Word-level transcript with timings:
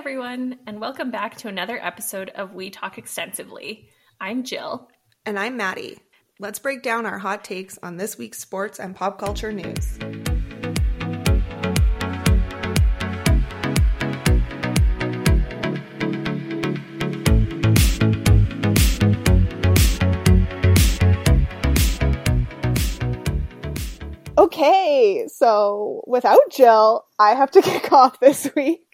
everyone, 0.00 0.56
and 0.66 0.80
welcome 0.80 1.10
back 1.10 1.36
to 1.36 1.46
another 1.46 1.78
episode 1.78 2.30
of 2.30 2.54
We 2.54 2.70
Talk 2.70 2.96
Extensively. 2.96 3.90
I'm 4.18 4.44
Jill. 4.44 4.88
And 5.26 5.38
I'm 5.38 5.58
Maddie. 5.58 5.98
Let's 6.38 6.58
break 6.58 6.82
down 6.82 7.04
our 7.04 7.18
hot 7.18 7.44
takes 7.44 7.78
on 7.82 7.98
this 7.98 8.16
week's 8.16 8.38
sports 8.38 8.80
and 8.80 8.96
pop 8.96 9.18
culture 9.18 9.52
news. 9.52 9.98
Okay, 24.38 25.26
so 25.28 26.02
without 26.06 26.40
Jill, 26.50 27.04
I 27.18 27.34
have 27.34 27.50
to 27.50 27.60
kick 27.62 27.92
off 27.92 28.18
this 28.18 28.50
week. 28.56 28.89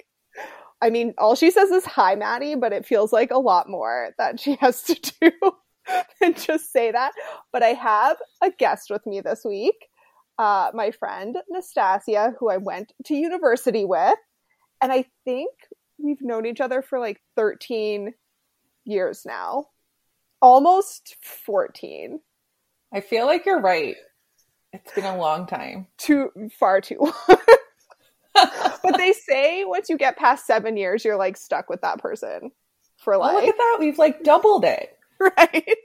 I 0.86 0.90
mean, 0.90 1.14
all 1.18 1.34
she 1.34 1.50
says 1.50 1.70
is 1.70 1.84
hi, 1.84 2.14
Maddie, 2.14 2.54
but 2.54 2.72
it 2.72 2.86
feels 2.86 3.12
like 3.12 3.32
a 3.32 3.38
lot 3.38 3.68
more 3.68 4.14
that 4.18 4.38
she 4.38 4.54
has 4.60 4.82
to 4.84 4.94
do 5.20 5.32
than 6.20 6.34
just 6.34 6.72
say 6.72 6.92
that. 6.92 7.10
But 7.52 7.64
I 7.64 7.70
have 7.70 8.18
a 8.40 8.52
guest 8.52 8.88
with 8.88 9.04
me 9.04 9.20
this 9.20 9.44
week, 9.44 9.88
uh, 10.38 10.70
my 10.74 10.92
friend 10.92 11.36
Nastasia, 11.50 12.34
who 12.38 12.48
I 12.48 12.58
went 12.58 12.92
to 13.06 13.16
university 13.16 13.84
with. 13.84 14.16
And 14.80 14.92
I 14.92 15.06
think 15.24 15.50
we've 15.98 16.22
known 16.22 16.46
each 16.46 16.60
other 16.60 16.82
for 16.82 17.00
like 17.00 17.20
13 17.34 18.14
years 18.84 19.22
now, 19.26 19.66
almost 20.40 21.16
14. 21.20 22.20
I 22.94 23.00
feel 23.00 23.26
like 23.26 23.44
you're 23.44 23.60
right. 23.60 23.96
It's 24.72 24.92
been 24.92 25.04
a 25.04 25.18
long 25.18 25.48
time. 25.48 25.88
Too 25.98 26.30
far 26.56 26.80
too 26.80 26.98
long. 27.00 27.38
but 28.82 28.96
they 28.96 29.12
say 29.12 29.64
once 29.64 29.88
you 29.88 29.96
get 29.96 30.16
past 30.16 30.46
seven 30.46 30.76
years, 30.76 31.04
you're 31.04 31.16
like 31.16 31.36
stuck 31.36 31.68
with 31.68 31.80
that 31.82 31.98
person 31.98 32.50
for 32.96 33.16
life. 33.16 33.32
Oh, 33.32 33.40
look 33.40 33.48
at 33.48 33.56
that. 33.56 33.76
We've 33.80 33.98
like 33.98 34.22
doubled 34.22 34.64
it. 34.64 34.90
Right. 35.18 35.78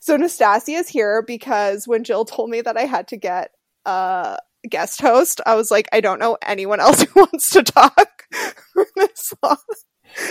So 0.00 0.16
Nastasia 0.16 0.72
is 0.72 0.88
here 0.88 1.20
because 1.20 1.86
when 1.86 2.04
Jill 2.04 2.24
told 2.24 2.48
me 2.48 2.62
that 2.62 2.78
I 2.78 2.86
had 2.86 3.08
to 3.08 3.18
get 3.18 3.50
a 3.84 4.38
guest 4.66 5.02
host, 5.02 5.42
I 5.44 5.56
was 5.56 5.70
like, 5.70 5.88
I 5.92 6.00
don't 6.00 6.18
know 6.18 6.38
anyone 6.40 6.80
else 6.80 7.02
who 7.14 7.20
wants 7.20 7.50
to 7.50 7.62
talk 7.62 8.22
for 8.72 8.86
this 8.96 9.34
long. 9.42 9.58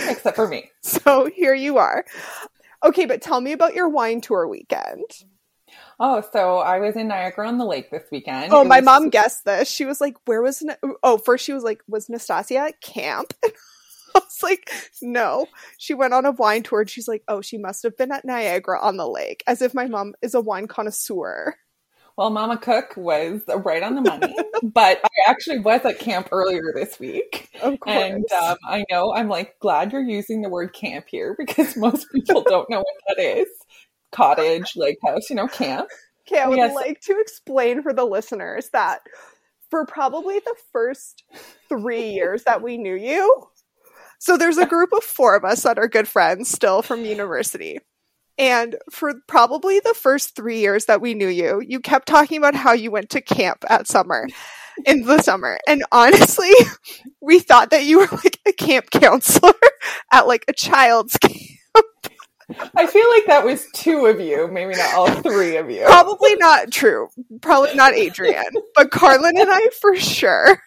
Except 0.08 0.34
for 0.34 0.48
me. 0.48 0.70
So 0.82 1.30
here 1.32 1.54
you 1.54 1.78
are. 1.78 2.04
Okay, 2.84 3.06
but 3.06 3.22
tell 3.22 3.40
me 3.40 3.52
about 3.52 3.74
your 3.74 3.88
wine 3.88 4.20
tour 4.20 4.48
weekend. 4.48 5.04
Oh, 5.98 6.22
so 6.32 6.58
I 6.58 6.78
was 6.78 6.94
in 6.96 7.08
Niagara 7.08 7.48
on 7.48 7.58
the 7.58 7.64
Lake 7.64 7.90
this 7.90 8.04
weekend. 8.12 8.52
Oh, 8.52 8.62
It 8.62 8.66
my 8.66 8.78
was- 8.78 8.84
mom 8.84 9.10
guessed 9.10 9.44
this. 9.44 9.70
She 9.70 9.84
was 9.86 10.00
like, 10.00 10.14
"Where 10.26 10.42
was?" 10.42 10.62
Na-? 10.62 10.74
Oh, 11.02 11.16
first 11.18 11.44
she 11.44 11.52
was 11.52 11.64
like, 11.64 11.82
"Was 11.88 12.08
Nastasia 12.08 12.58
at 12.58 12.80
camp?" 12.80 13.32
I 13.44 13.50
was 14.20 14.42
like, 14.42 14.70
"No." 15.02 15.46
She 15.78 15.94
went 15.94 16.12
on 16.14 16.26
a 16.26 16.32
wine 16.32 16.62
tour, 16.62 16.80
and 16.82 16.90
she's 16.90 17.08
like, 17.08 17.22
"Oh, 17.28 17.40
she 17.40 17.56
must 17.58 17.82
have 17.82 17.96
been 17.96 18.12
at 18.12 18.24
Niagara 18.24 18.78
on 18.80 18.96
the 18.98 19.08
lake," 19.08 19.42
as 19.46 19.62
if 19.62 19.74
my 19.74 19.86
mom 19.86 20.14
is 20.22 20.34
a 20.34 20.40
wine 20.40 20.66
connoisseur. 20.66 21.56
Well, 22.16 22.30
Mama 22.30 22.56
Cook 22.56 22.94
was 22.96 23.42
right 23.46 23.82
on 23.82 23.94
the 23.94 24.00
money, 24.00 24.34
but 24.62 25.00
I 25.04 25.30
actually 25.30 25.58
was 25.58 25.84
at 25.84 25.98
camp 25.98 26.28
earlier 26.32 26.72
this 26.74 26.98
week. 26.98 27.50
Of 27.60 27.78
course. 27.78 27.94
And 27.94 28.24
um, 28.32 28.56
I 28.66 28.84
know 28.90 29.12
I'm 29.14 29.28
like 29.28 29.58
glad 29.60 29.92
you're 29.92 30.00
using 30.02 30.40
the 30.40 30.48
word 30.48 30.72
camp 30.72 31.06
here 31.08 31.34
because 31.38 31.76
most 31.78 32.10
people 32.12 32.42
don't 32.42 32.70
know 32.70 32.78
what 32.78 33.16
that 33.16 33.22
is. 33.22 33.48
Cottage, 34.12 34.72
lake 34.76 34.98
house, 35.04 35.28
you 35.30 35.36
know, 35.36 35.48
camp. 35.48 35.88
Okay, 36.28 36.40
I 36.40 36.48
would 36.48 36.58
Yes. 36.58 36.74
like 36.74 37.00
to 37.02 37.20
explain 37.20 37.82
for 37.82 37.92
the 37.92 38.04
listeners 38.04 38.68
that 38.72 39.00
for 39.70 39.86
probably 39.86 40.40
the 40.40 40.56
first 40.72 41.22
three 41.68 42.10
years 42.10 42.42
that 42.44 42.62
we 42.62 42.78
knew 42.78 42.96
you, 42.96 43.46
so 44.18 44.36
there's 44.36 44.58
a 44.58 44.66
group 44.66 44.92
of 44.92 45.04
four 45.04 45.36
of 45.36 45.44
us 45.44 45.62
that 45.62 45.78
are 45.78 45.88
good 45.88 46.08
friends 46.08 46.48
still 46.50 46.82
from 46.82 47.04
university. 47.04 47.78
And 48.38 48.76
for 48.90 49.14
probably 49.28 49.80
the 49.80 49.94
first 49.94 50.36
three 50.36 50.60
years 50.60 50.86
that 50.86 51.00
we 51.00 51.14
knew 51.14 51.28
you, 51.28 51.62
you 51.66 51.80
kept 51.80 52.08
talking 52.08 52.38
about 52.38 52.54
how 52.54 52.72
you 52.72 52.90
went 52.90 53.10
to 53.10 53.20
camp 53.20 53.64
at 53.68 53.86
summer, 53.86 54.26
in 54.84 55.02
the 55.02 55.22
summer. 55.22 55.58
And 55.68 55.84
honestly, 55.92 56.50
we 57.22 57.38
thought 57.40 57.70
that 57.70 57.84
you 57.84 57.98
were 58.00 58.08
like 58.12 58.38
a 58.46 58.52
camp 58.52 58.90
counselor 58.90 59.54
at 60.12 60.26
like 60.26 60.44
a 60.48 60.52
child's 60.52 61.16
camp. 61.18 61.55
I 62.48 62.86
feel 62.86 63.08
like 63.10 63.26
that 63.26 63.44
was 63.44 63.66
two 63.72 64.06
of 64.06 64.20
you, 64.20 64.48
maybe 64.48 64.74
not 64.74 64.94
all 64.94 65.10
three 65.22 65.56
of 65.56 65.70
you. 65.70 65.84
Probably 65.84 66.36
not 66.36 66.70
true. 66.70 67.08
Probably 67.40 67.74
not 67.74 67.94
Adrian, 67.94 68.52
but 68.74 68.90
Carlin 68.90 69.36
and 69.36 69.50
I 69.50 69.70
for 69.80 69.96
sure. 69.96 70.62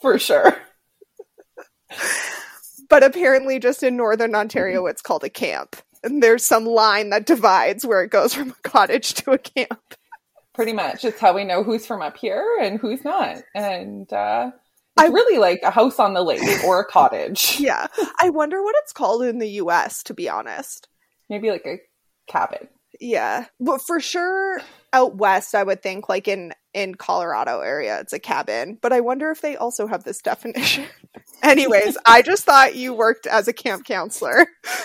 For 0.00 0.18
sure. 0.18 0.56
But 2.88 3.04
apparently, 3.04 3.58
just 3.58 3.82
in 3.82 3.96
Northern 3.96 4.34
Ontario, 4.34 4.86
it's 4.86 5.02
called 5.02 5.24
a 5.24 5.30
camp. 5.30 5.76
And 6.02 6.22
there's 6.22 6.44
some 6.44 6.66
line 6.66 7.10
that 7.10 7.26
divides 7.26 7.86
where 7.86 8.02
it 8.02 8.10
goes 8.10 8.34
from 8.34 8.50
a 8.50 8.68
cottage 8.68 9.14
to 9.14 9.30
a 9.30 9.38
camp. 9.38 9.94
Pretty 10.52 10.72
much. 10.72 11.04
It's 11.04 11.20
how 11.20 11.34
we 11.34 11.44
know 11.44 11.62
who's 11.62 11.86
from 11.86 12.02
up 12.02 12.18
here 12.18 12.58
and 12.60 12.78
who's 12.78 13.04
not. 13.04 13.38
And 13.54 14.12
uh, 14.12 14.50
I- 15.02 15.08
really 15.08 15.38
like 15.38 15.60
a 15.62 15.70
house 15.70 15.98
on 15.98 16.14
the 16.14 16.22
lake 16.22 16.42
or 16.64 16.80
a 16.80 16.84
cottage. 16.84 17.56
Yeah. 17.60 17.86
I 18.20 18.30
wonder 18.30 18.62
what 18.62 18.74
it's 18.82 18.92
called 18.92 19.22
in 19.22 19.38
the 19.38 19.48
US, 19.62 20.02
to 20.04 20.14
be 20.14 20.28
honest. 20.28 20.88
Maybe 21.30 21.50
like 21.50 21.66
a 21.66 21.78
cabin. 22.28 22.68
Yeah. 23.00 23.46
But 23.60 23.80
for 23.82 24.00
sure, 24.00 24.60
out 24.92 25.16
west, 25.16 25.54
I 25.54 25.62
would 25.62 25.82
think 25.82 26.08
like 26.08 26.28
in 26.28 26.52
in 26.74 26.94
Colorado 26.94 27.60
area, 27.60 28.00
it's 28.00 28.12
a 28.12 28.18
cabin. 28.18 28.78
But 28.80 28.92
I 28.92 29.00
wonder 29.00 29.30
if 29.30 29.40
they 29.40 29.56
also 29.56 29.86
have 29.86 30.04
this 30.04 30.20
definition. 30.22 30.86
Anyways, 31.42 31.96
I 32.06 32.22
just 32.22 32.44
thought 32.44 32.76
you 32.76 32.94
worked 32.94 33.26
as 33.26 33.48
a 33.48 33.52
camp 33.52 33.84
counselor. 33.84 34.46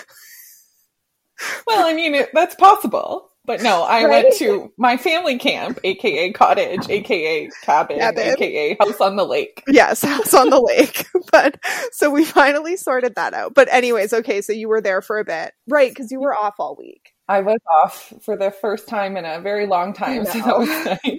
Well, 1.68 1.86
I 1.86 1.92
mean, 1.94 2.16
it, 2.16 2.30
that's 2.34 2.56
possible. 2.56 3.30
But 3.48 3.62
no, 3.62 3.82
I 3.82 4.04
Right? 4.04 4.24
went 4.24 4.36
to 4.36 4.70
my 4.76 4.96
family 4.98 5.38
camp, 5.38 5.80
aka 5.82 6.30
cottage, 6.32 6.86
aka 6.88 7.48
cabin, 7.62 7.98
Cabin. 7.98 8.34
aka 8.34 8.76
house 8.78 9.00
on 9.00 9.16
the 9.16 9.24
lake. 9.24 9.64
Yes, 9.66 10.02
house 10.04 10.34
on 10.34 10.50
the 10.50 10.60
lake. 10.60 11.06
But 11.32 11.58
so 11.92 12.10
we 12.10 12.24
finally 12.24 12.76
sorted 12.76 13.14
that 13.16 13.34
out. 13.34 13.54
But 13.54 13.68
anyways, 13.72 14.12
okay, 14.12 14.40
so 14.42 14.52
you 14.52 14.68
were 14.68 14.80
there 14.80 15.02
for 15.02 15.18
a 15.18 15.24
bit. 15.24 15.52
Right, 15.66 15.90
because 15.90 16.10
you 16.12 16.20
were 16.20 16.34
off 16.34 16.54
all 16.58 16.76
week. 16.78 17.12
I 17.28 17.40
was 17.40 17.58
off 17.82 18.12
for 18.22 18.36
the 18.36 18.50
first 18.50 18.86
time 18.88 19.16
in 19.16 19.24
a 19.24 19.40
very 19.40 19.66
long 19.66 19.92
time, 19.94 20.24
so 20.26 20.32
that 20.38 20.58
was 20.58 20.68
nice. 20.68 21.18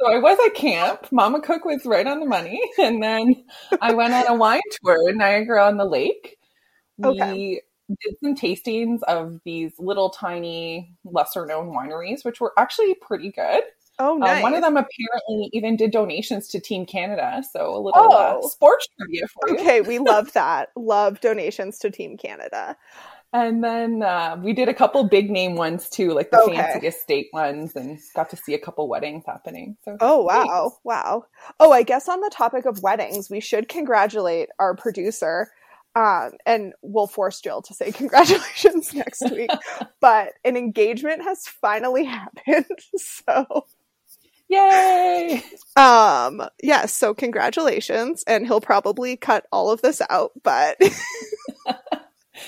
So 0.00 0.12
I 0.12 0.18
was 0.18 0.38
at 0.46 0.54
camp. 0.54 1.08
Mama 1.10 1.40
Cook 1.40 1.64
was 1.64 1.86
right 1.86 2.06
on 2.06 2.20
the 2.20 2.26
money, 2.26 2.60
and 2.78 3.02
then 3.02 3.44
I 3.80 3.92
went 3.94 4.12
on 4.14 4.26
a 4.28 4.34
wine 4.34 4.60
tour 4.82 5.08
in 5.10 5.16
Niagara 5.18 5.66
on 5.66 5.76
the 5.78 5.86
Lake. 5.86 6.36
We 6.98 7.08
Okay. 7.08 7.60
Did 7.88 8.16
some 8.22 8.34
tastings 8.34 9.02
of 9.04 9.40
these 9.44 9.72
little 9.78 10.10
tiny, 10.10 10.92
lesser 11.04 11.46
known 11.46 11.68
wineries, 11.72 12.24
which 12.24 12.40
were 12.40 12.52
actually 12.58 12.94
pretty 12.94 13.30
good. 13.30 13.62
Oh, 13.98 14.18
nice. 14.18 14.36
Um, 14.36 14.42
one 14.42 14.54
of 14.54 14.62
them 14.62 14.76
apparently 14.76 15.50
even 15.52 15.76
did 15.76 15.90
donations 15.90 16.48
to 16.48 16.60
Team 16.60 16.84
Canada, 16.84 17.42
so 17.50 17.74
a 17.74 17.78
little 17.78 18.12
uh, 18.12 18.34
Oh. 18.34 18.48
sports 18.48 18.86
trivia 18.98 19.26
for 19.28 19.48
you. 19.48 19.54
Okay, 19.58 19.80
we 19.80 19.98
love 20.00 20.32
that. 20.34 20.70
love 20.76 21.20
donations 21.20 21.78
to 21.78 21.90
Team 21.90 22.16
Canada. 22.16 22.76
And 23.32 23.62
then 23.62 24.02
uh, 24.02 24.36
we 24.42 24.52
did 24.52 24.68
a 24.68 24.74
couple 24.74 25.04
big 25.04 25.30
name 25.30 25.56
ones 25.56 25.88
too, 25.90 26.12
like 26.12 26.30
the 26.30 26.38
Okay. 26.38 26.56
fancy 26.56 26.86
estate 26.86 27.28
ones, 27.32 27.74
and 27.76 27.98
got 28.14 28.30
to 28.30 28.36
see 28.36 28.54
a 28.54 28.58
couple 28.58 28.88
weddings 28.88 29.24
happening. 29.26 29.76
So 29.84 29.96
Oh, 30.00 30.22
wow. 30.22 30.78
Wow. 30.84 31.24
Oh, 31.58 31.72
I 31.72 31.82
guess 31.82 32.08
on 32.08 32.20
the 32.20 32.30
topic 32.32 32.66
of 32.66 32.82
weddings, 32.82 33.30
we 33.30 33.40
should 33.40 33.68
congratulate 33.68 34.48
our 34.58 34.74
producer. 34.74 35.50
Um, 35.96 36.32
and 36.44 36.74
we'll 36.82 37.06
force 37.06 37.40
Jill 37.40 37.62
to 37.62 37.74
say 37.74 37.90
congratulations 37.92 38.92
next 38.94 39.22
week. 39.32 39.50
but 40.00 40.28
an 40.44 40.56
engagement 40.56 41.22
has 41.24 41.46
finally 41.46 42.04
happened. 42.44 42.66
So, 42.96 43.64
Yay! 44.48 45.42
um, 45.74 46.42
yes, 46.62 46.92
so 46.92 47.14
congratulations. 47.14 48.22
And 48.26 48.46
he'll 48.46 48.60
probably 48.60 49.16
cut 49.16 49.46
all 49.50 49.70
of 49.70 49.80
this 49.82 50.00
out, 50.10 50.32
but 50.44 50.76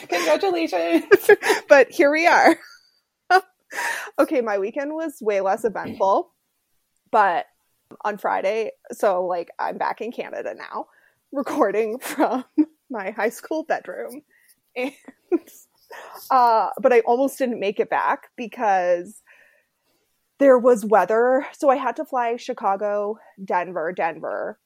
Congratulations! 0.09 1.05
but 1.69 1.91
here 1.91 2.13
we 2.13 2.27
are. 2.27 2.57
okay, 4.19 4.41
my 4.43 4.59
weekend 4.59 4.93
was 4.95 5.17
way 5.21 5.41
less 5.41 5.65
eventful, 5.65 6.31
but 7.11 7.47
on 8.05 8.19
Friday, 8.19 8.73
so 8.93 9.25
like 9.27 9.51
I'm 9.59 9.79
back 9.79 10.01
in 10.03 10.13
Canada 10.13 10.55
now, 10.55 10.87
recording 11.33 11.99
from 11.99 12.45
my 12.91 13.11
high 13.11 13.31
school 13.31 13.65
bedroom. 13.65 14.23
And 14.77 14.93
uh 16.31 16.71
but 16.81 16.93
I 16.93 17.01
almost 17.01 17.39
didn't 17.39 17.61
make 17.61 17.81
it 17.81 17.91
back 17.91 18.29
because 18.37 19.23
there 20.39 20.59
was 20.59 20.85
weather. 20.85 21.47
So 21.53 21.69
I 21.69 21.77
had 21.77 21.97
to 21.97 22.05
fly 22.05 22.37
Chicago, 22.37 23.19
Denver, 23.45 23.93
Denver, 23.93 24.59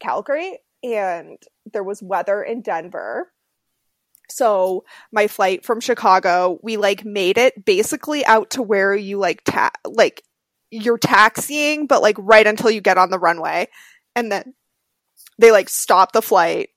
Calgary, 0.00 0.58
and 0.82 1.38
there 1.72 1.84
was 1.84 2.02
weather 2.02 2.42
in 2.42 2.62
Denver. 2.62 3.32
So 4.28 4.84
my 5.12 5.26
flight 5.26 5.64
from 5.64 5.80
Chicago, 5.80 6.58
we 6.62 6.76
like 6.76 7.04
made 7.04 7.38
it 7.38 7.64
basically 7.64 8.24
out 8.24 8.50
to 8.50 8.62
where 8.62 8.94
you 8.94 9.18
like 9.18 9.42
ta- 9.44 9.72
like 9.84 10.22
you're 10.70 10.98
taxiing, 10.98 11.86
but 11.86 12.02
like 12.02 12.16
right 12.18 12.46
until 12.46 12.70
you 12.70 12.80
get 12.80 12.98
on 12.98 13.10
the 13.10 13.18
runway, 13.18 13.68
and 14.14 14.30
then 14.30 14.54
they 15.38 15.50
like 15.50 15.68
stop 15.68 16.12
the 16.12 16.22
flight 16.22 16.70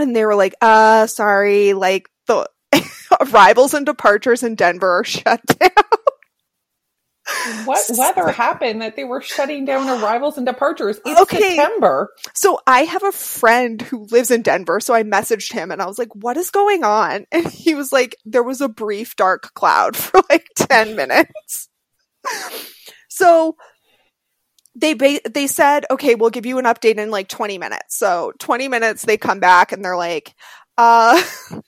and 0.00 0.14
they 0.14 0.24
were 0.24 0.34
like, 0.34 0.54
uh, 0.60 1.06
sorry, 1.06 1.72
like 1.72 2.08
the 2.26 2.48
arrivals 3.20 3.74
and 3.74 3.86
departures 3.86 4.42
in 4.42 4.54
Denver 4.54 5.00
are 5.00 5.04
shut 5.04 5.40
down. 5.58 5.70
What 7.64 7.84
weather 7.96 8.30
happened 8.32 8.82
that 8.82 8.96
they 8.96 9.04
were 9.04 9.20
shutting 9.20 9.64
down 9.64 9.88
arrivals 9.88 10.36
and 10.36 10.46
departures? 10.46 11.00
It's 11.04 11.20
okay. 11.22 11.56
September. 11.56 12.10
So 12.34 12.58
I 12.66 12.80
have 12.84 13.04
a 13.04 13.12
friend 13.12 13.80
who 13.82 14.06
lives 14.10 14.30
in 14.30 14.42
Denver. 14.42 14.80
So 14.80 14.94
I 14.94 15.04
messaged 15.04 15.52
him 15.52 15.70
and 15.70 15.80
I 15.80 15.86
was 15.86 15.98
like, 15.98 16.14
what 16.14 16.36
is 16.36 16.50
going 16.50 16.84
on? 16.84 17.26
And 17.32 17.46
he 17.46 17.74
was 17.74 17.92
like, 17.92 18.16
there 18.24 18.42
was 18.42 18.60
a 18.60 18.68
brief 18.68 19.14
dark 19.16 19.54
cloud 19.54 19.96
for 19.96 20.22
like 20.28 20.46
10 20.56 20.96
minutes. 20.96 21.68
so 23.08 23.56
they 24.74 24.94
ba- 24.94 25.20
they 25.28 25.46
said, 25.46 25.84
okay, 25.90 26.14
we'll 26.14 26.30
give 26.30 26.46
you 26.46 26.58
an 26.58 26.64
update 26.64 26.96
in 26.96 27.10
like 27.10 27.28
20 27.28 27.58
minutes. 27.58 27.96
So 27.96 28.32
20 28.38 28.68
minutes, 28.68 29.04
they 29.04 29.16
come 29.16 29.40
back 29.40 29.72
and 29.72 29.84
they're 29.84 29.96
like, 29.96 30.34
uh, 30.78 31.20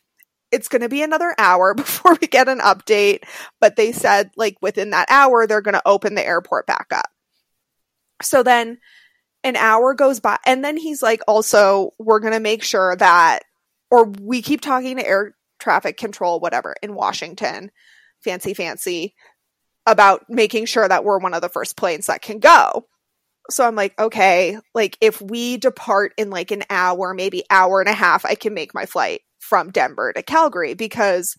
it's 0.53 0.69
going 0.69 0.83
to 0.83 0.89
be 0.89 1.03
another 1.03 1.35
hour 1.39 1.75
before 1.77 2.17
we 2.21 2.27
get 2.27 2.49
an 2.49 2.61
update. 2.61 3.25
But 3.61 3.77
they 3.77 3.93
said 3.93 4.31
like 4.37 4.57
within 4.61 4.91
that 4.91 5.11
hour, 5.11 5.47
they're 5.47 5.63
going 5.63 5.75
to 5.75 5.83
open 5.87 6.15
the 6.15 6.27
airport 6.27 6.67
back 6.67 6.89
up. 6.93 7.09
So 8.23 8.43
then 8.43 8.79
an 9.43 9.57
hour 9.57 9.95
goes 9.95 10.21
by 10.21 10.39
and 10.47 10.65
then 10.65 10.77
he's 10.77 11.03
like, 11.03 11.23
also, 11.27 11.91
we're 11.99 12.21
going 12.21 12.35
to 12.35 12.41
make 12.41 12.63
sure 12.63 12.95
that, 12.97 13.41
or 13.91 14.05
we 14.05 14.43
keep 14.43 14.61
talking 14.61 14.97
to 14.97 15.07
air 15.07 15.35
traffic 15.59 15.97
control, 15.97 16.39
whatever 16.39 16.75
in 16.83 16.95
Washington, 16.95 17.71
fancy, 18.21 18.55
fancy 18.55 19.15
about 19.87 20.25
making 20.29 20.67
sure 20.67 20.87
that 20.87 21.05
we're 21.05 21.19
one 21.19 21.35
of 21.35 21.43
the 21.43 21.49
first 21.49 21.77
planes 21.77 22.07
that 22.07 22.23
can 22.23 22.39
go. 22.39 22.87
So 23.51 23.67
I'm 23.67 23.75
like, 23.75 23.99
okay, 23.99 24.59
like 24.75 24.97
if 25.01 25.21
we 25.21 25.57
depart 25.57 26.13
in 26.17 26.31
like 26.31 26.51
an 26.53 26.63
hour, 26.71 27.13
maybe 27.13 27.45
hour 27.51 27.81
and 27.81 27.89
a 27.89 27.95
half, 27.95 28.25
I 28.25 28.35
can 28.35 28.55
make 28.55 28.75
my 28.75 28.87
flight 28.87 29.21
from 29.41 29.71
Denver 29.71 30.13
to 30.13 30.23
Calgary 30.23 30.75
because 30.75 31.37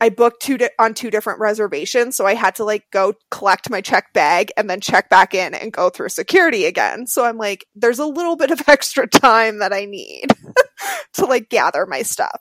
I 0.00 0.08
booked 0.08 0.40
two 0.40 0.56
di- 0.56 0.70
on 0.78 0.94
two 0.94 1.10
different 1.10 1.40
reservations, 1.40 2.16
so 2.16 2.26
I 2.26 2.34
had 2.34 2.54
to 2.54 2.64
like 2.64 2.84
go 2.90 3.12
collect 3.30 3.68
my 3.68 3.82
check 3.82 4.14
bag 4.14 4.50
and 4.56 4.68
then 4.68 4.80
check 4.80 5.10
back 5.10 5.34
in 5.34 5.52
and 5.52 5.72
go 5.72 5.90
through 5.90 6.08
security 6.08 6.64
again. 6.64 7.06
So 7.06 7.24
I'm 7.26 7.36
like, 7.36 7.66
there's 7.74 7.98
a 7.98 8.06
little 8.06 8.36
bit 8.36 8.50
of 8.50 8.62
extra 8.68 9.06
time 9.06 9.58
that 9.58 9.74
I 9.74 9.84
need 9.84 10.28
to 11.14 11.26
like 11.26 11.50
gather 11.50 11.84
my 11.84 12.00
stuff. 12.00 12.40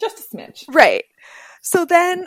Just 0.00 0.20
a 0.20 0.36
smidge. 0.36 0.64
Right. 0.68 1.04
So 1.62 1.84
then 1.84 2.26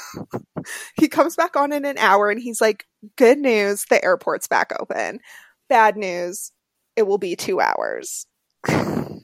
he 0.96 1.08
comes 1.08 1.36
back 1.36 1.56
on 1.56 1.72
in 1.72 1.84
an 1.84 1.98
hour 1.98 2.30
and 2.30 2.40
he's 2.40 2.60
like, 2.60 2.86
Good 3.16 3.38
news, 3.38 3.84
the 3.88 4.04
airport's 4.04 4.48
back 4.48 4.72
open. 4.78 5.20
Bad 5.68 5.96
news, 5.96 6.52
it 6.96 7.06
will 7.06 7.18
be 7.18 7.36
two 7.36 7.60
hours. 7.60 8.26
so 8.66 9.20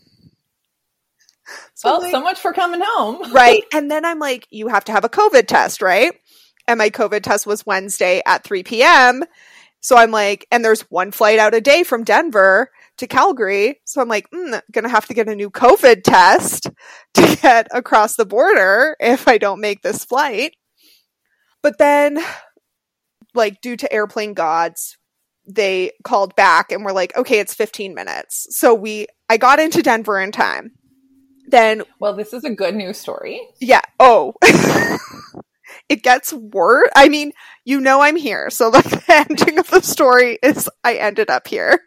well, 1.84 2.00
like, 2.00 2.12
so 2.12 2.20
much 2.20 2.38
for 2.38 2.52
coming 2.52 2.80
home. 2.82 3.32
right. 3.32 3.64
And 3.72 3.90
then 3.90 4.04
I'm 4.04 4.18
like, 4.18 4.46
You 4.50 4.68
have 4.68 4.84
to 4.84 4.92
have 4.92 5.04
a 5.04 5.08
COVID 5.08 5.46
test, 5.46 5.82
right? 5.82 6.12
And 6.66 6.78
my 6.78 6.90
COVID 6.90 7.22
test 7.22 7.46
was 7.46 7.66
Wednesday 7.66 8.22
at 8.26 8.44
3 8.44 8.62
p.m. 8.62 9.24
So 9.84 9.98
I'm 9.98 10.10
like, 10.10 10.46
and 10.50 10.64
there's 10.64 10.80
one 10.82 11.10
flight 11.10 11.38
out 11.38 11.52
a 11.52 11.60
day 11.60 11.82
from 11.82 12.04
Denver 12.04 12.70
to 12.96 13.06
Calgary. 13.06 13.82
So 13.84 14.00
I'm 14.00 14.08
like, 14.08 14.30
mm, 14.30 14.58
gonna 14.72 14.88
have 14.88 15.06
to 15.08 15.14
get 15.14 15.28
a 15.28 15.36
new 15.36 15.50
COVID 15.50 16.02
test 16.02 16.70
to 17.14 17.38
get 17.42 17.68
across 17.70 18.16
the 18.16 18.24
border 18.24 18.96
if 18.98 19.28
I 19.28 19.36
don't 19.36 19.60
make 19.60 19.82
this 19.82 20.02
flight. 20.02 20.54
But 21.64 21.78
then, 21.78 22.18
like, 23.32 23.62
due 23.62 23.78
to 23.78 23.90
airplane 23.90 24.34
gods, 24.34 24.98
they 25.46 25.92
called 26.04 26.36
back 26.36 26.70
and 26.70 26.84
were 26.84 26.92
like, 26.92 27.16
okay, 27.16 27.38
it's 27.38 27.54
15 27.54 27.94
minutes. 27.94 28.46
So 28.50 28.74
we, 28.74 29.06
I 29.30 29.38
got 29.38 29.58
into 29.58 29.82
Denver 29.82 30.20
in 30.20 30.30
time. 30.30 30.72
Then, 31.48 31.82
well, 31.98 32.14
this 32.14 32.34
is 32.34 32.44
a 32.44 32.50
good 32.50 32.74
news 32.74 32.98
story. 32.98 33.40
Yeah. 33.62 33.80
Oh, 33.98 34.34
it 35.88 36.02
gets 36.02 36.34
worse. 36.34 36.90
I 36.94 37.08
mean, 37.08 37.32
you 37.64 37.80
know, 37.80 38.02
I'm 38.02 38.16
here. 38.16 38.50
So, 38.50 38.68
like, 38.68 38.84
the 39.06 39.26
ending 39.30 39.58
of 39.58 39.70
the 39.70 39.80
story 39.80 40.38
is 40.42 40.68
I 40.84 40.96
ended 40.96 41.30
up 41.30 41.48
here. 41.48 41.80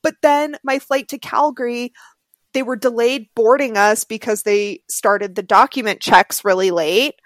But 0.00 0.14
then 0.22 0.54
my 0.62 0.78
flight 0.78 1.08
to 1.08 1.18
Calgary, 1.18 1.92
they 2.54 2.62
were 2.62 2.76
delayed 2.76 3.30
boarding 3.34 3.76
us 3.76 4.04
because 4.04 4.44
they 4.44 4.84
started 4.88 5.34
the 5.34 5.42
document 5.42 6.00
checks 6.00 6.44
really 6.44 6.70
late. 6.70 7.16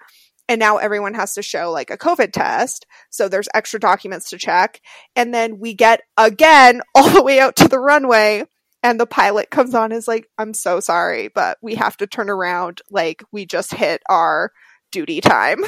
And 0.52 0.58
now 0.58 0.76
everyone 0.76 1.14
has 1.14 1.32
to 1.36 1.42
show 1.42 1.70
like 1.70 1.88
a 1.88 1.96
COVID 1.96 2.30
test. 2.30 2.84
So 3.08 3.26
there's 3.26 3.48
extra 3.54 3.80
documents 3.80 4.28
to 4.28 4.38
check. 4.38 4.82
And 5.16 5.32
then 5.32 5.58
we 5.58 5.72
get 5.72 6.02
again 6.18 6.82
all 6.94 7.08
the 7.08 7.22
way 7.22 7.40
out 7.40 7.56
to 7.56 7.68
the 7.68 7.80
runway. 7.80 8.44
And 8.82 9.00
the 9.00 9.06
pilot 9.06 9.48
comes 9.48 9.74
on 9.74 9.92
is 9.92 10.06
like, 10.06 10.28
I'm 10.36 10.52
so 10.52 10.78
sorry, 10.80 11.28
but 11.28 11.56
we 11.62 11.76
have 11.76 11.96
to 11.96 12.06
turn 12.06 12.28
around. 12.28 12.82
Like, 12.90 13.22
we 13.32 13.46
just 13.46 13.72
hit 13.72 14.02
our 14.10 14.52
duty 14.90 15.22
time. 15.22 15.64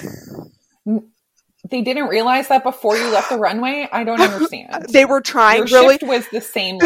they 0.84 1.80
didn't 1.80 2.08
realize 2.08 2.48
that 2.48 2.62
before 2.62 2.98
you 2.98 3.10
left 3.10 3.30
the 3.30 3.38
runway. 3.38 3.88
I 3.90 4.04
don't 4.04 4.20
understand. 4.20 4.88
they 4.90 5.06
were 5.06 5.22
trying 5.22 5.66
Your 5.66 5.80
really 5.80 5.98
was 6.02 6.28
the 6.28 6.42
same. 6.42 6.78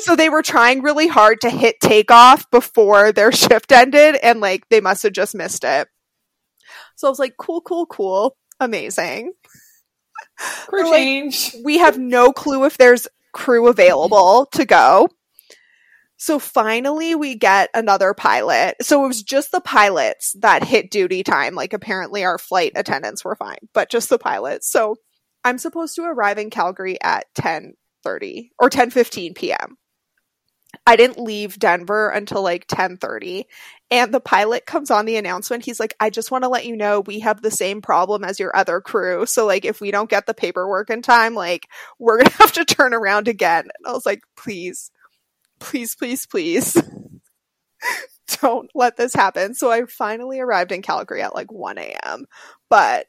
so 0.00 0.14
they 0.14 0.28
were 0.28 0.42
trying 0.42 0.82
really 0.82 1.08
hard 1.08 1.40
to 1.40 1.48
hit 1.48 1.76
takeoff 1.80 2.50
before 2.50 3.12
their 3.12 3.32
shift 3.32 3.72
ended, 3.72 4.16
and 4.22 4.40
like 4.40 4.68
they 4.68 4.82
must 4.82 5.04
have 5.04 5.14
just 5.14 5.34
missed 5.34 5.64
it. 5.64 5.88
So 6.96 7.06
I 7.06 7.10
was 7.10 7.18
like, 7.18 7.36
cool, 7.38 7.60
cool, 7.60 7.86
cool, 7.86 8.36
amazing. 8.60 9.32
Crew 10.66 10.90
change. 10.90 11.54
Like, 11.54 11.64
we 11.64 11.78
have 11.78 11.98
no 11.98 12.32
clue 12.32 12.64
if 12.64 12.78
there's 12.78 13.08
crew 13.32 13.68
available 13.68 14.46
to 14.52 14.64
go. 14.64 15.08
So 16.22 16.38
finally 16.38 17.16
we 17.16 17.34
get 17.34 17.70
another 17.74 18.14
pilot. 18.14 18.76
So 18.82 19.04
it 19.04 19.08
was 19.08 19.24
just 19.24 19.50
the 19.50 19.60
pilots 19.60 20.36
that 20.40 20.62
hit 20.62 20.90
duty 20.90 21.24
time. 21.24 21.56
Like 21.56 21.72
apparently 21.72 22.24
our 22.24 22.38
flight 22.38 22.72
attendants 22.76 23.24
were 23.24 23.34
fine, 23.34 23.58
but 23.74 23.90
just 23.90 24.08
the 24.08 24.18
pilots. 24.18 24.70
So 24.70 24.94
I'm 25.42 25.58
supposed 25.58 25.96
to 25.96 26.04
arrive 26.04 26.38
in 26.38 26.50
Calgary 26.50 26.96
at 27.02 27.26
10:30 27.34 28.50
or 28.60 28.70
10:15 28.70 29.34
p.m. 29.34 29.76
I 30.86 30.96
didn't 30.96 31.18
leave 31.18 31.58
Denver 31.58 32.08
until 32.10 32.42
like 32.42 32.66
10:30 32.66 33.44
and 33.90 34.12
the 34.12 34.20
pilot 34.20 34.66
comes 34.66 34.90
on 34.90 35.04
the 35.04 35.16
announcement. 35.16 35.64
He's 35.64 35.78
like, 35.80 35.94
"I 36.00 36.10
just 36.10 36.30
want 36.30 36.44
to 36.44 36.48
let 36.48 36.66
you 36.66 36.76
know 36.76 37.00
we 37.00 37.20
have 37.20 37.40
the 37.42 37.50
same 37.52 37.82
problem 37.82 38.24
as 38.24 38.40
your 38.40 38.56
other 38.56 38.80
crew. 38.80 39.26
So 39.26 39.46
like 39.46 39.64
if 39.64 39.80
we 39.80 39.90
don't 39.92 40.10
get 40.10 40.26
the 40.26 40.34
paperwork 40.34 40.90
in 40.90 41.02
time, 41.02 41.34
like 41.34 41.68
we're 41.98 42.18
going 42.18 42.30
to 42.30 42.36
have 42.38 42.52
to 42.52 42.64
turn 42.64 42.94
around 42.94 43.28
again." 43.28 43.62
And 43.64 43.86
I 43.86 43.92
was 43.92 44.06
like, 44.06 44.22
"Please 44.36 44.90
please, 45.62 45.94
please, 45.94 46.26
please 46.26 46.76
don't 48.40 48.70
let 48.74 48.96
this 48.96 49.14
happen. 49.14 49.54
So 49.54 49.70
I 49.70 49.86
finally 49.86 50.40
arrived 50.40 50.72
in 50.72 50.82
Calgary 50.82 51.22
at 51.22 51.34
like 51.34 51.52
1 51.52 51.78
a.m. 51.78 52.26
But 52.68 53.06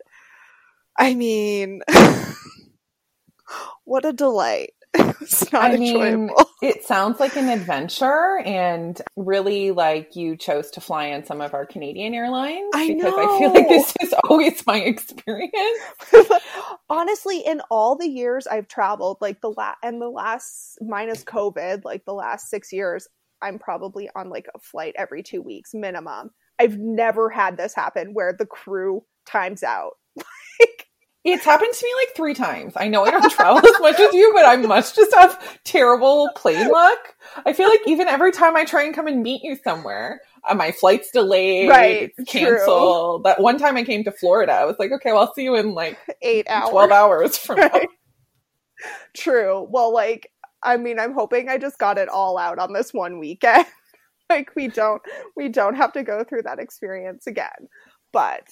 I 0.97 1.15
mean, 1.15 1.81
what 3.83 4.05
a 4.05 4.13
delight. 4.13 4.73
It's 5.21 5.51
not 5.51 5.71
I 5.71 5.75
enjoyable. 5.75 6.17
Mean, 6.17 6.29
it 6.61 6.83
sounds 6.83 7.19
like 7.19 7.35
an 7.37 7.49
adventure 7.49 8.39
and 8.45 9.01
really 9.15 9.71
like 9.71 10.15
you 10.15 10.35
chose 10.35 10.69
to 10.71 10.81
fly 10.81 11.11
on 11.13 11.23
some 11.25 11.41
of 11.41 11.53
our 11.53 11.65
Canadian 11.65 12.13
airlines 12.13 12.69
I 12.75 12.87
because 12.87 13.03
know. 13.03 13.35
I 13.35 13.39
feel 13.39 13.53
like 13.53 13.69
this 13.69 13.93
is 14.01 14.13
always 14.29 14.65
my 14.67 14.79
experience. 14.79 15.79
Honestly, 16.89 17.39
in 17.39 17.61
all 17.71 17.95
the 17.95 18.07
years 18.07 18.47
I've 18.47 18.67
traveled, 18.67 19.17
like 19.21 19.41
the 19.41 19.49
last 19.49 19.77
and 19.81 20.01
the 20.01 20.09
last 20.09 20.77
minus 20.81 21.23
COVID, 21.23 21.83
like 21.85 22.05
the 22.05 22.13
last 22.13 22.49
6 22.49 22.71
years, 22.73 23.07
I'm 23.41 23.59
probably 23.59 24.09
on 24.15 24.29
like 24.29 24.47
a 24.53 24.59
flight 24.59 24.93
every 24.97 25.23
2 25.23 25.41
weeks 25.41 25.71
minimum. 25.73 26.31
I've 26.59 26.77
never 26.77 27.29
had 27.29 27.57
this 27.57 27.73
happen 27.73 28.13
where 28.13 28.33
the 28.37 28.45
crew 28.45 29.03
times 29.25 29.63
out. 29.63 29.93
like 30.17 30.87
it's 31.23 31.45
happened 31.45 31.73
to 31.73 31.85
me 31.85 31.93
like 32.01 32.15
three 32.15 32.33
times. 32.33 32.73
I 32.75 32.87
know 32.89 33.05
I 33.05 33.11
don't 33.11 33.31
travel 33.31 33.57
as 33.57 33.79
much 33.79 33.99
as 33.99 34.13
you, 34.13 34.31
but 34.33 34.45
I 34.45 34.57
must 34.57 34.95
just 34.95 35.13
have 35.13 35.59
terrible 35.63 36.29
plane 36.35 36.69
luck. 36.69 37.15
I 37.45 37.53
feel 37.53 37.69
like 37.69 37.81
even 37.87 38.07
every 38.07 38.31
time 38.31 38.55
I 38.55 38.65
try 38.65 38.83
and 38.83 38.93
come 38.93 39.07
and 39.07 39.23
meet 39.23 39.41
you 39.43 39.55
somewhere, 39.63 40.21
uh, 40.43 40.55
my 40.55 40.71
flight's 40.71 41.11
delayed, 41.11 41.69
right, 41.69 42.11
canceled. 42.27 43.23
That 43.23 43.39
one 43.39 43.57
time 43.57 43.77
I 43.77 43.83
came 43.83 44.03
to 44.03 44.11
Florida, 44.11 44.51
I 44.51 44.65
was 44.65 44.75
like, 44.79 44.91
okay, 44.91 45.13
well, 45.13 45.21
I'll 45.21 45.33
see 45.33 45.43
you 45.43 45.55
in 45.55 45.73
like 45.73 45.97
eight 46.21 46.47
hours, 46.49 46.69
twelve 46.69 46.91
hours 46.91 47.37
from 47.37 47.57
right. 47.57 47.71
now. 47.73 48.89
True. 49.15 49.65
Well, 49.69 49.93
like, 49.93 50.29
I 50.61 50.75
mean, 50.75 50.99
I'm 50.99 51.13
hoping 51.13 51.47
I 51.47 51.57
just 51.57 51.77
got 51.77 51.97
it 51.97 52.09
all 52.09 52.37
out 52.37 52.59
on 52.59 52.73
this 52.73 52.93
one 52.93 53.19
weekend. 53.19 53.65
like, 54.29 54.53
we 54.55 54.67
don't, 54.67 55.01
we 55.37 55.47
don't 55.47 55.75
have 55.75 55.93
to 55.93 56.03
go 56.03 56.25
through 56.25 56.43
that 56.43 56.59
experience 56.59 57.27
again. 57.27 57.69
But 58.11 58.49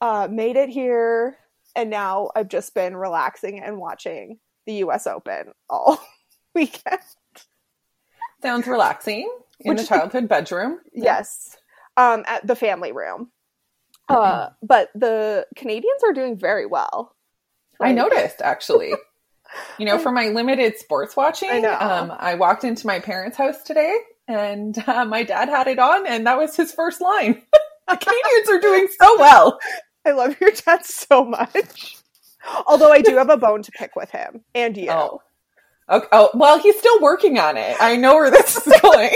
uh, 0.00 0.28
made 0.30 0.56
it 0.56 0.68
here 0.68 1.36
and 1.74 1.90
now 1.90 2.30
I've 2.34 2.48
just 2.48 2.74
been 2.74 2.96
relaxing 2.96 3.60
and 3.60 3.78
watching 3.78 4.38
the 4.66 4.74
US 4.74 5.06
Open 5.06 5.52
all 5.68 6.00
weekend. 6.54 7.00
Sounds 8.42 8.66
relaxing 8.66 9.30
in 9.60 9.70
Which, 9.70 9.82
the 9.82 9.86
childhood 9.86 10.28
bedroom. 10.28 10.80
Yes. 10.92 11.56
Um, 11.96 12.24
at 12.26 12.46
the 12.46 12.56
family 12.56 12.92
room. 12.92 13.30
Uh, 14.08 14.48
but 14.62 14.90
the 14.94 15.46
Canadians 15.56 16.02
are 16.04 16.12
doing 16.12 16.36
very 16.36 16.66
well. 16.66 17.14
Like, 17.78 17.90
I 17.90 17.92
noticed 17.92 18.40
actually. 18.42 18.94
You 19.78 19.84
know, 19.84 19.98
for 19.98 20.10
my 20.10 20.28
limited 20.28 20.78
sports 20.78 21.14
watching, 21.14 21.50
I. 21.50 21.74
Um, 21.74 22.10
I 22.18 22.36
walked 22.36 22.64
into 22.64 22.86
my 22.86 23.00
parents' 23.00 23.36
house 23.36 23.62
today 23.62 23.98
and 24.28 24.82
uh, 24.86 25.04
my 25.04 25.22
dad 25.22 25.48
had 25.48 25.66
it 25.66 25.78
on, 25.78 26.06
and 26.06 26.26
that 26.26 26.38
was 26.38 26.56
his 26.56 26.72
first 26.72 27.00
line. 27.00 27.42
the 27.88 27.96
Canadians 27.96 28.48
are 28.48 28.60
doing 28.60 28.88
so 28.98 29.18
well. 29.18 29.58
I 30.04 30.12
love 30.12 30.40
your 30.40 30.50
dad 30.50 30.84
so 30.84 31.24
much. 31.24 31.96
Although 32.66 32.90
I 32.92 33.02
do 33.02 33.16
have 33.16 33.30
a 33.30 33.36
bone 33.36 33.62
to 33.62 33.72
pick 33.72 33.94
with 33.94 34.10
him 34.10 34.42
and 34.54 34.76
you. 34.76 34.90
Oh. 34.90 35.22
Okay. 35.88 36.06
oh, 36.12 36.30
well, 36.34 36.58
he's 36.58 36.78
still 36.78 37.00
working 37.00 37.38
on 37.38 37.56
it. 37.56 37.76
I 37.80 37.96
know 37.96 38.14
where 38.14 38.30
this 38.30 38.56
is 38.56 38.80
going. 38.80 39.10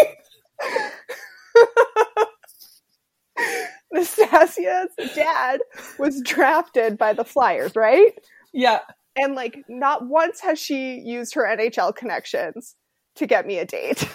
Nastasia's 3.92 4.90
dad 5.14 5.60
was 5.98 6.20
drafted 6.22 6.98
by 6.98 7.12
the 7.12 7.24
Flyers, 7.24 7.74
right? 7.76 8.12
yeah. 8.52 8.80
And 9.16 9.34
like, 9.34 9.64
not 9.68 10.06
once 10.06 10.40
has 10.40 10.58
she 10.58 10.98
used 10.98 11.34
her 11.34 11.44
NHL 11.44 11.96
connections 11.96 12.76
to 13.14 13.26
get 13.26 13.46
me 13.46 13.58
a 13.58 13.64
date. 13.64 14.06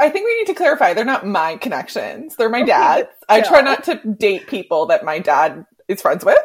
I 0.00 0.08
think 0.08 0.24
we 0.24 0.38
need 0.38 0.46
to 0.46 0.54
clarify 0.54 0.94
they're 0.94 1.04
not 1.04 1.26
my 1.26 1.56
connections. 1.56 2.36
They're 2.36 2.48
my 2.48 2.62
dad's. 2.62 3.08
I 3.28 3.42
try 3.42 3.60
not 3.60 3.84
to 3.84 3.96
date 3.96 4.46
people 4.46 4.86
that 4.86 5.04
my 5.04 5.18
dad 5.18 5.66
is 5.88 6.02
friends 6.02 6.24
with. 6.24 6.38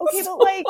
Okay, 0.00 0.22
but 0.22 0.38
like, 0.38 0.66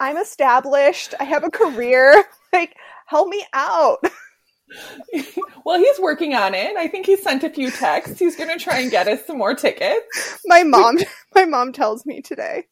I'm 0.00 0.16
established. 0.16 1.14
I 1.18 1.24
have 1.24 1.44
a 1.44 1.50
career. 1.50 2.24
Like, 2.50 2.74
help 3.04 3.28
me 3.28 3.44
out. 3.52 3.98
well, 5.66 5.78
he's 5.78 6.00
working 6.00 6.34
on 6.34 6.54
it. 6.54 6.78
I 6.78 6.88
think 6.88 7.04
he 7.04 7.14
sent 7.14 7.44
a 7.44 7.50
few 7.50 7.70
texts. 7.70 8.18
He's 8.18 8.36
going 8.36 8.48
to 8.48 8.64
try 8.64 8.78
and 8.78 8.90
get 8.90 9.06
us 9.06 9.26
some 9.26 9.36
more 9.36 9.54
tickets. 9.54 10.40
My 10.46 10.62
mom, 10.62 10.96
my 11.34 11.44
mom 11.44 11.74
tells 11.74 12.06
me 12.06 12.22
today, 12.22 12.64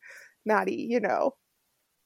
Maddie, 0.46 0.86
you 0.88 0.98
know, 0.98 1.34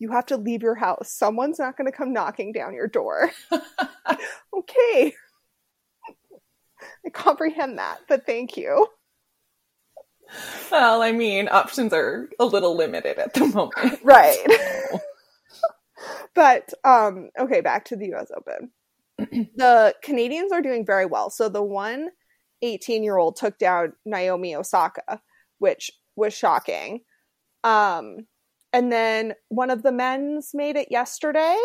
you 0.00 0.10
have 0.10 0.26
to 0.26 0.36
leave 0.36 0.62
your 0.62 0.74
house. 0.74 1.12
Someone's 1.12 1.60
not 1.60 1.76
going 1.76 1.86
to 1.86 1.96
come 1.96 2.12
knocking 2.12 2.50
down 2.50 2.74
your 2.74 2.88
door. 2.88 3.30
okay. 3.52 5.14
I 7.06 7.10
comprehend 7.12 7.78
that, 7.78 7.98
but 8.08 8.26
thank 8.26 8.56
you. 8.56 8.88
Well, 10.70 11.02
I 11.02 11.12
mean, 11.12 11.48
options 11.50 11.92
are 11.92 12.28
a 12.38 12.44
little 12.44 12.76
limited 12.76 13.18
at 13.18 13.34
the 13.34 13.46
moment. 13.46 14.00
Right. 14.04 14.38
but 16.34 16.72
um 16.84 17.30
okay, 17.38 17.60
back 17.60 17.84
to 17.86 17.96
the 17.96 18.14
US 18.14 18.30
Open. 18.36 18.70
the 19.56 19.94
Canadians 20.02 20.52
are 20.52 20.62
doing 20.62 20.86
very 20.86 21.06
well. 21.06 21.30
So 21.30 21.48
the 21.48 21.62
one 21.62 22.10
18-year-old 22.62 23.36
took 23.36 23.58
down 23.58 23.94
Naomi 24.04 24.54
Osaka, 24.54 25.20
which 25.58 25.90
was 26.16 26.34
shocking. 26.34 27.00
Um 27.64 28.26
and 28.72 28.92
then 28.92 29.34
one 29.48 29.70
of 29.70 29.82
the 29.82 29.92
men's 29.92 30.50
made 30.54 30.76
it 30.76 30.88
yesterday. 30.90 31.58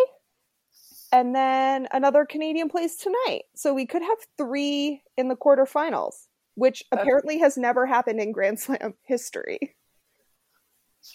And 1.12 1.36
then 1.36 1.88
another 1.91 2.25
Canadian 2.25 2.67
plays 2.67 2.98
tonight. 2.98 3.43
So 3.55 3.74
we 3.74 3.86
could 3.86 4.01
have 4.01 4.17
3 4.38 5.01
in 5.17 5.27
the 5.29 5.36
quarterfinals, 5.36 6.27
which 6.56 6.84
That's- 6.92 7.04
apparently 7.04 7.40
has 7.40 7.58
never 7.58 7.86
happened 7.86 8.20
in 8.20 8.32
Grand 8.32 8.60
Slam 8.60 8.96
history. 9.04 9.76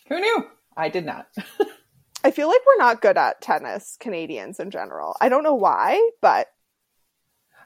Who 0.09 0.21
knew? 0.21 0.47
I 0.77 0.89
did 0.89 1.05
not. 1.05 1.27
I 2.25 2.31
feel 2.31 2.49
like 2.49 2.61
we're 2.67 2.79
not 2.85 3.01
good 3.03 3.17
at 3.17 3.41
tennis, 3.41 3.97
Canadians 3.99 4.61
in 4.61 4.71
general. 4.71 5.17
I 5.21 5.29
don't 5.29 5.43
know 5.43 5.55
why, 5.55 6.11
but 6.21 6.47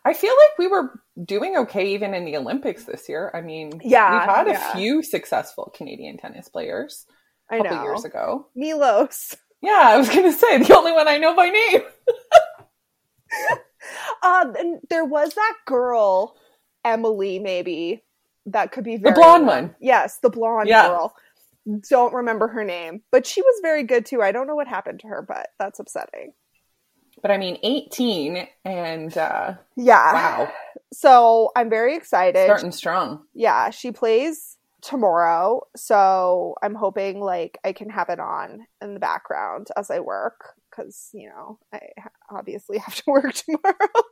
I 0.05 0.13
feel 0.15 0.31
like 0.33 0.59
we 0.59 0.69
were 0.69 1.01
doing 1.25 1.57
okay 1.57 1.95
even 1.95 2.15
in 2.15 2.25
the 2.25 2.37
Olympics 2.37 2.85
this 2.85 3.09
year. 3.09 3.31
I 3.35 3.41
mean, 3.41 3.81
Yeah, 3.83 4.13
we've 4.13 4.37
had 4.37 4.47
yeah. 4.47 4.71
a 4.73 4.77
few 4.77 5.03
successful 5.03 5.73
Canadian 5.77 6.19
tennis 6.19 6.49
players 6.49 7.05
I 7.51 7.57
a 7.57 7.63
couple 7.63 7.77
know. 7.79 7.83
years 7.83 8.05
ago. 8.05 8.47
Milos. 8.55 9.35
Yeah, 9.61 9.81
I 9.83 9.97
was 9.97 10.09
going 10.09 10.25
to 10.31 10.33
say 10.33 10.59
the 10.59 10.77
only 10.77 10.93
one 10.93 11.09
I 11.09 11.19
know 11.19 11.35
by 11.35 11.49
name. 11.49 11.81
Um, 14.23 14.55
and 14.57 14.81
there 14.91 15.05
was 15.05 15.35
that 15.35 15.55
girl, 15.67 16.37
Emily, 16.85 17.39
maybe 17.39 18.03
that 18.47 18.73
could 18.73 18.85
be 18.85 18.97
The 18.97 19.05
very 19.05 19.15
blonde 19.15 19.47
one. 19.47 19.75
Yes, 19.81 20.19
the 20.19 20.31
blonde 20.31 20.69
Yeah. 20.69 20.89
girl. 20.89 21.15
Don't 21.89 22.13
remember 22.13 22.49
her 22.49 22.63
name, 22.65 23.03
but 23.11 23.27
she 23.27 23.41
was 23.41 23.59
very 23.63 23.85
good 23.85 24.05
too. 24.05 24.21
I 24.23 24.33
don't 24.33 24.47
know 24.47 24.55
what 24.55 24.69
happened 24.69 25.01
to 25.01 25.07
her, 25.09 25.23
but 25.23 25.49
that's 25.59 25.79
upsetting. 25.81 26.35
But 27.23 27.31
I 27.31 27.39
mean, 27.39 27.59
18 27.63 28.47
and 28.67 29.17
uh, 29.17 29.55
Yeah. 29.77 30.13
wow, 30.13 30.53
So 30.93 31.53
I'm 31.57 31.71
very 31.71 31.97
excited. 31.97 32.45
starting 32.45 32.71
strong. 32.73 33.25
yeah, 33.33 33.71
she 33.71 33.93
plays 33.93 34.59
tomorrow, 34.83 35.63
so 35.75 36.57
I'm 36.63 36.75
hoping 36.75 37.19
like 37.21 37.57
I 37.65 37.73
can 37.73 37.89
have 37.89 38.11
it 38.11 38.21
on 38.21 38.67
in 38.83 38.93
the 38.93 39.01
background 39.01 39.69
as 39.79 39.91
I 39.91 40.01
work 40.01 40.53
because 40.69 41.09
you 41.15 41.31
know 41.31 41.59
I 41.73 41.81
obviously 42.31 42.77
have 42.79 42.95
to 42.97 43.03
work 43.07 43.33
tomorrow. 43.33 44.03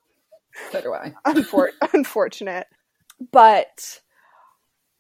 So 0.70 0.80
do 0.80 0.92
I. 0.92 1.14
Unfor- 1.26 1.70
unfortunate, 1.92 2.66
but 3.30 4.00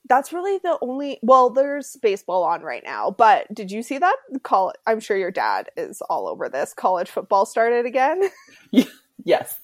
that's 0.08 0.32
really 0.32 0.58
the 0.62 0.78
only. 0.80 1.18
Well, 1.22 1.50
there's 1.50 1.96
baseball 2.02 2.44
on 2.44 2.62
right 2.62 2.82
now, 2.84 3.10
but 3.16 3.52
did 3.54 3.70
you 3.70 3.82
see 3.82 3.98
that? 3.98 4.16
Call. 4.42 4.72
I'm 4.86 5.00
sure 5.00 5.16
your 5.16 5.30
dad 5.30 5.70
is 5.76 6.00
all 6.02 6.28
over 6.28 6.48
this. 6.48 6.74
College 6.74 7.10
football 7.10 7.46
started 7.46 7.86
again. 7.86 8.22
Yes. 9.24 9.56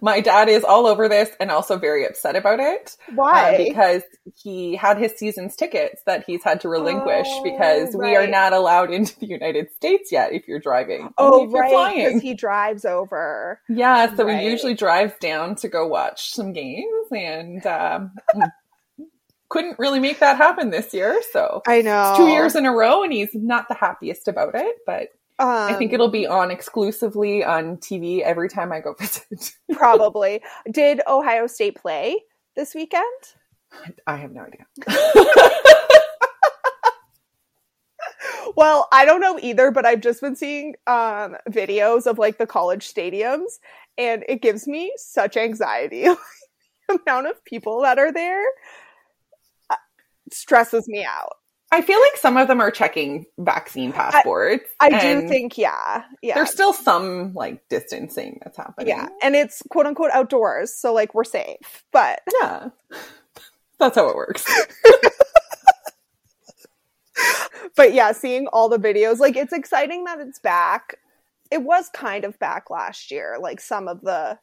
My 0.00 0.20
dad 0.20 0.48
is 0.48 0.62
all 0.62 0.86
over 0.86 1.08
this 1.08 1.30
and 1.40 1.50
also 1.50 1.78
very 1.78 2.04
upset 2.06 2.36
about 2.36 2.60
it. 2.60 2.96
uh, 3.08 3.12
Why? 3.14 3.56
because 3.56 4.02
he 4.36 4.76
had 4.76 4.98
his 4.98 5.12
season's 5.16 5.56
tickets 5.56 6.02
that 6.06 6.24
he's 6.26 6.44
had 6.44 6.60
to 6.60 6.68
relinquish 6.68 7.26
Oh, 7.28 7.42
because 7.42 7.94
we 7.96 8.14
are 8.14 8.26
not 8.26 8.52
allowed 8.52 8.90
into 8.90 9.18
the 9.18 9.26
United 9.26 9.72
States 9.74 10.12
yet 10.12 10.32
if 10.32 10.46
you're 10.46 10.60
driving. 10.60 11.14
oh, 11.18 11.46
right, 11.48 11.94
because 12.06 12.20
he 12.22 12.34
drives 12.34 12.84
over. 12.84 13.60
Yeah, 13.68 14.14
so 14.14 14.24
Right. 14.26 14.40
he 14.40 14.50
usually 14.50 14.74
drives 14.74 15.14
down 15.20 15.54
to 15.56 15.68
go 15.68 15.86
watch 15.86 16.30
some 16.32 16.52
games 16.52 17.06
and 17.10 17.64
um, 17.66 18.12
couldn't 19.48 19.78
really 19.78 20.00
make 20.00 20.18
that 20.18 20.36
happen 20.36 20.70
this 20.70 20.92
year. 20.92 21.22
So 21.32 21.62
I 21.66 21.80
know. 21.82 22.14
two 22.16 22.28
years 22.28 22.56
in 22.56 22.66
a 22.66 22.72
row, 22.72 23.02
and 23.02 23.12
he's 23.12 23.30
not 23.34 23.68
the 23.68 23.74
happiest 23.74 24.28
about 24.28 24.54
it. 24.54 24.76
But 24.84 25.08
Um, 25.38 25.48
I 25.48 25.74
think 25.74 25.92
it'll 25.92 26.10
be 26.10 26.26
on 26.26 26.50
exclusively 26.50 27.44
on 27.44 27.76
TV 27.76 28.20
every 28.22 28.48
time 28.48 28.72
I 28.72 28.80
go 28.80 28.94
visit. 28.98 29.54
probably. 29.72 30.42
Did 30.70 31.02
Ohio 31.06 31.46
State 31.46 31.76
play 31.76 32.16
this 32.54 32.74
weekend? 32.74 33.04
I 34.06 34.16
have 34.16 34.32
no 34.32 34.42
idea. 34.42 34.66
Well, 38.56 38.88
I 38.90 39.04
don't 39.04 39.20
know 39.20 39.38
either, 39.40 39.70
but 39.70 39.84
I've 39.84 40.00
just 40.00 40.22
been 40.22 40.34
seeing 40.34 40.76
um, 40.86 41.36
videos 41.50 42.06
of 42.06 42.18
like 42.18 42.38
the 42.38 42.46
college 42.46 42.92
stadiums, 42.92 43.58
and 43.98 44.24
it 44.28 44.40
gives 44.40 44.66
me 44.66 44.92
such 44.96 45.36
anxiety. 45.36 46.04
the 46.88 47.00
amount 47.06 47.26
of 47.26 47.44
people 47.44 47.82
that 47.82 47.98
are 47.98 48.12
there 48.12 48.42
uh, 49.68 49.76
stresses 50.32 50.88
me 50.88 51.04
out. 51.04 51.36
I 51.72 51.82
feel 51.82 52.00
like 52.00 52.16
some 52.16 52.36
of 52.36 52.46
them 52.46 52.60
are 52.60 52.70
checking 52.70 53.26
vaccine 53.38 53.92
passports. 53.92 54.64
I 54.78 55.00
do 55.00 55.28
think, 55.28 55.58
yeah, 55.58 56.04
yeah, 56.22 56.34
there's 56.36 56.50
still 56.52 56.72
some 56.72 57.34
like 57.34 57.68
distancing 57.68 58.38
that's 58.42 58.56
happening. 58.56 58.88
yeah, 58.88 59.08
and 59.22 59.34
it's 59.34 59.62
quote 59.68 59.86
unquote 59.86 60.10
outdoors, 60.12 60.72
so 60.72 60.94
like 60.94 61.14
we're 61.14 61.24
safe. 61.24 61.84
But 61.92 62.20
Yeah. 62.40 62.68
That's 63.78 63.96
how 63.96 64.08
it 64.08 64.16
works. 64.16 64.46
but 67.74 67.92
yeah, 67.92 68.12
seeing 68.12 68.46
all 68.48 68.68
the 68.68 68.78
videos, 68.78 69.18
like 69.18 69.36
it's 69.36 69.52
exciting 69.52 70.04
that 70.04 70.20
it's 70.20 70.38
back. 70.38 70.96
It 71.50 71.62
was 71.62 71.88
kind 71.90 72.24
of 72.24 72.38
back 72.38 72.70
last 72.70 73.10
year, 73.10 73.36
like 73.40 73.60
some 73.60 73.88
of 73.88 74.00
the 74.02 74.38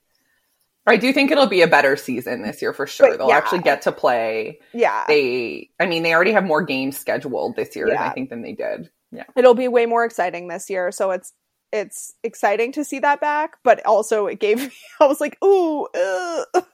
I 0.86 0.98
do 0.98 1.14
think 1.14 1.32
it'll 1.32 1.48
be 1.48 1.62
a 1.62 1.68
better 1.68 1.96
season 1.96 2.42
this 2.42 2.62
year 2.62 2.74
for 2.74 2.86
sure. 2.88 3.12
But, 3.12 3.18
They'll 3.20 3.30
yeah. 3.30 3.38
actually 3.38 3.60
get 3.60 3.84
to 3.84 3.92
play. 3.94 4.60
yeah. 4.74 5.06
They, 5.08 5.70
I 5.80 5.86
mean, 5.86 6.04
they 6.04 6.14
already 6.14 6.34
have 6.34 6.44
more 6.44 6.62
games 6.64 6.98
scheduled 6.98 7.56
this 7.56 7.76
year, 7.76 7.88
Yeah. 7.88 8.10
I 8.10 8.14
think, 8.14 8.30
than 8.30 8.42
they 8.42 8.54
did. 8.54 8.90
Yeah. 9.12 9.26
it'll 9.36 9.54
be 9.54 9.68
way 9.68 9.86
more 9.86 10.04
exciting 10.06 10.48
this 10.48 10.72
year 10.72 10.92
so 10.92 11.12
it's 11.12 11.34
it's 11.72 12.16
exciting 12.24 12.72
to 12.72 12.84
see 12.84 12.98
that 12.98 13.22
back 13.22 13.58
but 13.64 13.86
also 13.86 14.26
it 14.26 14.40
gave 14.40 14.58
me 14.58 14.72
i 15.00 15.06
was 15.06 15.22
like 15.22 15.38
ooh 15.44 15.88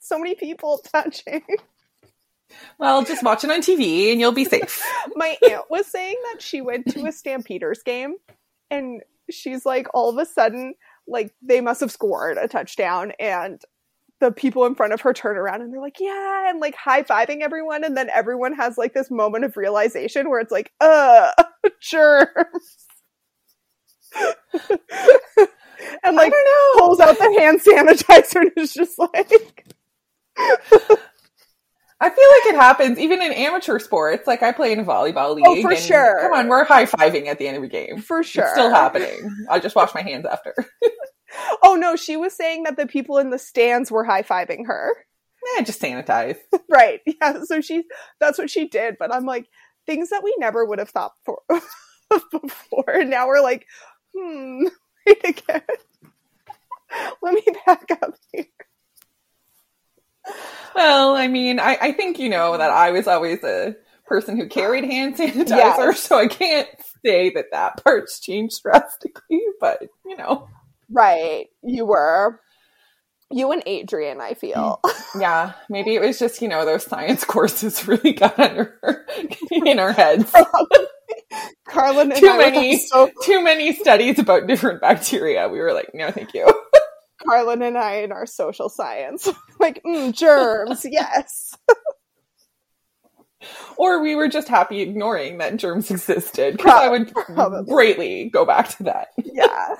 so 0.00 0.18
many 0.18 0.34
people 0.34 0.82
touching 0.92 1.42
Well, 2.78 3.04
just 3.04 3.22
watch 3.22 3.44
it 3.44 3.50
on 3.50 3.60
TV 3.60 4.10
and 4.10 4.20
you'll 4.20 4.32
be 4.32 4.44
safe. 4.44 4.82
my 5.14 5.36
aunt 5.48 5.64
was 5.70 5.86
saying 5.86 6.16
that 6.32 6.42
she 6.42 6.60
went 6.60 6.88
to 6.92 7.06
a 7.06 7.12
stampeders 7.12 7.82
game 7.84 8.16
and 8.70 9.02
she's 9.30 9.64
like 9.64 9.86
all 9.94 10.08
of 10.10 10.18
a 10.18 10.26
sudden 10.26 10.74
like 11.08 11.34
they 11.42 11.60
must 11.60 11.80
have 11.80 11.92
scored 11.92 12.38
a 12.38 12.48
touchdown 12.48 13.12
and 13.18 13.62
the 14.20 14.32
people 14.32 14.64
in 14.64 14.74
front 14.74 14.92
of 14.92 15.00
her 15.02 15.12
turn 15.12 15.36
around 15.36 15.60
and 15.60 15.72
they're 15.72 15.80
like 15.80 16.00
yeah 16.00 16.48
and 16.48 16.60
like 16.60 16.74
high-fiving 16.74 17.40
everyone 17.42 17.84
and 17.84 17.96
then 17.96 18.08
everyone 18.10 18.54
has 18.54 18.78
like 18.78 18.94
this 18.94 19.10
moment 19.10 19.44
of 19.44 19.56
realization 19.56 20.30
where 20.30 20.40
it's 20.40 20.52
like 20.52 20.72
uh 20.80 21.30
sure. 21.80 22.32
And 26.04 26.16
like 26.16 26.32
pulls 26.78 27.00
out 27.00 27.18
the 27.18 27.36
hand 27.38 27.60
sanitizer 27.60 28.40
and 28.40 28.52
is 28.56 28.72
just 28.72 28.98
like 28.98 29.66
I 31.98 32.10
feel 32.10 32.28
like 32.30 32.54
it 32.54 32.56
happens 32.56 32.98
even 32.98 33.22
in 33.22 33.32
amateur 33.32 33.78
sports. 33.78 34.26
Like 34.26 34.42
I 34.42 34.52
play 34.52 34.72
in 34.72 34.80
a 34.80 34.84
volleyball 34.84 35.34
league. 35.34 35.46
Oh, 35.46 35.62
for 35.62 35.70
and 35.70 35.80
sure. 35.80 36.20
Come 36.20 36.32
on, 36.32 36.48
we're 36.48 36.64
high 36.64 36.84
fiving 36.84 37.26
at 37.26 37.38
the 37.38 37.48
end 37.48 37.56
of 37.56 37.62
a 37.62 37.68
game. 37.68 37.98
For 37.98 38.22
sure. 38.22 38.44
It's 38.44 38.52
still 38.52 38.70
happening. 38.70 39.46
I 39.48 39.58
just 39.60 39.74
wash 39.74 39.94
my 39.94 40.02
hands 40.02 40.26
after. 40.26 40.54
Oh 41.62 41.74
no, 41.74 41.96
she 41.96 42.16
was 42.16 42.34
saying 42.34 42.62
that 42.64 42.76
the 42.76 42.86
people 42.86 43.18
in 43.18 43.30
the 43.30 43.38
stands 43.38 43.90
were 43.90 44.04
high 44.04 44.22
fiving 44.22 44.66
her. 44.66 44.90
Eh, 45.58 45.62
just 45.62 45.80
sanitize. 45.80 46.38
Right. 46.68 47.00
Yeah. 47.06 47.44
So 47.44 47.60
she 47.60 47.84
that's 48.20 48.38
what 48.38 48.50
she 48.50 48.68
did. 48.68 48.96
But 48.98 49.14
I'm 49.14 49.24
like, 49.24 49.48
things 49.86 50.10
that 50.10 50.22
we 50.24 50.34
never 50.38 50.64
would 50.64 50.78
have 50.78 50.90
thought 50.90 51.12
for 51.24 51.40
before. 52.30 52.90
And 52.90 53.10
now 53.10 53.26
we're 53.26 53.40
like, 53.40 53.66
hmm, 54.14 54.66
wait 55.06 55.24
again. 55.24 55.62
Let 57.22 57.34
me 57.34 57.42
back 57.66 57.86
up 58.02 58.14
here. 58.32 58.46
Well, 60.76 61.16
I 61.16 61.26
mean, 61.28 61.58
I, 61.58 61.76
I 61.80 61.92
think 61.92 62.18
you 62.18 62.28
know 62.28 62.56
that 62.58 62.70
I 62.70 62.90
was 62.90 63.06
always 63.08 63.42
a 63.42 63.74
person 64.06 64.36
who 64.36 64.46
carried 64.48 64.84
hand 64.84 65.16
sanitizer, 65.16 65.48
Yes. 65.48 66.00
so 66.00 66.18
I 66.18 66.28
can't 66.28 66.68
say 67.04 67.30
that 67.30 67.46
that 67.52 67.82
part's 67.82 68.20
changed 68.20 68.62
drastically. 68.62 69.40
But 69.60 69.82
you 70.04 70.16
know, 70.16 70.48
Right. 70.90 71.46
You 71.62 71.86
were. 71.86 72.40
You 73.30 73.50
and 73.50 73.62
Adrian, 73.66 74.20
I 74.20 74.34
feel. 74.34 74.78
Mm. 74.84 75.20
yeah, 75.20 75.52
maybe 75.68 75.94
it 75.96 76.00
was 76.02 76.18
just 76.18 76.40
you 76.42 76.48
know 76.48 76.64
those 76.64 76.84
science 76.84 77.24
courses 77.34 77.88
really 77.88 78.12
got 78.12 78.38
under 78.38 78.78
her, 78.82 79.06
in 79.50 79.78
our 79.80 79.92
heads. 79.92 80.32
Carlin 81.68 82.12
and 82.12 82.20
Too 82.20 82.28
I 82.28 82.36
were 82.36 82.38
many. 82.50 82.78
so 82.78 83.10
Too 83.22 83.42
many 83.42 83.72
studies 83.74 84.18
about 84.18 84.46
different 84.46 84.80
bacteria. 84.80 85.48
We 85.48 85.58
were 85.58 85.72
like, 85.72 85.90
no, 85.94 86.10
thank 86.12 86.34
you. 86.34 86.46
Carlin 87.26 87.62
and 87.62 87.76
I 87.76 87.96
in 87.96 88.12
our 88.12 88.26
social 88.26 88.68
science. 88.68 89.28
like, 89.60 89.82
mm, 89.84 90.12
germs, 90.14 90.84
yes. 90.90 91.56
Or 93.76 94.02
we 94.02 94.14
were 94.14 94.28
just 94.28 94.48
happy 94.48 94.80
ignoring 94.80 95.38
that 95.38 95.56
germs 95.56 95.90
existed 95.90 96.56
because 96.56 96.72
I 96.72 96.88
would 96.88 97.12
Probably. 97.12 97.72
greatly 97.72 98.30
go 98.30 98.44
back 98.44 98.70
to 98.76 98.84
that. 98.84 99.08
yeah. 99.24 99.76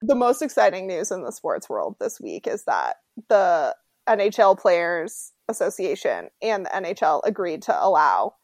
The 0.00 0.14
most 0.14 0.42
exciting 0.42 0.86
news 0.86 1.10
in 1.10 1.24
the 1.24 1.32
sports 1.32 1.68
world 1.68 1.96
this 2.00 2.20
week 2.20 2.46
is 2.46 2.64
that 2.64 2.96
the 3.28 3.74
NHL 4.08 4.58
Players 4.58 5.32
Association 5.48 6.28
and 6.40 6.66
the 6.66 6.70
NHL 6.70 7.20
agreed 7.24 7.62
to 7.62 7.84
allow 7.84 8.34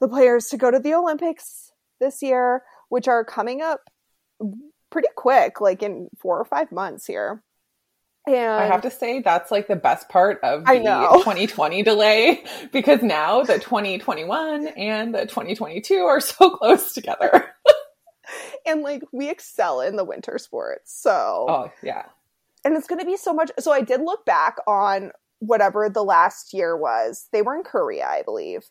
the 0.00 0.08
players 0.08 0.46
to 0.46 0.56
go 0.56 0.70
to 0.70 0.78
the 0.78 0.94
Olympics 0.94 1.70
this 2.00 2.22
year, 2.22 2.62
which 2.88 3.06
are 3.06 3.24
coming 3.24 3.60
up 3.60 3.80
pretty 4.90 5.08
quick, 5.16 5.60
like 5.60 5.82
in 5.82 6.08
four 6.18 6.38
or 6.38 6.44
five 6.44 6.72
months 6.72 7.06
here. 7.06 7.42
And 8.26 8.36
I 8.36 8.66
have 8.66 8.82
to 8.82 8.90
say 8.90 9.20
that's 9.20 9.50
like 9.50 9.68
the 9.68 9.76
best 9.76 10.08
part 10.10 10.40
of 10.42 10.64
the 10.64 10.70
I 10.70 10.78
know. 10.78 11.12
2020 11.18 11.82
delay 11.82 12.44
because 12.72 13.02
now 13.02 13.42
the 13.42 13.58
2021 13.58 14.66
and 14.68 15.14
the 15.14 15.22
2022 15.22 15.94
are 15.96 16.20
so 16.20 16.50
close 16.56 16.92
together. 16.92 17.46
and 18.66 18.82
like 18.82 19.02
we 19.12 19.30
excel 19.30 19.80
in 19.80 19.96
the 19.96 20.04
winter 20.04 20.36
sports. 20.38 20.92
So 21.00 21.46
Oh, 21.48 21.72
yeah. 21.82 22.04
and 22.64 22.76
it's 22.76 22.86
going 22.86 23.00
to 23.00 23.06
be 23.06 23.16
so 23.16 23.32
much. 23.32 23.50
So 23.60 23.72
I 23.72 23.80
did 23.80 24.02
look 24.02 24.26
back 24.26 24.56
on 24.66 25.12
whatever 25.38 25.88
the 25.88 26.04
last 26.04 26.52
year 26.52 26.76
was. 26.76 27.28
They 27.32 27.40
were 27.40 27.56
in 27.56 27.62
Korea, 27.62 28.06
I 28.06 28.22
believe, 28.22 28.64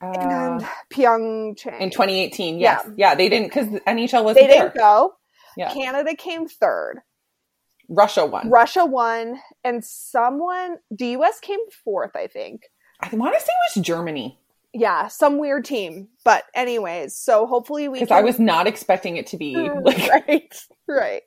and 0.00 0.62
Uh, 0.62 0.66
Pyeongchang. 0.90 1.80
in 1.80 1.90
2018, 1.90 2.58
yes. 2.60 2.88
Yeah, 2.96 3.14
they 3.14 3.28
didn't 3.28 3.48
because 3.48 3.66
NHL 3.86 4.24
wasn't 4.24 4.46
they 4.46 4.54
there. 4.54 4.68
didn't 4.68 4.76
go. 4.76 5.14
Yeah. 5.56 5.72
Canada 5.74 6.14
came 6.16 6.48
third. 6.48 7.00
Russia 7.88 8.24
won. 8.26 8.48
Russia 8.50 8.84
won, 8.84 9.40
and 9.62 9.84
someone 9.84 10.78
the 10.90 11.08
U.S. 11.08 11.40
came 11.40 11.60
fourth. 11.84 12.16
I 12.16 12.26
think. 12.26 12.62
I 13.00 13.14
want 13.14 13.34
to 13.34 13.40
say 13.40 13.46
it 13.52 13.76
was 13.78 13.84
Germany 13.84 14.38
Yeah, 14.72 15.08
some 15.08 15.38
weird 15.38 15.64
team. 15.64 16.08
But 16.24 16.44
anyways, 16.54 17.14
so 17.16 17.46
hopefully 17.46 17.88
we. 17.88 17.98
because 17.98 18.08
can- 18.08 18.18
I 18.18 18.22
was 18.22 18.38
not 18.38 18.66
expecting 18.66 19.16
it 19.16 19.26
to 19.28 19.36
be 19.36 19.54
like 19.82 20.08
right, 20.28 20.54
right. 20.88 21.22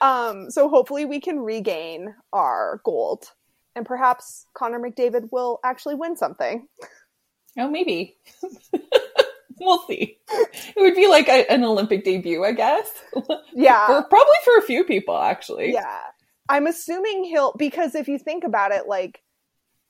Um, 0.00 0.50
so 0.50 0.68
hopefully 0.68 1.04
we 1.04 1.20
can 1.20 1.40
regain 1.40 2.14
our 2.32 2.80
gold, 2.84 3.26
and 3.76 3.84
perhaps 3.84 4.46
Connor 4.54 4.80
McDavid 4.80 5.28
will 5.30 5.60
actually 5.64 5.94
win 5.94 6.16
something. 6.16 6.66
Oh, 7.58 7.68
maybe. 7.68 8.16
we'll 9.66 9.82
see. 9.86 10.18
It 10.30 10.74
would 10.80 10.94
be 10.94 11.06
like 11.08 11.28
a, 11.28 11.50
an 11.50 11.64
Olympic 11.64 12.04
debut, 12.04 12.44
I 12.44 12.52
guess. 12.52 12.88
Yeah, 13.54 13.86
for, 13.86 14.02
probably 14.04 14.36
for 14.44 14.56
a 14.58 14.62
few 14.62 14.84
people, 14.84 15.16
actually. 15.18 15.72
yeah. 15.72 16.00
I'm 16.48 16.66
assuming 16.66 17.24
he'll 17.24 17.52
because 17.58 17.94
if 17.94 18.08
you 18.08 18.18
think 18.18 18.44
about 18.44 18.72
it, 18.72 18.86
like 18.88 19.22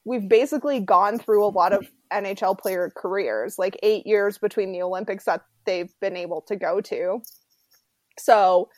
we've 0.04 0.28
basically 0.28 0.80
gone 0.80 1.18
through 1.18 1.44
a 1.44 1.48
lot 1.48 1.72
of 1.72 1.86
NHL 2.12 2.58
player 2.58 2.90
careers, 2.96 3.58
like 3.58 3.78
eight 3.82 4.06
years 4.06 4.38
between 4.38 4.72
the 4.72 4.82
Olympics 4.82 5.24
that 5.24 5.42
they've 5.64 5.92
been 6.00 6.16
able 6.16 6.42
to 6.48 6.56
go 6.56 6.80
to. 6.82 7.20
So 8.18 8.68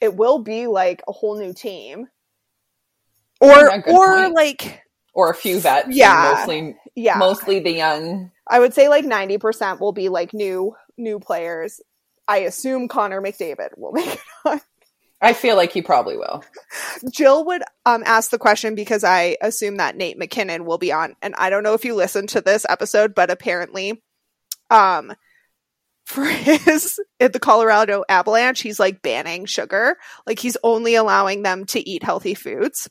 it 0.00 0.16
will 0.16 0.38
be 0.42 0.66
like 0.66 1.02
a 1.08 1.12
whole 1.12 1.38
new 1.38 1.52
team. 1.54 2.06
Or 3.40 3.48
Yeah, 3.48 3.82
or 3.86 4.22
point. 4.22 4.34
like 4.34 4.82
Or 5.14 5.30
a 5.30 5.34
few 5.34 5.60
vets. 5.60 5.88
Yeah. 5.90 6.34
Mostly, 6.36 6.76
yeah. 6.94 7.16
mostly 7.16 7.60
the 7.60 7.72
young. 7.72 8.30
I 8.50 8.58
would 8.58 8.74
say 8.74 8.88
like 8.88 9.04
90% 9.04 9.80
will 9.80 9.92
be 9.92 10.08
like 10.08 10.34
new 10.34 10.74
new 10.98 11.20
players. 11.20 11.80
I 12.26 12.38
assume 12.38 12.88
Connor 12.88 13.22
McDavid 13.22 13.70
will 13.76 13.92
make 13.94 14.12
it 14.12 14.20
on. 14.44 14.60
I 15.22 15.34
feel 15.34 15.54
like 15.54 15.72
he 15.72 15.82
probably 15.82 16.16
will. 16.16 16.42
Jill 17.10 17.44
would 17.46 17.62
um 17.86 18.02
ask 18.04 18.30
the 18.30 18.38
question 18.38 18.74
because 18.74 19.04
I 19.04 19.36
assume 19.40 19.76
that 19.76 19.96
Nate 19.96 20.18
MacKinnon 20.18 20.64
will 20.64 20.78
be 20.78 20.92
on. 20.92 21.14
And 21.22 21.34
I 21.36 21.50
don't 21.50 21.62
know 21.62 21.74
if 21.74 21.84
you 21.84 21.94
listened 21.94 22.30
to 22.30 22.40
this 22.40 22.66
episode, 22.68 23.14
but 23.14 23.30
apparently 23.30 24.02
um 24.70 25.12
for 26.06 26.24
his 26.24 26.98
at 27.20 27.32
the 27.32 27.38
Colorado 27.38 28.02
Avalanche, 28.08 28.60
he's 28.60 28.80
like 28.80 29.02
banning 29.02 29.44
sugar. 29.46 29.96
Like 30.26 30.40
he's 30.40 30.56
only 30.64 30.96
allowing 30.96 31.42
them 31.42 31.66
to 31.66 31.88
eat 31.88 32.02
healthy 32.02 32.34
foods. 32.34 32.88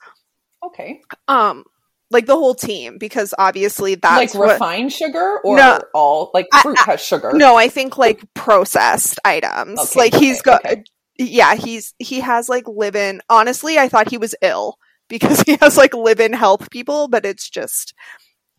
Okay. 0.63 1.02
Um 1.28 1.65
like 2.12 2.26
the 2.26 2.36
whole 2.36 2.56
team 2.56 2.98
because 2.98 3.34
obviously 3.38 3.95
that's 3.95 4.34
like 4.34 4.39
what 4.39 4.54
refined 4.54 4.91
sugar 4.91 5.39
or 5.43 5.58
No. 5.58 5.80
all 5.93 6.32
like 6.34 6.48
I- 6.52 6.62
fruit 6.63 6.78
has 6.80 7.02
sugar. 7.02 7.32
No, 7.34 7.56
I 7.56 7.67
think 7.69 7.98
like 7.98 8.22
processed 8.34 9.19
items. 9.26 9.80
Okay, 9.80 10.00
like 10.00 10.13
he's 10.15 10.41
got 10.41 10.65
okay. 10.65 10.84
yeah, 11.17 11.56
he's 11.56 11.93
he 12.00 12.19
has 12.22 12.50
like 12.50 12.67
live 12.67 12.95
in. 12.95 13.22
Honestly, 13.30 13.78
I 13.78 13.89
thought 13.89 14.10
he 14.10 14.17
was 14.17 14.34
ill 14.41 14.78
because 15.10 15.41
he 15.41 15.58
has 15.62 15.78
like 15.78 15.93
live 15.93 16.19
in 16.19 16.34
health 16.34 16.69
people, 16.72 17.08
but 17.08 17.26
it's 17.26 17.50
just 17.50 17.93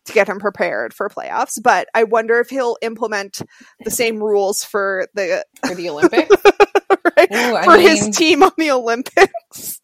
to 0.05 0.13
get 0.13 0.27
him 0.29 0.39
prepared 0.39 0.93
for 0.93 1.09
playoffs. 1.09 1.61
But 1.61 1.87
I 1.93 2.03
wonder 2.05 2.39
if 2.39 2.49
he'll 2.49 2.77
implement 2.81 3.41
the 3.83 3.91
same 3.91 4.17
rules 4.23 4.63
for 4.63 5.07
the 5.13 5.45
for 5.67 5.75
the 5.75 5.89
Olympics. 5.89 6.35
right, 7.17 7.31
Ooh, 7.33 7.63
for 7.63 7.77
mean, 7.77 7.87
his 7.89 8.15
team 8.17 8.43
on 8.43 8.51
the 8.57 8.71
Olympics. 8.71 9.80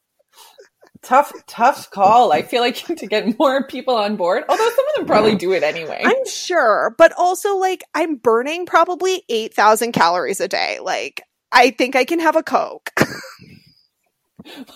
Tough, 1.07 1.31
tough 1.47 1.89
call. 1.89 2.33
I 2.33 2.41
feel 2.41 2.61
like 2.61 2.75
to 2.97 3.07
get 3.07 3.39
more 3.39 3.65
people 3.65 3.95
on 3.95 4.15
board, 4.17 4.43
although 4.49 4.69
some 4.69 4.85
of 4.89 4.95
them 4.97 5.05
probably 5.05 5.35
do 5.35 5.53
it 5.53 5.63
anyway. 5.63 6.01
I'm 6.03 6.27
sure, 6.27 6.93
but 6.97 7.13
also 7.17 7.55
like 7.55 7.83
I'm 7.95 8.15
burning 8.15 8.65
probably 8.65 9.23
8,000 9.29 9.93
calories 9.93 10.41
a 10.41 10.47
day. 10.47 10.79
Like 10.81 11.23
I 11.51 11.71
think 11.71 11.95
I 11.95 12.05
can 12.05 12.19
have 12.19 12.35
a 12.35 12.43
Coke. 12.43 12.91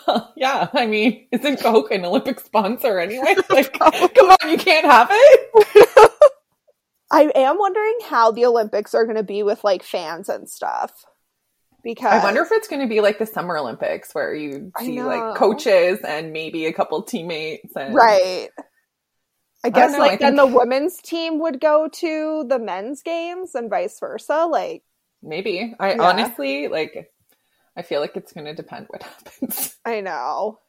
Well, 0.05 0.33
yeah, 0.35 0.67
I 0.73 0.85
mean, 0.85 1.29
isn't 1.31 1.61
Coke 1.61 1.91
an 1.91 2.03
Olympic 2.03 2.41
sponsor 2.41 2.99
anyway? 2.99 3.35
Like, 3.49 3.71
come 3.71 4.29
on, 4.29 4.49
you 4.49 4.57
can't 4.57 4.85
have 4.85 5.07
it. 5.09 6.11
I 7.09 7.31
am 7.33 7.57
wondering 7.57 7.97
how 8.09 8.31
the 8.31 8.45
Olympics 8.45 8.93
are 8.93 9.05
going 9.05 9.15
to 9.15 9.23
be 9.23 9.43
with 9.43 9.63
like 9.63 9.81
fans 9.81 10.27
and 10.27 10.49
stuff. 10.49 11.05
Because 11.83 12.13
I 12.13 12.23
wonder 12.23 12.41
if 12.41 12.51
it's 12.51 12.67
going 12.67 12.81
to 12.81 12.87
be 12.87 13.01
like 13.01 13.17
the 13.19 13.25
Summer 13.25 13.57
Olympics, 13.57 14.13
where 14.13 14.33
you 14.35 14.71
see 14.79 15.01
like 15.01 15.35
coaches 15.35 15.99
and 16.07 16.31
maybe 16.33 16.65
a 16.67 16.73
couple 16.73 17.01
teammates. 17.03 17.75
And 17.75 17.95
right. 17.95 18.49
I 19.63 19.69
guess 19.69 19.93
know, 19.93 19.99
like 19.99 20.13
I 20.13 20.15
then 20.17 20.37
think- 20.37 20.51
the 20.51 20.57
women's 20.57 20.97
team 21.01 21.39
would 21.39 21.59
go 21.59 21.87
to 21.87 22.45
the 22.47 22.59
men's 22.59 23.01
games 23.03 23.55
and 23.55 23.69
vice 23.69 23.99
versa. 23.99 24.45
Like 24.49 24.83
maybe. 25.23 25.75
I 25.79 25.93
Yeah. 25.93 26.01
honestly 26.03 26.67
like. 26.67 27.11
I 27.73 27.83
feel 27.83 28.01
like 28.01 28.17
it's 28.17 28.33
going 28.33 28.45
to 28.47 28.53
depend 28.53 28.87
what 28.89 29.01
happens. 29.03 29.77
I 29.85 30.01
know, 30.01 30.59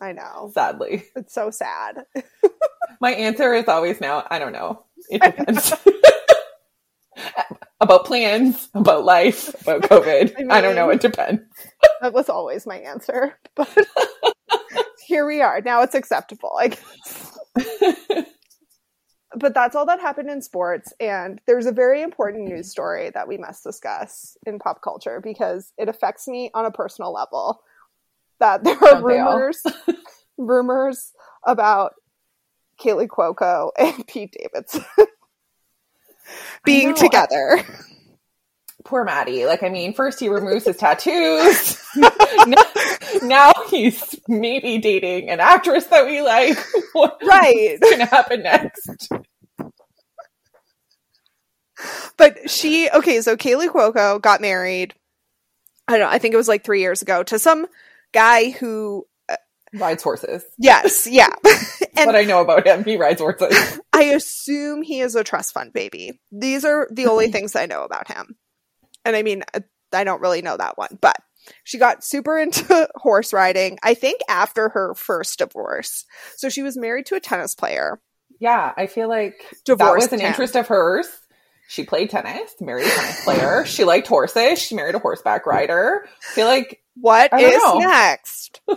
I 0.00 0.12
know, 0.12 0.50
Sadly, 0.52 1.04
it's 1.16 1.32
so 1.32 1.48
sad. 1.50 2.04
my 3.00 3.12
answer 3.12 3.54
is 3.54 3.66
always 3.66 3.98
now. 3.98 4.26
I 4.30 4.38
don't 4.38 4.52
know. 4.52 4.84
It 5.08 5.22
depends. 5.36 5.72
About 7.80 8.04
plans, 8.04 8.68
about 8.74 9.04
life, 9.04 9.48
about 9.62 9.82
COVID. 9.90 10.50
I 10.50 10.58
I, 10.58 10.60
don't 10.60 10.76
know. 10.76 10.88
It 10.90 11.00
depends. 11.00 11.42
that 12.00 12.12
was 12.12 12.28
always 12.28 12.66
my 12.66 12.78
answer, 12.78 13.38
but 13.56 13.68
here 15.06 15.26
we 15.26 15.40
are. 15.40 15.60
Now 15.60 15.82
it's 15.82 15.94
acceptable. 15.94 16.52
I 16.58 16.68
guess. 16.68 17.38
but 19.36 19.54
that's 19.54 19.74
all 19.74 19.86
that 19.86 20.00
happened 20.00 20.30
in 20.30 20.42
sports 20.42 20.92
and 21.00 21.40
there's 21.46 21.66
a 21.66 21.72
very 21.72 22.02
important 22.02 22.44
news 22.44 22.70
story 22.70 23.10
that 23.10 23.28
we 23.28 23.38
must 23.38 23.62
discuss 23.62 24.36
in 24.46 24.58
pop 24.58 24.82
culture 24.82 25.20
because 25.22 25.72
it 25.78 25.88
affects 25.88 26.28
me 26.28 26.50
on 26.54 26.64
a 26.64 26.70
personal 26.70 27.12
level 27.12 27.62
that 28.40 28.64
there 28.64 28.76
are 28.76 28.94
Don't 28.94 29.04
rumors 29.04 29.62
rumors 30.36 31.12
about 31.44 31.94
Kaley 32.80 33.06
Cuoco 33.06 33.70
and 33.78 34.06
Pete 34.06 34.36
Davidson 34.38 34.84
being 36.64 36.90
know, 36.90 36.96
I- 36.96 37.00
together. 37.00 37.62
Poor 38.84 39.04
Maddie. 39.04 39.46
Like, 39.46 39.62
I 39.62 39.68
mean, 39.68 39.94
first 39.94 40.18
he 40.18 40.28
removes 40.28 40.64
his 40.64 40.76
tattoos. 40.78 41.78
now, 41.96 42.64
now 43.22 43.52
he's 43.70 44.18
maybe 44.26 44.78
dating 44.78 45.30
an 45.30 45.38
actress 45.38 45.84
that 45.86 46.04
we 46.06 46.20
like. 46.20 46.58
What's 46.92 47.24
right. 47.24 47.78
What's 47.80 47.94
going 47.94 48.06
to 48.06 48.12
happen 48.12 48.42
next? 48.42 49.08
But 52.16 52.50
she, 52.50 52.88
okay, 52.90 53.20
so 53.22 53.36
Kaley 53.36 53.68
Cuoco 53.68 54.20
got 54.20 54.40
married. 54.40 54.94
I 55.88 55.92
don't 55.92 56.00
know, 56.00 56.08
I 56.14 56.18
think 56.18 56.34
it 56.34 56.36
was 56.38 56.48
like 56.48 56.64
three 56.64 56.80
years 56.80 57.02
ago 57.02 57.22
to 57.24 57.38
some 57.38 57.66
guy 58.12 58.50
who, 58.50 59.04
uh, 59.28 59.36
Rides 59.74 60.02
horses. 60.02 60.44
yes, 60.58 61.06
yeah. 61.10 61.34
and 61.96 62.06
what 62.06 62.14
I 62.16 62.22
know 62.24 62.40
about 62.40 62.66
him. 62.66 62.84
He 62.84 62.96
rides 62.96 63.20
horses. 63.20 63.80
I 63.92 64.04
assume 64.04 64.82
he 64.82 65.00
is 65.00 65.14
a 65.14 65.24
trust 65.24 65.52
fund 65.52 65.72
baby. 65.72 66.20
These 66.30 66.64
are 66.64 66.88
the 66.90 67.06
only 67.06 67.30
things 67.30 67.54
I 67.54 67.66
know 67.66 67.84
about 67.84 68.08
him. 68.08 68.36
And 69.04 69.14
I 69.16 69.22
mean, 69.22 69.42
I 69.92 70.04
don't 70.04 70.20
really 70.22 70.42
know 70.42 70.56
that 70.56 70.78
one, 70.78 70.98
but 71.00 71.16
she 71.64 71.78
got 71.78 72.04
super 72.04 72.38
into 72.42 72.88
horse 72.94 73.32
riding, 73.32 73.78
I 73.82 73.94
think 73.94 74.20
after 74.28 74.70
her 74.70 74.94
first 74.94 75.38
divorce. 75.38 76.04
So 76.36 76.48
she 76.48 76.62
was 76.62 76.76
married 76.76 77.06
to 77.06 77.16
a 77.16 77.20
tennis 77.20 77.54
player. 77.54 78.00
Yeah, 78.40 78.72
I 78.76 78.86
feel 78.86 79.08
like 79.08 79.44
that 79.50 79.64
Divorced 79.64 80.10
was 80.10 80.12
an 80.14 80.20
him. 80.20 80.26
interest 80.28 80.56
of 80.56 80.66
hers. 80.68 81.06
She 81.68 81.84
played 81.84 82.10
tennis, 82.10 82.50
married 82.60 82.86
a 82.86 82.90
tennis 82.90 83.24
player. 83.24 83.64
She 83.66 83.84
liked 83.84 84.08
horses. 84.08 84.58
She 84.58 84.74
married 84.74 84.94
a 84.94 84.98
horseback 84.98 85.46
rider. 85.46 86.06
I 86.06 86.34
feel 86.34 86.46
like 86.46 86.82
What 86.96 87.32
is 87.40 87.56
know. 87.56 87.78
next? 87.78 88.60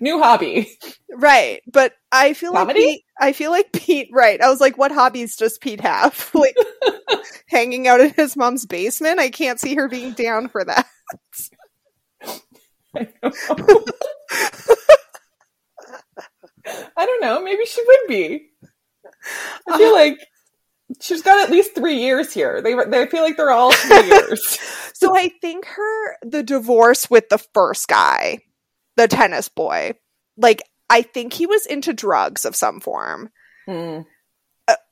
new 0.00 0.18
hobby. 0.18 0.70
Right. 1.14 1.60
But 1.70 1.94
I 2.10 2.32
feel 2.34 2.52
like 2.52 2.74
Pete, 2.74 3.04
I 3.20 3.32
feel 3.32 3.50
like 3.50 3.72
Pete, 3.72 4.08
right. 4.12 4.40
I 4.40 4.48
was 4.48 4.60
like, 4.60 4.78
what 4.78 4.92
hobbies 4.92 5.36
does 5.36 5.58
Pete 5.58 5.80
have? 5.80 6.30
Like 6.34 6.56
hanging 7.48 7.86
out 7.86 8.00
in 8.00 8.10
his 8.14 8.36
mom's 8.36 8.66
basement? 8.66 9.20
I 9.20 9.30
can't 9.30 9.60
see 9.60 9.74
her 9.74 9.88
being 9.88 10.12
down 10.12 10.48
for 10.48 10.64
that. 10.64 10.86
I 12.94 13.08
don't 13.16 13.68
know. 13.68 13.84
I 16.96 17.06
don't 17.06 17.20
know. 17.20 17.42
Maybe 17.42 17.64
she 17.66 17.82
would 17.84 18.08
be. 18.08 18.48
I 19.68 19.78
feel 19.78 19.90
uh, 19.90 19.92
like 19.92 20.18
she's 21.00 21.22
got 21.22 21.42
at 21.42 21.50
least 21.50 21.74
three 21.74 21.96
years 21.96 22.32
here. 22.32 22.60
They 22.62 22.74
they 22.74 23.06
feel 23.06 23.22
like 23.22 23.36
they're 23.36 23.50
all 23.50 23.72
three 23.72 24.06
years. 24.06 24.58
So 24.94 25.16
I 25.16 25.30
think 25.40 25.66
her 25.66 26.16
the 26.22 26.42
divorce 26.42 27.10
with 27.10 27.28
the 27.28 27.38
first 27.38 27.88
guy, 27.88 28.38
the 28.96 29.08
tennis 29.08 29.48
boy, 29.48 29.94
like 30.36 30.62
I 30.90 31.02
think 31.02 31.32
he 31.32 31.46
was 31.46 31.66
into 31.66 31.92
drugs 31.92 32.44
of 32.44 32.56
some 32.56 32.80
form 32.80 33.30
Mm. 33.68 34.04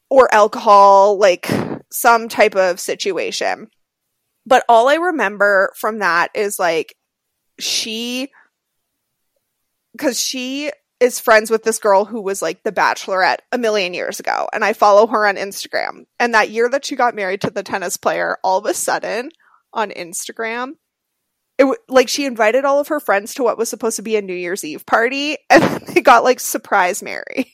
or 0.08 0.32
alcohol, 0.32 1.18
like 1.18 1.48
some 1.90 2.28
type 2.28 2.54
of 2.54 2.78
situation. 2.78 3.68
But 4.46 4.64
all 4.68 4.88
I 4.88 4.94
remember 4.94 5.72
from 5.76 5.98
that 5.98 6.30
is 6.34 6.58
like 6.58 6.94
she 7.58 8.30
cuz 9.98 10.18
she 10.18 10.70
is 11.00 11.18
friends 11.18 11.50
with 11.50 11.64
this 11.64 11.78
girl 11.78 12.04
who 12.04 12.20
was 12.20 12.42
like 12.42 12.62
the 12.62 12.72
bachelorette 12.72 13.38
a 13.52 13.58
million 13.58 13.94
years 13.94 14.20
ago 14.20 14.48
and 14.52 14.64
I 14.64 14.72
follow 14.72 15.06
her 15.08 15.26
on 15.26 15.36
Instagram. 15.36 16.04
And 16.18 16.34
that 16.34 16.50
year 16.50 16.68
that 16.68 16.84
she 16.84 16.94
got 16.94 17.14
married 17.14 17.40
to 17.42 17.50
the 17.50 17.62
tennis 17.62 17.96
player, 17.96 18.38
all 18.44 18.58
of 18.58 18.66
a 18.66 18.74
sudden 18.74 19.30
on 19.72 19.90
Instagram, 19.90 20.72
it 21.60 21.64
w- 21.64 21.78
like 21.88 22.08
she 22.08 22.24
invited 22.24 22.64
all 22.64 22.80
of 22.80 22.88
her 22.88 23.00
friends 23.00 23.34
to 23.34 23.42
what 23.42 23.58
was 23.58 23.68
supposed 23.68 23.96
to 23.96 24.02
be 24.02 24.16
a 24.16 24.22
New 24.22 24.34
Year's 24.34 24.64
Eve 24.64 24.86
party 24.86 25.36
and 25.50 25.62
they 25.88 26.00
got 26.00 26.24
like 26.24 26.40
surprise 26.40 27.02
Mary. 27.02 27.52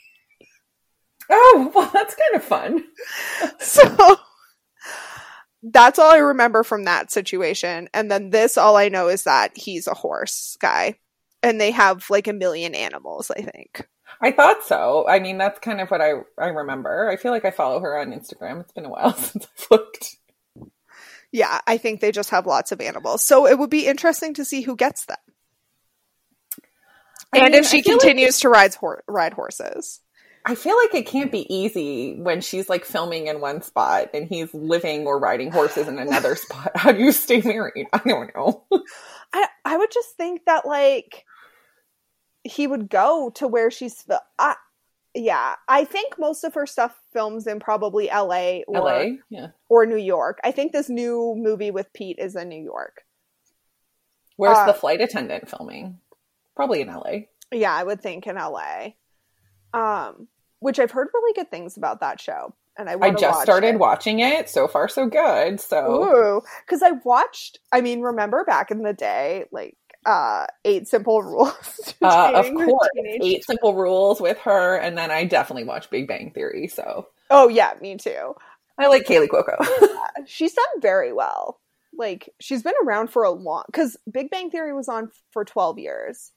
Oh, 1.29 1.73
well, 1.75 1.91
that's 1.93 2.15
kind 2.15 2.37
of 2.37 2.45
fun. 2.45 2.85
So 3.59 4.17
that's 5.63 5.99
all 5.99 6.13
I 6.13 6.19
remember 6.19 6.63
from 6.63 6.85
that 6.85 7.11
situation. 7.11 7.89
And 7.93 8.09
then 8.09 8.31
this, 8.31 8.57
all 8.57 8.77
I 8.77 8.89
know 8.89 9.09
is 9.09 9.25
that 9.25 9.57
he's 9.57 9.89
a 9.89 9.95
horse 9.95 10.57
guy. 10.61 10.95
And 11.43 11.61
they 11.61 11.73
have 11.73 12.09
like 12.09 12.29
a 12.29 12.33
million 12.33 12.77
animals, 12.77 13.33
I 13.33 13.43
think. 13.43 13.89
I 14.21 14.31
thought 14.31 14.65
so. 14.65 15.05
I 15.09 15.19
mean, 15.19 15.37
that's 15.37 15.59
kind 15.59 15.81
of 15.81 15.91
what 15.91 16.01
I 16.01 16.13
I 16.39 16.47
remember. 16.47 17.11
I 17.11 17.17
feel 17.17 17.33
like 17.33 17.45
I 17.45 17.51
follow 17.51 17.81
her 17.81 17.99
on 17.99 18.13
Instagram. 18.13 18.61
It's 18.61 18.73
been 18.73 18.85
a 18.85 18.91
while 18.91 19.15
since 19.17 19.47
I've 19.47 19.67
looked. 19.71 20.17
Yeah, 21.33 21.61
I 21.67 21.77
think 21.77 22.01
they 22.01 22.13
just 22.13 22.31
have 22.31 22.47
lots 22.47 22.73
of 22.73 22.81
animals. 22.81 23.25
So 23.25 23.47
it 23.47 23.59
would 23.59 23.71
be 23.71 23.87
interesting 23.87 24.35
to 24.35 24.45
see 24.45 24.63
who 24.63 24.77
gets 24.77 25.05
them. 25.07 25.17
I 27.33 27.39
and 27.39 27.53
mean, 27.53 27.55
if 27.63 27.67
she 27.69 27.83
feel 27.83 27.95
like- 27.95 28.01
continues 28.03 28.41
to 28.41 28.49
ride, 28.49 28.75
hor- 28.75 29.03
ride 29.07 29.33
horses. 29.33 30.01
I 30.49 30.55
feel 30.55 30.77
like 30.77 30.95
it 30.95 31.09
can't 31.09 31.33
be 31.33 31.53
easy 31.53 32.21
when 32.21 32.41
she's 32.41 32.69
like 32.69 32.85
filming 32.85 33.27
in 33.27 33.41
one 33.41 33.63
spot 33.63 34.11
and 34.15 34.29
he's 34.29 34.55
living 34.55 35.05
or 35.05 35.19
riding 35.19 35.51
horses 35.51 35.89
in 35.89 35.99
another 35.99 36.37
spot. 36.37 36.71
How 36.77 36.93
do 36.93 37.01
you 37.01 37.11
stay 37.11 37.41
married? 37.41 37.89
I 37.93 37.99
don't 38.07 38.31
know. 38.33 38.65
I, 39.33 39.49
I 39.65 39.77
would 39.77 39.91
just 39.93 40.11
think 40.17 40.43
that 40.47 40.65
like 40.65 41.25
he 42.45 42.69
would 42.69 42.89
go 42.89 43.31
to 43.35 43.49
where 43.49 43.73
she's 43.73 44.05
I, 44.39 44.55
yeah 45.17 45.55
i 45.69 45.85
think 45.85 46.19
most 46.19 46.45
of 46.45 46.55
her 46.55 46.67
stuff 46.67 46.95
films 47.13 47.47
in 47.47 47.59
probably 47.59 48.07
la 48.09 48.59
or 48.69 48.81
LA? 48.81 49.05
Yeah. 49.31 49.49
or 49.69 49.87
new 49.87 49.97
york 49.97 50.39
i 50.45 50.51
think 50.51 50.73
this 50.73 50.89
new 50.89 51.35
movie 51.37 51.71
with 51.71 51.93
pete 51.93 52.19
is 52.19 52.37
in 52.37 52.49
new 52.49 52.63
york 52.63 53.03
Where's 54.37 54.59
Uh, 54.59 54.67
the 54.67 54.75
flight 54.75 55.01
attendant 55.01 55.49
filming? 55.49 55.99
Probably 56.55 56.83
in 56.83 56.89
LA. 56.89 57.13
yeah 57.53 57.75
i 57.75 57.83
would 57.83 58.01
think 58.03 58.27
in 58.27 58.37
la 58.37 58.89
um 59.75 60.29
which 60.61 60.79
i've 60.79 60.91
heard 60.91 61.09
really 61.15 61.33
good 61.35 61.51
things 61.51 61.77
about 61.77 62.01
that 62.01 62.21
show 62.21 62.55
and 62.79 62.89
i, 62.91 62.97
I 63.01 63.11
just 63.13 63.41
started 63.43 63.77
it. 63.77 63.79
watching 63.79 64.21
it. 64.21 64.51
So 64.51 64.69
far, 64.69 64.87
so 64.87 65.07
good. 65.07 65.59
So 65.61 66.43
because 66.67 66.83
I 66.83 66.91
watched. 67.07 67.59
I 67.73 67.81
mean, 67.81 68.03
remember 68.03 68.45
back 68.45 68.71
in 68.71 68.83
the 68.83 68.93
day, 68.93 69.47
like 69.51 69.79
uh 70.07 70.47
Eight 70.65 70.89
Simple 70.89 71.23
Rules. 71.23 71.95
uh, 72.03 72.33
of 72.35 72.47
course, 72.55 72.89
teenage- 72.95 73.21
eight 73.23 73.45
simple 73.45 73.75
rules 73.85 74.21
with 74.21 74.39
her, 74.39 74.77
and 74.77 74.97
then 74.97 75.11
I 75.11 75.25
definitely 75.25 75.65
watch 75.65 75.91
Big 75.91 76.09
Bang 76.09 76.31
Theory. 76.31 76.69
So 76.69 77.09
Oh 77.31 77.49
yeah, 77.49 77.75
me 77.81 77.97
too. 77.97 78.35
I 78.79 78.89
like 78.89 79.05
Kaley 79.05 79.29
Cuoco. 79.29 79.57
She's 80.27 80.53
done 80.53 80.81
very 80.81 81.13
well. 81.13 81.61
Like 81.97 82.29
she's 82.41 82.63
been 82.63 82.75
around 82.85 83.09
for 83.09 83.25
a 83.25 83.31
long. 83.31 83.65
Because 83.67 83.97
Big 84.11 84.31
Bang 84.31 84.51
Theory 84.51 84.73
was 84.73 84.89
on 84.89 85.11
for 85.33 85.45
twelve 85.45 85.79
years. 85.79 86.33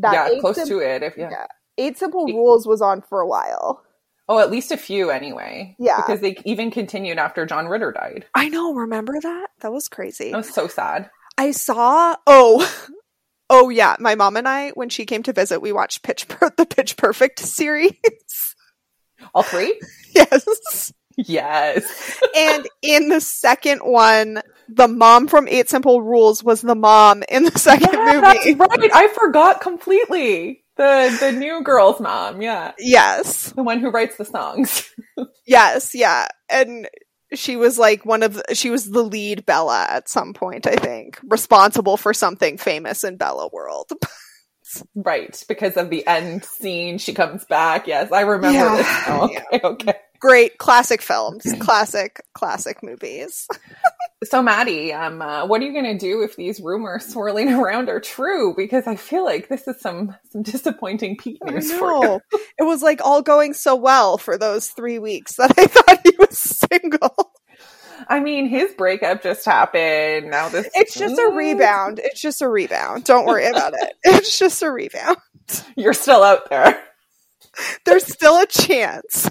yeah, 0.00 0.28
close 0.40 0.56
Sim- 0.56 0.68
to 0.68 0.78
it. 0.78 1.02
If 1.02 1.16
yeah. 1.16 1.30
yeah. 1.30 1.46
Eight 1.78 1.98
Simple 1.98 2.26
Rules 2.26 2.66
was 2.66 2.80
on 2.80 3.02
for 3.02 3.20
a 3.20 3.26
while. 3.26 3.82
Oh, 4.28 4.38
at 4.38 4.50
least 4.50 4.70
a 4.70 4.76
few 4.76 5.10
anyway. 5.10 5.74
Yeah. 5.78 5.96
Because 5.96 6.20
they 6.20 6.36
even 6.44 6.70
continued 6.70 7.18
after 7.18 7.44
John 7.44 7.66
Ritter 7.66 7.92
died. 7.92 8.24
I 8.34 8.48
know. 8.48 8.72
Remember 8.72 9.14
that? 9.20 9.48
That 9.60 9.72
was 9.72 9.88
crazy. 9.88 10.30
That 10.30 10.38
was 10.38 10.54
so 10.54 10.68
sad. 10.68 11.10
I 11.42 11.50
saw. 11.50 12.14
Oh, 12.26 12.88
oh 13.50 13.68
yeah. 13.68 13.96
My 13.98 14.14
mom 14.14 14.36
and 14.36 14.46
I, 14.48 14.70
when 14.70 14.88
she 14.88 15.06
came 15.06 15.22
to 15.24 15.32
visit, 15.32 15.60
we 15.60 15.72
watched 15.72 16.02
Pitch 16.04 16.28
Per- 16.28 16.52
the 16.56 16.66
Pitch 16.66 16.96
Perfect 16.96 17.38
series. 17.58 17.92
All 19.34 19.42
three? 19.42 19.80
yes. 20.14 20.92
yes. 21.16 22.20
and 22.36 22.68
in 22.80 23.08
the 23.08 23.20
second 23.20 23.80
one, 23.80 24.40
the 24.68 24.86
mom 24.88 25.26
from 25.26 25.48
Eight 25.48 25.68
Simple 25.68 26.00
Rules 26.00 26.44
was 26.44 26.60
the 26.62 26.74
mom 26.76 27.24
in 27.28 27.44
the 27.44 27.58
second 27.58 27.92
Yeah, 27.92 28.20
movie. 28.20 28.54
right. 28.54 28.90
I 28.94 29.08
forgot 29.08 29.60
completely. 29.60 30.64
The 30.76 31.14
the 31.20 31.32
new 31.32 31.62
girl's 31.62 32.00
mom, 32.00 32.40
yeah. 32.40 32.72
Yes. 32.78 33.50
The 33.52 33.62
one 33.62 33.80
who 33.80 33.90
writes 33.90 34.16
the 34.16 34.24
songs. 34.24 34.88
Yes, 35.46 35.94
yeah. 35.94 36.28
And 36.48 36.88
she 37.34 37.56
was 37.56 37.78
like 37.78 38.04
one 38.04 38.22
of 38.22 38.34
the, 38.34 38.54
she 38.54 38.70
was 38.70 38.90
the 38.90 39.02
lead 39.02 39.46
Bella 39.46 39.86
at 39.88 40.08
some 40.08 40.34
point, 40.34 40.66
I 40.66 40.76
think, 40.76 41.18
responsible 41.24 41.96
for 41.96 42.12
something 42.14 42.58
famous 42.58 43.04
in 43.04 43.16
Bella 43.16 43.48
world. 43.52 43.92
right. 44.94 45.42
Because 45.48 45.76
of 45.76 45.90
the 45.90 46.06
end 46.06 46.44
scene, 46.44 46.98
she 46.98 47.14
comes 47.14 47.44
back. 47.44 47.86
Yes, 47.86 48.12
I 48.12 48.22
remember 48.22 48.58
Yeah, 48.58 48.76
this. 48.76 48.86
now. 49.08 49.22
Okay, 49.24 49.60
okay. 49.64 49.94
Great 50.20 50.58
classic 50.58 51.02
films, 51.02 51.44
classic 51.58 52.24
classic 52.32 52.82
movies. 52.82 53.48
So 54.24 54.42
Maddie, 54.42 54.92
um, 54.92 55.20
uh, 55.20 55.46
what 55.46 55.60
are 55.60 55.64
you 55.64 55.72
going 55.72 55.98
to 55.98 55.98
do 55.98 56.22
if 56.22 56.36
these 56.36 56.60
rumors 56.60 57.06
swirling 57.12 57.52
around 57.52 57.88
are 57.88 58.00
true? 58.00 58.54
Because 58.56 58.86
I 58.86 58.96
feel 58.96 59.24
like 59.24 59.48
this 59.48 59.66
is 59.66 59.80
some 59.80 60.14
some 60.30 60.42
disappointing 60.42 61.16
Pete 61.16 61.40
news 61.44 61.72
for 61.72 62.04
you. 62.04 62.20
It 62.58 62.64
was 62.64 62.82
like 62.82 63.00
all 63.04 63.22
going 63.22 63.54
so 63.54 63.74
well 63.74 64.18
for 64.18 64.38
those 64.38 64.68
3 64.68 64.98
weeks 65.00 65.36
that 65.36 65.52
I 65.58 65.66
thought 65.66 66.00
he 66.04 66.14
was 66.18 66.38
single. 66.38 67.32
I 68.08 68.20
mean, 68.20 68.48
his 68.48 68.72
breakup 68.74 69.22
just 69.22 69.44
happened. 69.44 70.30
Now 70.30 70.48
this 70.48 70.68
It's 70.74 70.94
just 70.94 71.18
a 71.18 71.32
rebound. 71.32 72.00
It's 72.02 72.20
just 72.20 72.42
a 72.42 72.48
rebound. 72.48 73.04
Don't 73.04 73.26
worry 73.26 73.46
about 73.46 73.74
it. 73.74 73.94
It's 74.04 74.38
just 74.38 74.62
a 74.62 74.70
rebound. 74.70 75.16
You're 75.76 75.94
still 75.94 76.22
out 76.22 76.48
there. 76.50 76.80
There's 77.84 78.06
still 78.06 78.40
a 78.40 78.46
chance. 78.46 79.28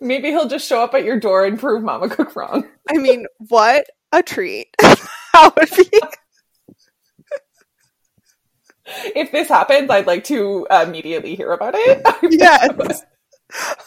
Maybe 0.00 0.28
he'll 0.28 0.48
just 0.48 0.66
show 0.68 0.82
up 0.82 0.94
at 0.94 1.04
your 1.04 1.18
door 1.18 1.44
and 1.44 1.58
prove 1.58 1.82
Mama 1.82 2.08
Cook 2.08 2.36
wrong. 2.36 2.68
I 2.88 2.98
mean, 2.98 3.26
what 3.48 3.86
a 4.12 4.22
treat. 4.22 4.68
that 4.80 5.52
would 5.56 5.70
be. 5.76 5.90
If 9.16 9.32
this 9.32 9.48
happens, 9.48 9.90
I'd 9.90 10.06
like 10.06 10.24
to 10.24 10.66
immediately 10.70 11.34
hear 11.34 11.52
about 11.52 11.74
it. 11.76 12.06
Yes. 12.30 13.02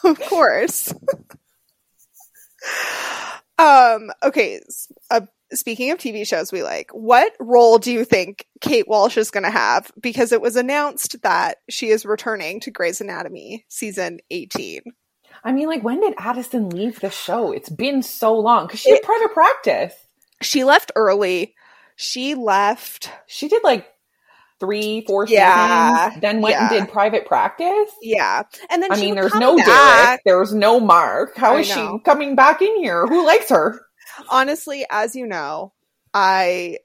of 0.03 0.19
course. 0.21 0.93
um. 3.57 4.11
Okay. 4.23 4.61
Uh, 5.09 5.21
speaking 5.53 5.91
of 5.91 5.97
TV 5.99 6.25
shows 6.27 6.51
we 6.51 6.63
like, 6.63 6.91
what 6.91 7.33
role 7.39 7.77
do 7.77 7.91
you 7.91 8.03
think 8.05 8.45
Kate 8.61 8.87
Walsh 8.87 9.17
is 9.17 9.31
going 9.31 9.43
to 9.43 9.49
have? 9.49 9.91
Because 9.99 10.31
it 10.31 10.41
was 10.41 10.55
announced 10.55 11.21
that 11.23 11.57
she 11.69 11.89
is 11.89 12.05
returning 12.05 12.59
to 12.61 12.71
Grey's 12.71 13.01
Anatomy 13.01 13.65
season 13.69 14.19
eighteen. 14.29 14.81
I 15.43 15.51
mean, 15.51 15.67
like, 15.67 15.83
when 15.83 16.01
did 16.01 16.13
Addison 16.17 16.69
leave 16.69 16.99
the 16.99 17.09
show? 17.09 17.51
It's 17.51 17.69
been 17.69 18.03
so 18.03 18.37
long 18.37 18.67
because 18.67 18.81
she 18.81 18.91
had 18.91 19.03
private 19.03 19.33
practice. 19.33 19.93
She 20.41 20.63
left 20.63 20.91
early. 20.95 21.55
She 21.95 22.35
left. 22.35 23.11
She 23.27 23.47
did 23.47 23.63
like 23.63 23.87
three, 24.59 25.01
four 25.07 25.25
Yeah, 25.27 26.07
seasons, 26.07 26.21
then 26.21 26.41
went 26.41 26.57
and 26.57 26.69
did 26.69 26.89
private 26.89 27.25
practice. 27.25 27.91
Yeah, 28.01 28.43
and 28.69 28.83
then 28.83 28.91
I 28.91 28.97
mean, 28.97 29.15
there's 29.15 29.35
no 29.35 29.57
back. 29.57 29.65
Derek, 29.65 30.21
there's 30.25 30.53
no 30.53 30.79
Mark. 30.79 31.35
How 31.35 31.55
I 31.55 31.59
is 31.59 31.67
she 31.67 31.99
coming 32.03 32.35
back 32.35 32.61
in 32.61 32.75
here? 32.77 33.05
Who 33.07 33.25
likes 33.25 33.49
her? 33.49 33.81
honestly, 34.29 34.85
as 34.89 35.15
you 35.15 35.25
know, 35.25 35.73
I 36.13 36.79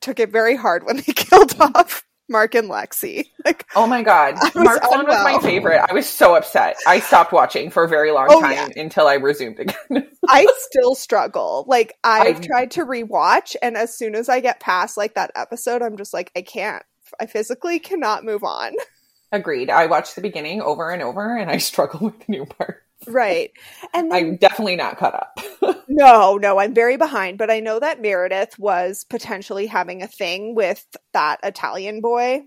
took 0.00 0.20
it 0.20 0.30
very 0.30 0.56
hard 0.56 0.84
when 0.84 0.96
they 0.96 1.02
killed 1.14 1.54
off 1.60 2.04
Mark 2.28 2.54
and 2.54 2.68
Lexie. 2.70 3.26
Like, 3.44 3.66
Oh 3.74 3.86
my 3.86 4.02
god, 4.02 4.34
Mark 4.54 4.84
Sloan 4.84 5.06
was 5.06 5.24
my 5.24 5.38
favorite. 5.40 5.80
I 5.88 5.94
was 5.94 6.06
so 6.06 6.34
upset. 6.34 6.76
I 6.86 7.00
stopped 7.00 7.32
watching 7.32 7.70
for 7.70 7.84
a 7.84 7.88
very 7.88 8.10
long 8.10 8.26
Oh, 8.28 8.40
time 8.42 8.52
yeah. 8.52 8.82
until 8.82 9.06
I 9.06 9.14
resumed 9.14 9.58
again. 9.58 10.06
I 10.28 10.46
still 10.58 10.94
struggle. 10.94 11.64
Like, 11.66 11.94
I've 12.04 12.36
I- 12.36 12.40
tried 12.40 12.70
to 12.72 12.84
rewatch, 12.84 13.56
and 13.62 13.76
as 13.76 13.96
soon 13.96 14.14
as 14.14 14.28
I 14.28 14.40
get 14.40 14.60
past 14.60 14.98
like 14.98 15.14
that 15.14 15.30
episode, 15.34 15.80
I'm 15.80 15.96
just 15.96 16.12
like, 16.12 16.30
I 16.36 16.42
can't. 16.42 16.82
I 17.18 17.24
physically 17.26 17.78
cannot 17.78 18.24
move 18.24 18.44
on. 18.44 18.74
Agreed. 19.32 19.70
I 19.70 19.86
watched 19.86 20.14
the 20.14 20.20
beginning 20.20 20.60
over 20.60 20.90
and 20.90 21.00
over, 21.02 21.36
and 21.36 21.50
I 21.50 21.56
struggle 21.58 22.00
with 22.00 22.18
the 22.18 22.24
new 22.28 22.44
part. 22.44 22.82
Right. 23.06 23.52
And 23.94 24.10
then, 24.10 24.18
I'm 24.18 24.36
definitely 24.36 24.76
not 24.76 24.98
caught 24.98 25.14
up. 25.14 25.84
no, 25.88 26.36
no, 26.36 26.58
I'm 26.58 26.74
very 26.74 26.96
behind, 26.96 27.38
but 27.38 27.50
I 27.50 27.60
know 27.60 27.78
that 27.78 28.00
Meredith 28.02 28.58
was 28.58 29.04
potentially 29.08 29.66
having 29.66 30.02
a 30.02 30.08
thing 30.08 30.54
with 30.54 30.84
that 31.12 31.38
Italian 31.42 32.00
boy. 32.00 32.42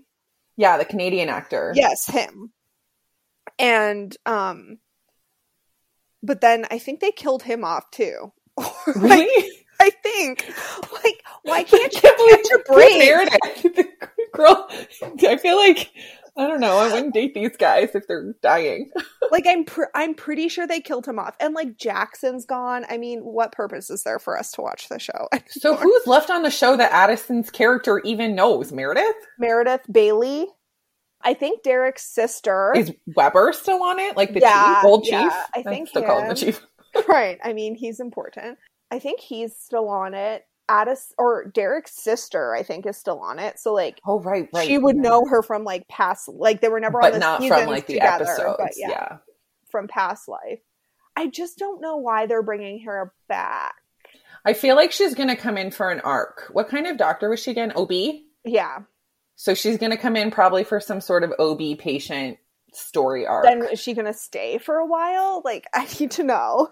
yeah, 0.56 0.76
the 0.76 0.84
Canadian 0.84 1.28
actor. 1.30 1.72
Yes, 1.74 2.06
him. 2.06 2.52
And 3.58 4.16
um 4.26 4.78
but 6.22 6.40
then 6.40 6.66
I 6.70 6.78
think 6.78 7.00
they 7.00 7.10
killed 7.12 7.42
him 7.42 7.64
off 7.64 7.90
too. 7.90 8.32
Like, 8.86 8.96
Really? 8.96 9.50
I 9.80 9.90
think. 9.90 10.46
Like, 10.92 11.22
why 11.42 11.62
can't 11.64 11.92
you 11.92 12.00
can't 12.00 12.16
believe 12.16 12.44
a 12.54 12.72
break? 12.72 12.98
Meredith, 12.98 13.86
girl. 14.32 14.68
I 15.26 15.36
feel 15.36 15.56
like 15.56 15.90
I 16.36 16.46
don't 16.46 16.60
know. 16.60 16.78
I 16.78 16.90
wouldn't 16.92 17.12
date 17.12 17.34
these 17.34 17.56
guys 17.58 17.90
if 17.94 18.06
they're 18.06 18.34
dying. 18.42 18.90
Like, 19.30 19.46
I'm 19.48 19.64
pr- 19.64 19.84
I'm 19.94 20.12
pretty 20.14 20.50
sure 20.50 20.66
they 20.66 20.82
killed 20.82 21.06
him 21.06 21.18
off. 21.18 21.34
And 21.40 21.54
like 21.54 21.78
Jackson's 21.78 22.44
gone. 22.44 22.84
I 22.90 22.98
mean, 22.98 23.20
what 23.20 23.50
purpose 23.50 23.88
is 23.88 24.02
there 24.02 24.18
for 24.18 24.38
us 24.38 24.52
to 24.52 24.60
watch 24.60 24.90
the 24.90 24.98
show? 24.98 25.28
So 25.48 25.74
who's 25.74 26.06
left 26.06 26.28
on 26.28 26.42
the 26.42 26.50
show 26.50 26.76
that 26.76 26.92
Addison's 26.92 27.48
character 27.48 28.02
even 28.04 28.34
knows? 28.34 28.72
Meredith 28.72 29.06
Meredith 29.38 29.86
Bailey. 29.90 30.48
I 31.22 31.32
think 31.32 31.62
Derek's 31.62 32.04
sister. 32.04 32.74
is 32.76 32.92
Webber 33.16 33.54
still 33.54 33.82
on 33.82 33.98
it? 34.00 34.18
Like 34.18 34.34
the 34.34 34.40
Yeah, 34.40 34.74
chief, 34.74 34.84
old 34.84 35.06
yeah, 35.06 35.22
chief. 35.22 35.32
I 35.54 35.62
think 35.62 35.88
still 35.88 36.02
call 36.02 36.20
him 36.20 36.28
the 36.28 36.34
chief. 36.34 36.60
right. 37.08 37.38
I 37.42 37.54
mean, 37.54 37.74
he's 37.74 37.98
important. 38.00 38.58
I 38.90 38.98
think 38.98 39.20
he's 39.20 39.56
still 39.56 39.88
on 39.88 40.12
it. 40.12 40.44
Addis 40.72 41.12
or 41.18 41.44
Derek's 41.44 41.92
sister, 41.92 42.54
I 42.54 42.62
think, 42.62 42.86
is 42.86 42.96
still 42.96 43.18
on 43.20 43.38
it. 43.38 43.58
So 43.58 43.74
like 43.74 44.00
Oh 44.06 44.20
right, 44.20 44.48
right. 44.54 44.66
she 44.66 44.78
would 44.78 44.96
yeah. 44.96 45.02
know 45.02 45.24
her 45.26 45.42
from 45.42 45.64
like 45.64 45.86
past 45.88 46.28
like 46.28 46.62
they 46.62 46.68
were 46.68 46.80
never 46.80 46.98
on 46.98 47.02
but 47.02 47.12
the 47.12 47.18
not 47.18 47.44
from 47.44 47.66
like 47.66 47.86
the 47.86 47.94
together, 47.94 48.24
episodes. 48.24 48.56
but 48.58 48.70
yeah. 48.76 48.88
yeah, 48.88 49.16
from 49.70 49.86
past 49.86 50.28
life. 50.28 50.60
I 51.14 51.26
just 51.28 51.58
don't 51.58 51.82
know 51.82 51.98
why 51.98 52.26
they're 52.26 52.42
bringing 52.42 52.84
her 52.84 53.12
back. 53.28 53.74
I 54.46 54.54
feel 54.54 54.74
like 54.74 54.92
she's 54.92 55.14
gonna 55.14 55.36
come 55.36 55.58
in 55.58 55.70
for 55.70 55.90
an 55.90 56.00
arc. 56.00 56.48
What 56.52 56.68
kind 56.68 56.86
of 56.86 56.96
doctor 56.96 57.28
was 57.28 57.40
she 57.40 57.50
again? 57.50 57.72
OB. 57.76 57.92
Yeah. 58.44 58.78
So 59.36 59.52
she's 59.54 59.76
gonna 59.76 59.98
come 59.98 60.16
in 60.16 60.30
probably 60.30 60.64
for 60.64 60.80
some 60.80 61.02
sort 61.02 61.22
of 61.22 61.32
OB 61.38 61.78
patient 61.78 62.38
story 62.72 63.26
arc. 63.26 63.44
Then 63.44 63.62
is 63.70 63.78
she 63.78 63.92
gonna 63.92 64.14
stay 64.14 64.56
for 64.56 64.76
a 64.76 64.86
while? 64.86 65.42
Like 65.44 65.66
I 65.74 65.86
need 66.00 66.12
to 66.12 66.24
know. 66.24 66.70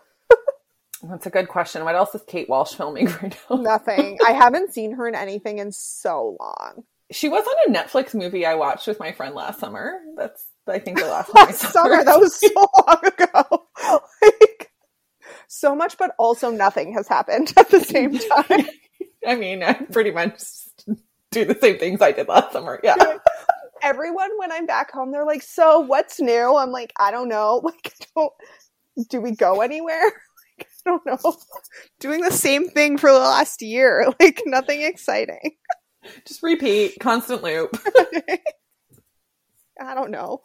That's 1.03 1.27
a 1.27 1.31
good 1.31 1.49
question. 1.49 1.85
What 1.85 1.95
else 1.95 2.15
is 2.15 2.23
Kate 2.27 2.49
Walsh 2.49 2.75
filming 2.75 3.07
right 3.23 3.37
now? 3.51 3.57
Nothing. 3.57 4.19
I 4.27 4.33
haven't 4.33 4.73
seen 4.73 4.93
her 4.93 5.09
in 5.09 5.15
anything 5.15 5.59
in 5.59 5.73
so 5.73 6.37
long. 6.41 6.85
She 7.13 7.29
was 7.29 7.45
on 7.45 7.75
a 7.75 7.79
Netflix 7.79 8.15
movie 8.15 8.47
I 8.47 8.55
watched 8.55 8.87
with 8.87 9.01
my 9.01 9.13
friend 9.13 9.35
last 9.35 9.59
summer. 9.59 9.99
That's 10.17 10.45
I 10.69 10.79
think 10.79 10.99
the 10.99 11.07
last 11.07 11.27
time 11.37 11.43
I 11.43 11.47
Last 11.47 11.61
saw 11.61 11.69
summer, 11.71 12.05
that 12.05 12.21
was 12.21 12.39
so 12.39 12.49
long 12.87 13.05
ago. 13.05 13.99
like 14.23 14.71
so 15.49 15.75
much, 15.75 15.99
but 15.99 16.13
also 16.19 16.51
nothing 16.51 16.93
has 16.93 17.09
happened 17.09 17.53
at 17.57 17.69
the 17.71 17.81
same 17.81 18.17
time. 18.17 18.67
I 19.27 19.35
mean, 19.35 19.63
I 19.63 19.73
pretty 19.73 20.13
much 20.13 20.41
do 21.33 21.45
the 21.45 21.59
same 21.61 21.79
things 21.79 22.01
I 22.01 22.13
did 22.13 22.29
last 22.29 22.53
summer. 22.53 22.81
Yeah. 22.85 22.97
Everyone, 23.83 24.31
when 24.39 24.53
I'm 24.53 24.67
back 24.67 24.93
home, 24.93 25.11
they're 25.11 25.25
like, 25.25 25.43
"So, 25.43 25.81
what's 25.81 26.21
new?" 26.21 26.57
I'm 26.57 26.71
like, 26.71 26.93
"I 26.99 27.11
don't 27.11 27.29
know. 27.29 27.61
Like, 27.65 27.93
I 28.01 28.05
don't. 28.15 28.33
Do 29.09 29.21
we 29.21 29.33
go 29.35 29.63
anywhere? 29.63 30.13
I 30.87 30.91
don't 30.91 31.07
know. 31.07 31.35
Doing 32.01 32.21
the 32.23 32.31
same 32.33 32.69
thing 32.69 32.99
for 32.99 33.11
the 33.13 33.19
last 33.19 33.63
year. 33.63 34.07
Like, 34.21 34.43
nothing 34.47 34.83
exciting. 34.83 35.57
Just 36.27 36.43
repeat, 36.43 36.99
constant 37.01 37.43
loop. 37.43 37.77
I 39.81 39.95
don't 39.95 40.11
know. 40.11 40.43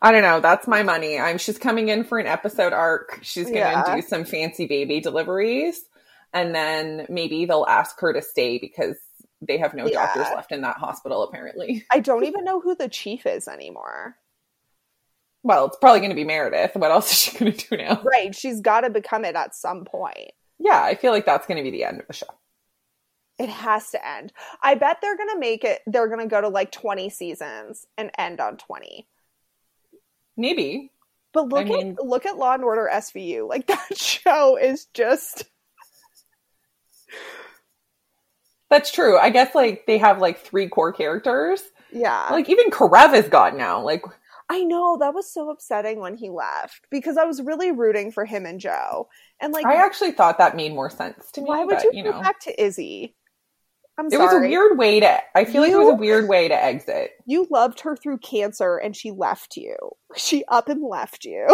I 0.00 0.10
don't 0.12 0.22
know. 0.22 0.40
That's 0.40 0.66
my 0.66 0.82
money. 0.82 1.18
I'm 1.18 1.38
she's 1.38 1.58
coming 1.58 1.88
in 1.88 2.04
for 2.04 2.18
an 2.18 2.26
episode 2.26 2.72
arc. 2.72 3.20
She's 3.22 3.46
gonna 3.46 3.58
Yeah. 3.58 3.96
do 3.96 4.02
some 4.02 4.24
fancy 4.24 4.66
baby 4.66 5.00
deliveries. 5.00 5.80
And 6.34 6.54
then 6.54 7.06
maybe 7.08 7.44
they'll 7.44 7.66
ask 7.68 8.00
her 8.00 8.12
to 8.12 8.22
stay 8.22 8.58
because 8.58 8.96
they 9.40 9.58
have 9.58 9.74
no 9.74 9.86
Yeah. 9.86 10.06
doctors 10.06 10.26
left 10.34 10.50
in 10.52 10.62
that 10.62 10.76
hospital, 10.76 11.22
apparently. 11.22 11.84
I 11.92 12.00
don't 12.00 12.24
even 12.24 12.44
know 12.44 12.60
who 12.60 12.74
the 12.74 12.88
chief 12.88 13.26
is 13.26 13.48
anymore. 13.48 14.16
Well, 15.44 15.66
it's 15.66 15.76
probably 15.78 16.00
gonna 16.00 16.14
be 16.14 16.24
Meredith. 16.24 16.76
What 16.76 16.90
else 16.90 17.10
is 17.12 17.18
she 17.18 17.38
gonna 17.38 17.52
do 17.52 17.76
now? 17.76 18.00
Right? 18.04 18.34
She's 18.34 18.60
got 18.60 18.82
to 18.82 18.90
become 18.90 19.24
it 19.24 19.34
at 19.34 19.54
some 19.54 19.84
point. 19.84 20.30
Yeah, 20.58 20.80
I 20.82 20.94
feel 20.94 21.10
like 21.12 21.26
that's 21.26 21.46
gonna 21.46 21.62
be 21.62 21.70
the 21.70 21.84
end 21.84 22.00
of 22.00 22.06
the 22.06 22.12
show. 22.12 22.26
It 23.38 23.48
has 23.48 23.90
to 23.90 24.06
end. 24.06 24.32
I 24.62 24.74
bet 24.76 24.98
they're 25.02 25.16
gonna 25.16 25.38
make 25.38 25.64
it. 25.64 25.80
They're 25.86 26.08
gonna 26.08 26.28
go 26.28 26.40
to 26.40 26.48
like 26.48 26.70
20 26.70 27.10
seasons 27.10 27.86
and 27.98 28.10
end 28.16 28.40
on 28.40 28.56
20. 28.56 29.08
Maybe. 30.36 30.92
But 31.32 31.48
look 31.48 31.66
mean- 31.66 31.96
at 31.98 32.04
look 32.04 32.24
at 32.26 32.36
Law 32.38 32.54
and 32.54 32.62
Order 32.62 32.88
SVU. 32.92 33.48
Like 33.48 33.66
that 33.68 33.96
show 33.98 34.56
is 34.56 34.84
just 34.94 35.44
That's 38.70 38.90
true. 38.90 39.18
I 39.18 39.30
guess 39.30 39.54
like 39.54 39.86
they 39.86 39.98
have 39.98 40.20
like 40.20 40.38
three 40.40 40.68
core 40.68 40.92
characters. 40.92 41.62
yeah. 41.92 42.28
Like 42.30 42.48
even 42.48 42.70
Karev 42.70 43.12
is 43.14 43.28
gone 43.28 43.56
now. 43.58 43.82
Like 43.82 44.02
I 44.52 44.64
know 44.64 44.98
that 44.98 45.14
was 45.14 45.32
so 45.32 45.48
upsetting 45.48 45.98
when 45.98 46.14
he 46.14 46.28
left 46.28 46.86
because 46.90 47.16
I 47.16 47.24
was 47.24 47.40
really 47.40 47.72
rooting 47.72 48.12
for 48.12 48.26
him 48.26 48.44
and 48.44 48.60
Jo. 48.60 49.08
And 49.40 49.50
like, 49.50 49.64
I 49.64 49.76
actually 49.76 50.12
thought 50.12 50.36
that 50.36 50.54
made 50.54 50.74
more 50.74 50.90
sense 50.90 51.30
to 51.32 51.40
me. 51.40 51.48
why 51.48 51.64
would 51.64 51.76
but, 51.76 51.84
you, 51.84 51.90
you 51.94 52.04
go 52.04 52.10
know, 52.10 52.20
back 52.20 52.38
to 52.40 52.62
Izzie? 52.62 53.16
I'm 53.98 54.10
sorry. 54.10 54.22
it 54.22 54.26
was 54.26 54.34
a 54.34 54.40
weird 54.40 54.78
way 54.78 55.00
to. 55.00 55.18
I 55.34 55.46
feel 55.46 55.62
like 55.62 55.72
it 55.72 55.78
was 55.78 55.94
a 55.94 55.94
weird 55.94 56.28
way 56.28 56.48
to 56.48 56.54
exit. 56.54 57.12
You 57.24 57.46
loved 57.50 57.80
her 57.80 57.96
through 57.96 58.18
cancer, 58.18 58.76
and 58.76 58.94
she 58.94 59.10
left 59.10 59.56
you. 59.56 59.74
She 60.16 60.44
up 60.48 60.68
and 60.68 60.82
left 60.82 61.24
you, 61.24 61.46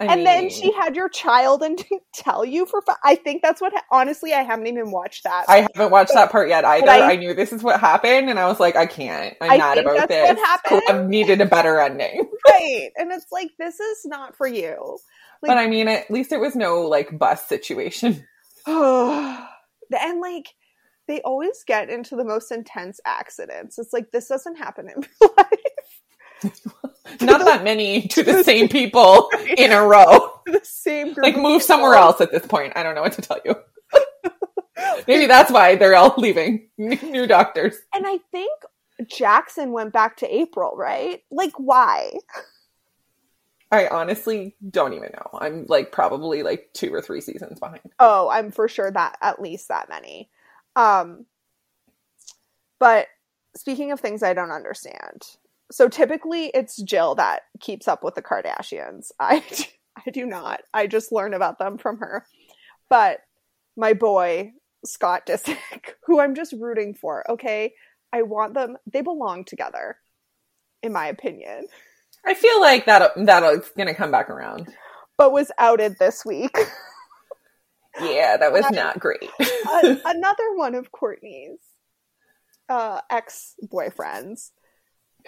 I 0.00 0.06
and 0.06 0.26
then 0.26 0.50
she 0.50 0.72
had 0.72 0.96
your 0.96 1.08
child 1.08 1.62
and 1.62 1.76
didn't 1.76 2.02
tell 2.14 2.44
you 2.44 2.66
for. 2.66 2.82
I 3.04 3.14
think 3.14 3.42
that's 3.42 3.60
what. 3.60 3.72
Ha- 3.72 3.84
honestly, 3.90 4.32
I 4.32 4.42
haven't 4.42 4.66
even 4.66 4.90
watched 4.90 5.24
that. 5.24 5.44
I 5.48 5.68
haven't 5.72 5.90
watched 5.90 6.14
that 6.14 6.30
part 6.32 6.48
yet 6.48 6.64
either. 6.64 6.90
I- 6.90 7.12
I, 7.12 7.16
knew 7.16 7.32
this 7.34 7.52
is 7.52 7.62
what 7.62 7.78
happened, 7.80 8.28
and 8.28 8.38
I 8.38 8.46
was 8.46 8.58
like, 8.58 8.76
I 8.76 8.86
can't. 8.86 9.36
I'm 9.40 9.50
I 9.52 9.58
mad 9.58 9.78
about 9.78 10.08
this. 10.08 10.38
Karev 10.66 11.08
needed 11.08 11.40
a 11.40 11.46
better 11.46 11.78
ending. 11.80 12.28
right, 12.48 12.90
and 12.96 13.12
it's 13.12 13.30
like 13.30 13.50
this 13.58 13.78
is 13.78 14.04
not 14.04 14.36
for 14.36 14.46
you. 14.46 14.98
but 15.42 15.56
I 15.56 15.68
mean, 15.68 15.88
at 15.88 16.10
least 16.10 16.32
it 16.32 16.40
was 16.40 16.56
no 16.56 16.82
like 16.82 17.16
bus 17.16 17.46
situation. 17.48 18.26
and 18.66 20.20
like 20.20 20.48
they 21.06 21.20
always 21.22 21.62
get 21.64 21.88
into 21.88 22.16
the 22.16 22.24
most 22.24 22.50
intense 22.50 23.00
accidents. 23.06 23.78
It's 23.78 23.92
like 23.92 24.10
this 24.10 24.28
doesn't 24.28 24.56
happen 24.56 24.88
in 24.88 25.04
real 25.20 25.34
life. 25.38 26.52
Not 27.20 27.44
that 27.44 27.64
many 27.64 28.02
to 28.08 28.22
the 28.22 28.42
same 28.42 28.68
people 28.68 29.30
in 29.56 29.72
a 29.72 29.82
row. 29.82 30.40
the 30.46 30.60
same 30.62 31.12
group. 31.12 31.24
Like 31.24 31.36
move 31.36 31.62
somewhere 31.62 31.94
else 31.94 32.20
at 32.20 32.30
this 32.30 32.46
point. 32.46 32.72
I 32.76 32.82
don't 32.82 32.94
know 32.94 33.02
what 33.02 33.12
to 33.12 33.22
tell 33.22 33.38
you. 33.44 33.54
Maybe 35.08 35.26
that's 35.26 35.50
why 35.50 35.76
they're 35.76 35.94
all 35.94 36.14
leaving. 36.16 36.68
New 36.78 37.26
doctors. 37.26 37.76
And 37.94 38.06
I 38.06 38.18
think 38.30 38.50
Jackson 39.06 39.72
went 39.72 39.92
back 39.92 40.18
to 40.18 40.34
April, 40.34 40.74
right? 40.76 41.22
Like 41.30 41.52
why? 41.58 42.12
I 43.70 43.88
honestly 43.88 44.54
don't 44.68 44.92
even 44.92 45.10
know. 45.12 45.38
I'm 45.38 45.66
like 45.68 45.90
probably 45.92 46.42
like 46.42 46.70
two 46.72 46.92
or 46.92 47.02
three 47.02 47.20
seasons 47.20 47.58
behind. 47.58 47.80
Oh, 47.98 48.28
I'm 48.28 48.50
for 48.50 48.68
sure 48.68 48.90
that 48.90 49.18
at 49.20 49.40
least 49.40 49.68
that 49.68 49.88
many. 49.88 50.30
Um 50.76 51.26
but 52.78 53.08
speaking 53.56 53.92
of 53.92 54.00
things 54.00 54.22
I 54.22 54.34
don't 54.34 54.50
understand, 54.50 55.22
so 55.70 55.88
typically 55.88 56.50
it's 56.54 56.80
Jill 56.82 57.14
that 57.16 57.42
keeps 57.60 57.88
up 57.88 58.04
with 58.04 58.14
the 58.14 58.22
Kardashians. 58.22 59.10
I 59.20 59.42
I 60.06 60.10
do 60.10 60.26
not. 60.26 60.60
I 60.74 60.86
just 60.86 61.12
learn 61.12 61.34
about 61.34 61.58
them 61.58 61.78
from 61.78 61.98
her. 61.98 62.26
But 62.88 63.20
my 63.76 63.92
boy 63.94 64.52
Scott 64.84 65.26
Disick, 65.26 65.58
who 66.06 66.20
I'm 66.20 66.34
just 66.34 66.52
rooting 66.52 66.94
for. 66.94 67.28
Okay, 67.30 67.74
I 68.12 68.22
want 68.22 68.54
them. 68.54 68.76
They 68.86 69.00
belong 69.00 69.44
together, 69.44 69.96
in 70.82 70.92
my 70.92 71.06
opinion. 71.08 71.66
I 72.24 72.34
feel 72.34 72.60
like 72.60 72.86
that 72.86 73.12
that's 73.16 73.70
gonna 73.70 73.94
come 73.94 74.10
back 74.10 74.30
around. 74.30 74.68
But 75.18 75.32
was 75.32 75.50
outed 75.58 75.98
this 75.98 76.24
week. 76.24 76.56
Yeah, 78.00 78.36
that 78.36 78.52
was 78.52 78.70
not 78.72 79.00
great. 79.00 79.30
uh, 79.40 79.96
another 80.04 80.54
one 80.54 80.74
of 80.74 80.92
Kourtney's 80.92 81.60
uh, 82.68 83.00
ex 83.10 83.54
boyfriends, 83.72 84.50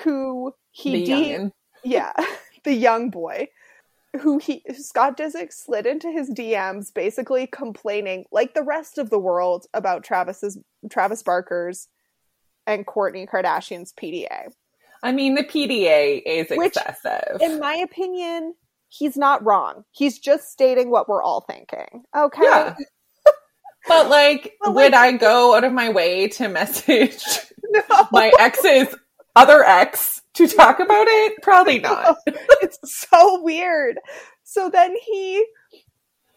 who 0.02 0.54
he 0.70 1.04
de- 1.04 1.50
yeah, 1.84 2.12
the 2.64 2.74
young 2.74 3.10
boy, 3.10 3.48
who 4.20 4.38
he 4.38 4.62
Scott 4.74 5.16
Disick 5.16 5.52
slid 5.52 5.86
into 5.86 6.10
his 6.10 6.30
DMs, 6.30 6.92
basically 6.92 7.46
complaining, 7.46 8.24
like 8.32 8.54
the 8.54 8.62
rest 8.62 8.98
of 8.98 9.10
the 9.10 9.18
world, 9.18 9.66
about 9.74 10.04
Travis's 10.04 10.58
Travis 10.90 11.22
Barker's 11.22 11.88
and 12.66 12.86
Kourtney 12.86 13.28
Kardashian's 13.28 13.92
PDA. 13.92 14.48
I 15.02 15.12
mean, 15.12 15.34
the 15.36 15.44
PDA 15.44 16.22
is 16.24 16.48
Which, 16.50 16.76
excessive. 16.76 17.40
In 17.40 17.60
my 17.60 17.74
opinion, 17.76 18.54
he's 18.88 19.16
not 19.16 19.44
wrong. 19.44 19.84
He's 19.92 20.18
just 20.18 20.50
stating 20.50 20.90
what 20.90 21.08
we're 21.08 21.22
all 21.22 21.40
thinking. 21.40 22.02
Okay. 22.16 22.42
Yeah. 22.42 22.74
But 23.86 24.10
like, 24.10 24.54
But, 24.60 24.74
would 24.74 24.92
I 24.92 25.12
go 25.12 25.54
out 25.56 25.64
of 25.64 25.72
my 25.72 25.88
way 25.88 26.28
to 26.28 26.48
message 26.48 27.24
No. 27.62 28.08
my 28.12 28.30
ex's 28.38 28.94
other 29.38 29.62
ex 29.64 30.20
to 30.34 30.48
talk 30.48 30.80
about 30.80 31.06
it? 31.08 31.40
Probably 31.42 31.78
not. 31.88 32.16
it's 32.26 32.78
so 32.84 33.42
weird. 33.42 33.98
So 34.44 34.68
then 34.68 34.94
he, 35.06 35.44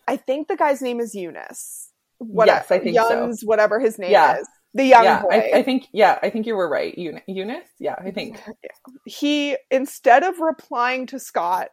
I 0.08 0.18
think 0.18 0.48
the 0.48 0.56
guy's 0.56 0.82
name 0.82 1.00
is 1.00 1.16
Younes. 1.16 1.88
What, 2.20 2.48
Yes, 2.48 2.70
I 2.70 2.80
think 2.80 2.96
so. 2.96 3.34
Whatever 3.44 3.80
his 3.80 3.98
name 3.98 4.12
Yeah. 4.12 4.40
is. 4.40 4.48
The 4.74 4.86
young 4.86 5.04
yeah, 5.04 5.22
boy. 5.22 5.30
I, 5.32 5.52
I 5.56 5.64
think. 5.64 5.88
Yeah, 5.92 6.18
I 6.24 6.30
think 6.30 6.46
you 6.48 6.56
were 6.56 6.70
right. 6.70 6.96
Eun- 6.96 7.22
Younes. 7.28 7.64
Yeah, 7.78 7.96
I 8.00 8.12
think. 8.12 8.40
he, 9.06 9.58
instead 9.70 10.24
of 10.24 10.40
replying 10.40 11.08
to 11.08 11.20
Scott, 11.20 11.70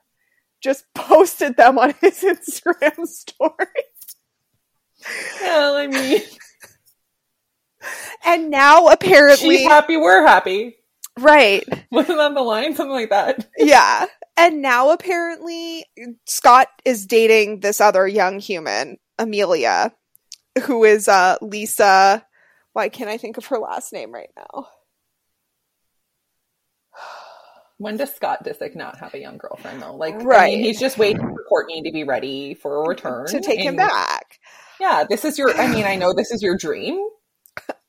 just 0.60 0.84
posted 0.94 1.56
them 1.56 1.78
on 1.78 1.94
his 2.00 2.22
Instagram 2.22 3.06
story. 3.06 3.84
Well, 5.40 5.76
I 5.76 5.86
mean, 5.86 6.22
And 8.24 8.50
now 8.50 8.88
apparently, 8.88 9.58
she's 9.58 9.68
happy. 9.68 9.96
We're 9.96 10.26
happy. 10.26 10.77
Right. 11.18 11.64
Wasn't 11.90 12.18
that 12.18 12.34
the 12.34 12.40
line? 12.42 12.74
Something 12.74 12.92
like 12.92 13.10
that. 13.10 13.46
yeah. 13.58 14.06
And 14.36 14.62
now 14.62 14.90
apparently 14.90 15.84
Scott 16.26 16.68
is 16.84 17.06
dating 17.06 17.60
this 17.60 17.80
other 17.80 18.06
young 18.06 18.38
human, 18.38 18.98
Amelia, 19.18 19.92
who 20.64 20.84
is 20.84 21.08
uh 21.08 21.36
Lisa. 21.42 22.24
Why 22.72 22.88
can't 22.88 23.10
I 23.10 23.16
think 23.18 23.36
of 23.36 23.46
her 23.46 23.58
last 23.58 23.92
name 23.92 24.12
right 24.12 24.30
now? 24.36 24.68
When 27.80 27.96
does 27.96 28.12
Scott 28.12 28.44
Disick 28.44 28.74
not 28.74 28.98
have 28.98 29.14
a 29.14 29.20
young 29.20 29.38
girlfriend 29.38 29.80
though? 29.80 29.94
Like, 29.94 30.14
I 30.14 30.18
Right. 30.24 30.50
mean, 30.54 30.64
he's 30.64 30.80
just 30.80 30.98
waiting 30.98 31.20
for 31.20 31.44
Kourtney 31.48 31.84
to 31.84 31.92
be 31.92 32.02
ready 32.02 32.54
for 32.54 32.76
a 32.84 32.88
return 32.88 33.26
To 33.26 33.40
take 33.40 33.60
him 33.60 33.76
back. 33.76 34.40
Yeah, 34.80 35.04
this 35.08 35.24
is 35.24 35.38
your. 35.38 35.50
I 35.56 35.68
mean, 35.68 35.84
I 35.86 35.94
know 35.94 36.12
this 36.12 36.32
is 36.32 36.42
your 36.42 36.56
dream. 36.56 37.00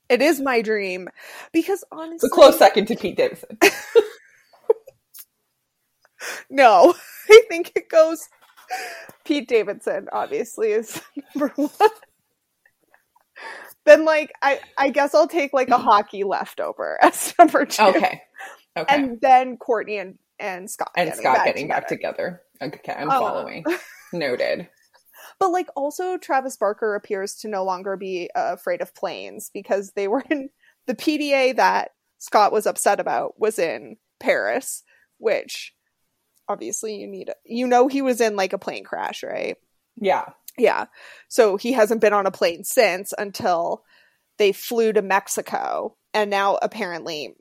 It 0.09 0.21
is 0.21 0.39
my 0.41 0.61
dream. 0.61 1.07
Because 1.53 1.79
It's 1.81 1.85
honestly 1.91 2.27
a 2.27 2.35
close 2.35 2.57
second 2.57 2.87
to 2.87 2.95
Pete 2.95 3.17
Davidson. 3.17 3.57
No. 6.49 6.93
I 7.29 7.41
think 7.47 7.71
it 7.75 7.89
goes 7.89 8.27
Pete 9.23 9.47
Davidson, 9.47 10.07
obviously, 10.11 10.71
is 10.71 10.99
number 11.35 11.53
one. 11.55 11.89
then 13.85 14.03
like 14.05 14.31
I 14.41 14.59
I 14.77 14.89
guess 14.89 15.15
I'll 15.15 15.27
take 15.27 15.53
like 15.53 15.69
a 15.69 15.77
hockey 15.77 16.23
leftover 16.23 16.97
as 17.01 17.33
number 17.39 17.65
two. 17.65 17.83
Okay. 17.83 18.21
Okay. 18.77 18.95
And, 18.95 19.11
And 19.11 19.21
then 19.21 19.57
Kourtney 19.57 20.01
and, 20.01 20.17
and 20.39 20.69
Scott. 20.69 20.91
getting 20.95 21.13
Scott 21.13 21.37
back 21.37 21.45
getting 21.45 21.67
back 21.67 21.87
together. 21.87 22.41
together. 22.59 22.77
Okay, 22.79 22.93
I'm 22.93 23.09
Oh. 23.09 23.19
following. 23.19 23.63
Noted. 24.13 24.67
But 25.39 25.51
like 25.51 25.67
also 25.75 26.17
Travis 26.17 26.57
Barker 26.57 26.95
appears 26.95 27.35
to 27.37 27.47
no 27.47 27.63
longer 27.63 27.95
be 27.95 28.29
uh, 28.35 28.53
afraid 28.53 28.81
of 28.81 28.93
planes 28.93 29.49
because 29.53 29.91
they 29.95 30.07
were 30.07 30.23
in 30.29 30.49
the 30.87 30.95
PDA 30.95 31.55
that 31.55 31.91
Scott 32.17 32.51
was 32.51 32.65
upset 32.65 32.99
about 32.99 33.39
was 33.39 33.57
in 33.59 33.97
Paris, 34.19 34.83
which 35.17 35.73
obviously 36.47 36.95
you 36.95 37.07
need 37.07 37.29
you 37.45 37.67
know 37.67 37.87
he 37.87 38.01
was 38.01 38.19
in 38.21 38.35
like 38.35 38.53
a 38.53 38.57
plane 38.57 38.83
crash, 38.83 39.23
right? 39.23 39.55
Yeah. 39.95 40.25
Yeah. 40.57 40.85
So 41.29 41.55
he 41.57 41.71
hasn't 41.71 42.01
been 42.01 42.13
on 42.13 42.25
a 42.25 42.31
plane 42.31 42.63
since 42.63 43.13
until 43.17 43.83
they 44.37 44.51
flew 44.51 44.91
to 44.93 45.01
Mexico 45.01 45.95
and 46.13 46.29
now 46.29 46.57
apparently 46.61 47.35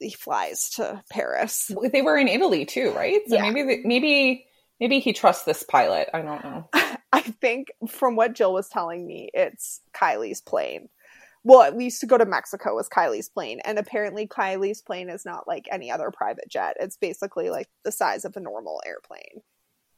he 0.00 0.10
flies 0.10 0.70
to 0.70 1.02
Paris. 1.10 1.70
They 1.92 2.02
were 2.02 2.16
in 2.16 2.26
Italy 2.26 2.64
too, 2.64 2.90
right? 2.92 3.20
So 3.28 3.36
Yeah. 3.36 3.50
maybe 3.50 3.82
maybe 3.84 4.46
maybe 4.80 4.98
he 4.98 5.12
trusts 5.12 5.44
this 5.44 5.62
pilot. 5.62 6.08
I 6.12 6.22
don't 6.22 6.42
know. 6.42 6.68
I 7.12 7.20
think 7.20 7.68
from 7.88 8.16
what 8.16 8.32
Jill 8.34 8.52
was 8.52 8.68
telling 8.68 9.06
me, 9.06 9.30
it's 9.34 9.80
Kylie's 9.94 10.40
plane. 10.40 10.88
Well, 11.44 11.62
at 11.62 11.76
least 11.76 12.00
to 12.00 12.06
go 12.06 12.16
to 12.16 12.24
Mexico 12.24 12.74
was 12.76 12.88
Kylie's 12.88 13.28
plane. 13.28 13.60
And 13.64 13.78
apparently 13.78 14.26
Kylie's 14.28 14.80
plane 14.80 15.10
is 15.10 15.24
not 15.24 15.46
like 15.48 15.66
any 15.70 15.90
other 15.90 16.10
private 16.10 16.48
jet. 16.48 16.76
It's 16.80 16.96
basically 16.96 17.50
like 17.50 17.68
the 17.84 17.92
size 17.92 18.24
of 18.24 18.36
a 18.36 18.40
normal 18.40 18.80
airplane. 18.86 19.42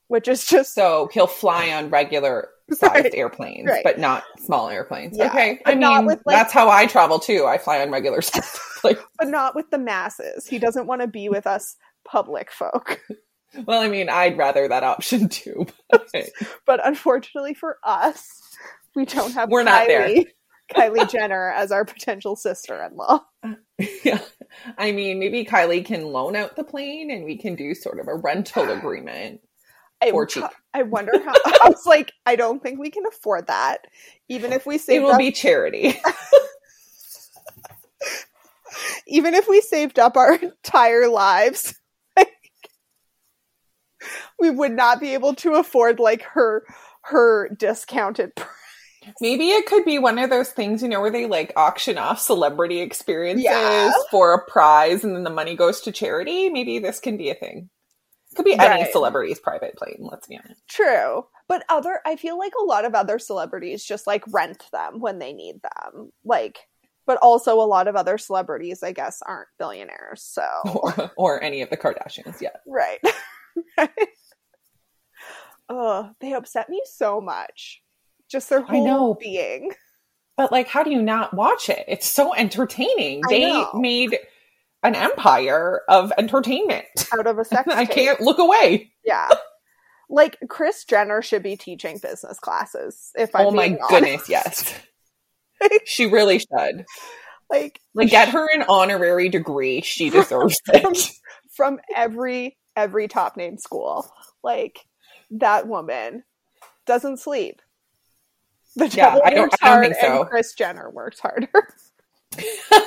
Which 0.09 0.27
is 0.29 0.45
just 0.47 0.75
So 0.75 1.09
he'll 1.13 1.27
fly 1.27 1.71
on 1.71 1.89
regular 1.91 2.49
sized 2.71 2.93
Right. 3.05 3.15
airplanes, 3.15 3.67
Right. 3.69 3.85
but 3.85 3.99
not 3.99 4.23
small 4.39 4.69
airplanes. 4.69 5.17
Yeah, 5.19 5.27
Okay. 5.27 5.61
but 5.65 5.75
I 5.75 5.77
mean, 5.77 6.07
with, 6.07 6.21
like- 6.27 6.37
that's 6.37 6.53
how 6.53 6.69
I 6.71 6.87
travel 6.87 7.19
too. 7.19 7.47
I 7.47 7.59
fly 7.59 7.81
on 7.81 7.91
regular 7.91 8.21
sized 8.23 8.59
like 8.83 8.99
but 9.19 9.29
not 9.29 9.55
with 9.55 9.71
the 9.71 9.79
masses. 9.79 10.47
He 10.47 10.59
doesn't 10.59 10.87
want 10.87 11.01
to 11.03 11.07
be 11.09 11.29
with 11.29 11.47
us 11.47 11.77
public 12.07 12.51
folk. 12.51 13.01
Well, 13.67 13.81
I 13.81 13.89
mean, 13.89 14.09
I'd 14.09 14.37
rather 14.39 14.69
that 14.69 14.83
option 14.85 15.29
too. 15.31 15.67
but- 15.91 16.09
But 16.67 16.87
unfortunately 16.87 17.55
for 17.55 17.79
us, 17.83 18.41
we 18.95 19.05
don't 19.05 19.33
have 19.33 19.51
We're 19.51 19.63
not 19.65 19.87
there. 19.87 20.09
Kylie, 20.09 20.27
Kylie 20.73 21.11
Jenner 21.11 21.51
as 21.51 21.73
our 21.73 21.85
potential 21.85 22.37
sister-in-law. 22.37 23.21
yeah. 24.05 24.21
I 24.79 24.93
mean, 24.93 25.19
maybe 25.19 25.45
Kylie 25.45 25.85
can 25.85 26.07
loan 26.07 26.37
out 26.37 26.57
the 26.57 26.65
plane 26.65 27.11
and 27.11 27.25
we 27.25 27.37
can 27.37 27.55
do 27.57 27.75
sort 27.75 27.99
of 28.01 28.09
a 28.09 28.15
rental 28.15 28.71
agreement. 28.77 29.41
I. 30.03 30.11
I 30.73 30.83
wonder 30.83 31.13
how. 31.25 31.33
I 31.47 31.69
was 31.71 31.87
like, 31.87 32.13
I 32.27 32.37
don't 32.37 32.63
think 32.63 32.79
we 32.79 32.91
can 32.91 33.07
afford 33.07 33.47
that, 33.47 33.87
even 34.29 34.53
if 34.53 34.67
we 34.67 34.77
saved 34.79 35.03
it 35.03 35.05
will 35.05 35.13
up. 35.13 35.19
be 35.19 35.33
charity. 35.33 35.99
even 39.07 39.35
if 39.35 39.49
we 39.49 39.61
saved 39.61 39.99
up 39.99 40.17
our 40.17 40.35
entire 40.35 41.09
lives, 41.09 41.75
we 44.39 44.51
would 44.51 44.73
not 44.73 45.01
be 45.01 45.15
able 45.15 45.35
to 45.37 45.55
afford 45.55 45.99
like 45.99 46.23
her 46.23 46.65
her 47.03 47.49
discounted. 47.59 48.35
price. 48.37 48.49
Maybe 49.21 49.51
it 49.51 49.67
could 49.67 49.85
be 49.85 49.99
one 49.99 50.19
of 50.19 50.31
those 50.31 50.49
things, 50.51 50.83
you 50.83 50.89
know, 50.89 51.01
where 51.03 51.11
they 51.11 51.27
like 51.27 51.53
auction 51.57 51.99
off 51.99 52.19
celebrity 52.19 52.81
experiences 52.81 53.45
Yeah. 53.45 53.93
for 54.11 54.33
a 54.33 54.51
prize 54.51 55.05
and 55.05 55.15
then 55.15 55.25
the 55.25 55.31
money 55.31 55.55
goes 55.57 55.83
to 55.83 55.93
charity. 55.93 56.49
Maybe 56.49 56.79
this 56.79 57.01
can 57.01 57.19
be 57.19 57.29
a 57.29 57.35
thing. 57.35 57.69
It 58.33 58.37
could 58.37 58.47
be 58.47 58.55
any 58.55 58.83
Right. 58.85 58.93
celebrity's 58.93 59.39
private 59.39 59.77
plane, 59.77 59.99
let's 60.01 60.27
be 60.27 60.39
honest. 60.43 60.63
True, 60.69 61.27
but 61.49 61.65
other 61.69 62.01
I 62.07 62.17
feel 62.17 62.39
like 62.39 62.55
a 62.59 62.65
lot 62.65 62.87
of 62.87 62.95
other 62.95 63.19
celebrities 63.19 63.85
just 63.85 64.07
like 64.07 64.25
rent 64.33 64.65
them 64.73 65.01
when 65.01 65.19
they 65.19 65.33
need 65.35 65.57
them, 65.63 66.11
like. 66.25 66.59
But 67.07 67.19
also, 67.19 67.61
a 67.61 67.69
lot 67.69 67.87
of 67.87 67.97
other 67.97 68.17
celebrities, 68.17 68.83
I 68.83 68.93
guess, 68.93 69.21
aren't 69.27 69.49
billionaires. 69.59 70.23
So 70.23 70.43
Or, 70.65 71.13
or 71.19 71.43
any 71.43 71.61
of 71.61 71.69
the 71.69 71.77
Kardashians, 71.77 72.41
yeah. 72.41 72.57
Right. 72.67 72.99
right. 73.79 73.91
Ugh, 75.69 76.07
they 76.21 76.33
upset 76.33 76.69
me 76.69 76.83
so 76.85 77.21
much. 77.21 77.83
Just 78.31 78.51
their 78.51 78.63
I 78.63 78.67
whole 78.73 78.85
know. 78.85 79.15
being. 79.15 79.73
But 80.37 80.51
like, 80.53 80.69
how 80.69 80.83
do 80.83 80.91
you 80.91 81.01
not 81.03 81.33
watch 81.35 81.69
it? 81.69 81.85
It's 81.89 82.07
so 82.07 82.35
entertaining. 82.35 83.23
I 83.27 83.29
They 83.31 83.47
know. 83.53 83.71
made 83.75 84.19
an 84.83 84.95
empire 84.95 85.83
of 85.89 86.13
entertainment. 86.19 86.85
Out 87.13 87.27
of 87.27 87.39
a 87.39 87.45
sex 87.45 87.69
I 87.73 87.87
can't 87.87 88.21
look 88.21 88.39
away. 88.39 88.93
Yeah. 89.05 89.29
Like 90.11 90.37
Kris 90.49 90.85
Jenner 90.85 91.23
should 91.23 91.43
be 91.43 91.57
teaching 91.57 91.99
business 92.03 92.39
classes. 92.39 93.11
If 93.17 93.35
I'm 93.35 93.47
oh 93.47 93.51
my 93.53 93.69
honest. 93.69 93.89
goodness, 93.89 94.29
yes. 94.29 94.75
she 95.87 96.07
really 96.07 96.39
should. 96.41 96.85
Like 97.51 97.81
Like, 97.95 98.11
get 98.11 98.29
her 98.31 98.47
an 98.55 98.65
honorary 98.69 99.29
degree. 99.31 99.81
She 99.81 100.11
deserves 100.11 100.59
it. 100.69 101.11
from 101.57 101.79
every 101.95 102.57
every 102.77 103.09
top 103.09 103.37
name 103.37 103.59
school. 103.59 104.11
Like 104.43 104.87
that 105.31 105.67
woman 105.69 106.25
doesn't 106.87 107.19
sleep. 107.19 107.61
The 108.77 108.87
Yeah, 108.89 109.11
devil 109.11 109.23
I 109.25 109.31
don't- 109.31 109.41
works 109.43 109.61
hard 109.61 109.85
think 109.87 109.97
so. 110.01 110.21
and 110.23 110.31
Kris 110.31 110.53
Jenner 110.55 110.91
works 110.91 111.21
harder. 111.21 111.49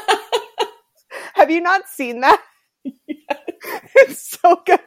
Have 1.35 1.49
you 1.51 1.61
not 1.61 1.87
seen 1.87 2.21
that? 2.21 2.41
It's 3.99 4.37
so 4.41 4.61
good. 4.65 4.79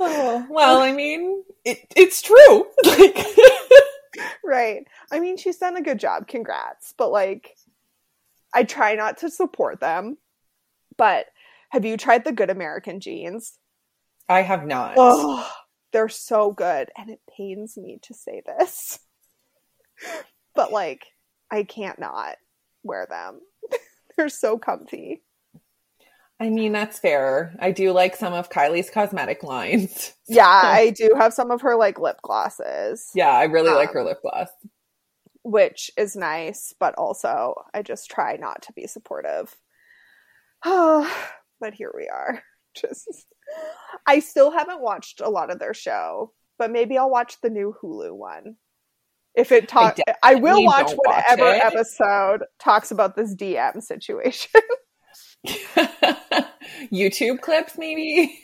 Oh, 0.00 0.46
well, 0.50 0.80
I 0.80 0.92
mean, 0.92 1.44
it, 1.64 1.78
it's 1.94 2.22
true. 2.22 2.66
Like, 2.84 3.16
Right. 4.44 4.84
I 5.10 5.20
mean, 5.20 5.36
she's 5.36 5.56
done 5.58 5.76
a 5.76 5.82
good 5.82 5.98
job. 5.98 6.26
Congrats. 6.28 6.92
But 6.98 7.10
like, 7.12 7.56
I 8.52 8.64
try 8.64 8.94
not 8.94 9.18
to 9.18 9.30
support 9.30 9.80
them. 9.80 10.18
But 11.02 11.26
have 11.70 11.84
you 11.84 11.96
tried 11.96 12.22
the 12.22 12.30
Good 12.30 12.48
American 12.48 13.00
jeans? 13.00 13.58
I 14.28 14.42
have 14.42 14.64
not. 14.64 14.94
Oh, 14.96 15.50
they're 15.92 16.08
so 16.08 16.52
good. 16.52 16.90
And 16.96 17.10
it 17.10 17.18
pains 17.36 17.76
me 17.76 17.98
to 18.02 18.14
say 18.14 18.40
this. 18.46 19.00
But 20.54 20.70
like, 20.70 21.06
I 21.50 21.64
can't 21.64 21.98
not 21.98 22.36
wear 22.84 23.06
them. 23.10 23.40
they're 24.16 24.28
so 24.28 24.58
comfy. 24.58 25.22
I 26.38 26.50
mean, 26.50 26.70
that's 26.72 27.00
fair. 27.00 27.56
I 27.58 27.72
do 27.72 27.90
like 27.90 28.14
some 28.14 28.32
of 28.32 28.48
Kylie's 28.50 28.90
cosmetic 28.90 29.42
lines. 29.42 30.12
Yeah, 30.28 30.46
I 30.46 30.90
do 30.90 31.10
have 31.16 31.34
some 31.34 31.50
of 31.50 31.62
her 31.62 31.74
like 31.74 31.98
lip 31.98 32.18
glosses. 32.22 33.10
Yeah, 33.12 33.30
I 33.30 33.44
really 33.44 33.72
like 33.72 33.90
her 33.92 34.00
Um, 34.00 34.06
lip 34.06 34.18
gloss. 34.22 34.48
which 35.42 35.90
is 35.96 36.14
nice, 36.14 36.74
but 36.78 36.94
also 36.94 37.54
I 37.74 37.82
just 37.82 38.08
try 38.08 38.36
not 38.36 38.62
to 38.62 38.72
be 38.72 38.86
supportive. 38.86 39.56
But 41.62 41.72
here 41.72 41.92
we 41.96 42.08
are. 42.08 42.42
Just 42.74 43.26
I 44.06 44.18
still 44.18 44.50
haven't 44.50 44.80
watched 44.80 45.20
a 45.20 45.30
lot 45.30 45.50
of 45.50 45.58
their 45.58 45.74
show, 45.74 46.32
but 46.58 46.70
maybe 46.70 46.98
I'll 46.98 47.10
watch 47.10 47.36
the 47.42 47.50
new 47.50 47.74
Hulu 47.82 48.12
one. 48.14 48.56
If 49.34 49.52
it 49.52 49.68
talks, 49.68 50.00
I, 50.22 50.34
will 50.34 50.62
watch 50.64 50.88
don't 50.88 51.00
watch 51.06 51.24
whatever 51.28 51.48
episode 51.48 52.44
talks 52.58 52.90
about 52.90 53.16
this 53.16 53.34
DM 53.34 53.82
situation. 53.82 54.60
YouTube 56.92 57.40
clips, 57.40 57.76
maybe 57.78 58.38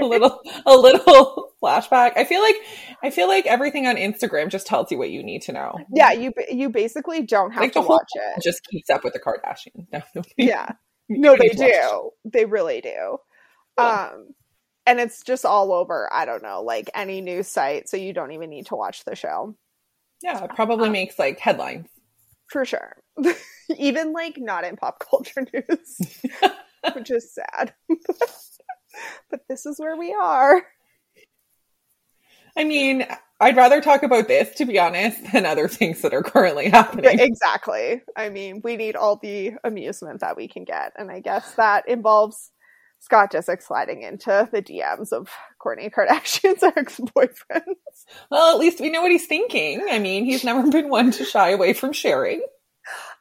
a 0.00 0.04
little, 0.04 0.40
a 0.66 0.74
little 0.74 1.52
flashback. 1.62 2.12
I 2.16 2.24
feel 2.24 2.42
like, 2.42 2.56
I 3.02 3.10
feel 3.10 3.26
like 3.26 3.46
everything 3.46 3.86
on 3.86 3.96
Instagram 3.96 4.50
just 4.50 4.66
tells 4.66 4.90
you 4.90 4.98
what 4.98 5.10
you 5.10 5.22
need 5.22 5.42
to 5.42 5.52
know. 5.52 5.78
yeah, 5.92 6.12
you 6.12 6.32
you 6.50 6.68
basically 6.68 7.22
don't 7.22 7.52
have 7.52 7.62
Like 7.62 7.72
to 7.72 7.80
watch 7.80 8.10
it. 8.14 8.42
Just 8.42 8.64
keeps 8.70 8.90
up 8.90 9.02
with 9.04 9.14
the 9.14 9.20
Kardashians. 9.20 9.86
No, 9.92 10.02
no, 10.14 10.22
Yeah. 10.36 10.72
No, 11.08 11.36
they 11.36 11.48
do. 11.48 12.10
They 12.24 12.44
really 12.44 12.80
do. 12.80 13.18
Yeah. 13.78 14.10
Um 14.12 14.34
and 14.86 15.00
it's 15.00 15.22
just 15.22 15.44
all 15.44 15.72
over, 15.72 16.12
I 16.12 16.24
don't 16.24 16.42
know, 16.42 16.62
like 16.62 16.90
any 16.94 17.20
news 17.20 17.48
site, 17.48 17.88
so 17.88 17.96
you 17.96 18.12
don't 18.12 18.32
even 18.32 18.50
need 18.50 18.66
to 18.66 18.76
watch 18.76 19.04
the 19.04 19.16
show. 19.16 19.54
Yeah, 20.22 20.44
it 20.44 20.50
probably 20.54 20.90
makes 20.90 21.18
like 21.18 21.38
headlines. 21.38 21.88
For 22.48 22.64
sure. 22.64 22.96
even 23.78 24.12
like 24.12 24.36
not 24.38 24.64
in 24.64 24.76
pop 24.76 25.02
culture 25.10 25.46
news, 25.52 25.98
which 26.94 27.10
is 27.10 27.34
sad. 27.34 27.74
but 29.30 29.40
this 29.48 29.66
is 29.66 29.78
where 29.78 29.96
we 29.96 30.12
are. 30.14 30.62
I 32.56 32.64
mean, 32.64 33.06
I'd 33.40 33.56
rather 33.56 33.80
talk 33.80 34.02
about 34.02 34.28
this, 34.28 34.54
to 34.56 34.64
be 34.64 34.78
honest, 34.78 35.32
than 35.32 35.44
other 35.44 35.68
things 35.68 36.02
that 36.02 36.14
are 36.14 36.22
currently 36.22 36.68
happening. 36.68 37.18
Exactly. 37.18 38.02
I 38.16 38.28
mean, 38.28 38.60
we 38.62 38.76
need 38.76 38.96
all 38.96 39.16
the 39.16 39.52
amusement 39.64 40.20
that 40.20 40.36
we 40.36 40.48
can 40.48 40.64
get, 40.64 40.92
and 40.96 41.10
I 41.10 41.20
guess 41.20 41.54
that 41.54 41.88
involves 41.88 42.50
Scott 43.00 43.32
Disick 43.32 43.62
sliding 43.62 44.02
into 44.02 44.48
the 44.50 44.62
DMs 44.62 45.12
of 45.12 45.28
Kourtney 45.60 45.92
Kardashian's 45.92 46.62
ex 46.76 47.00
boyfriends. 47.00 47.74
Well, 48.30 48.54
at 48.54 48.58
least 48.58 48.80
we 48.80 48.90
know 48.90 49.02
what 49.02 49.10
he's 49.10 49.26
thinking. 49.26 49.84
I 49.90 49.98
mean, 49.98 50.24
he's 50.24 50.44
never 50.44 50.70
been 50.70 50.88
one 50.88 51.10
to 51.12 51.24
shy 51.24 51.50
away 51.50 51.74
from 51.74 51.92
sharing. 51.92 52.42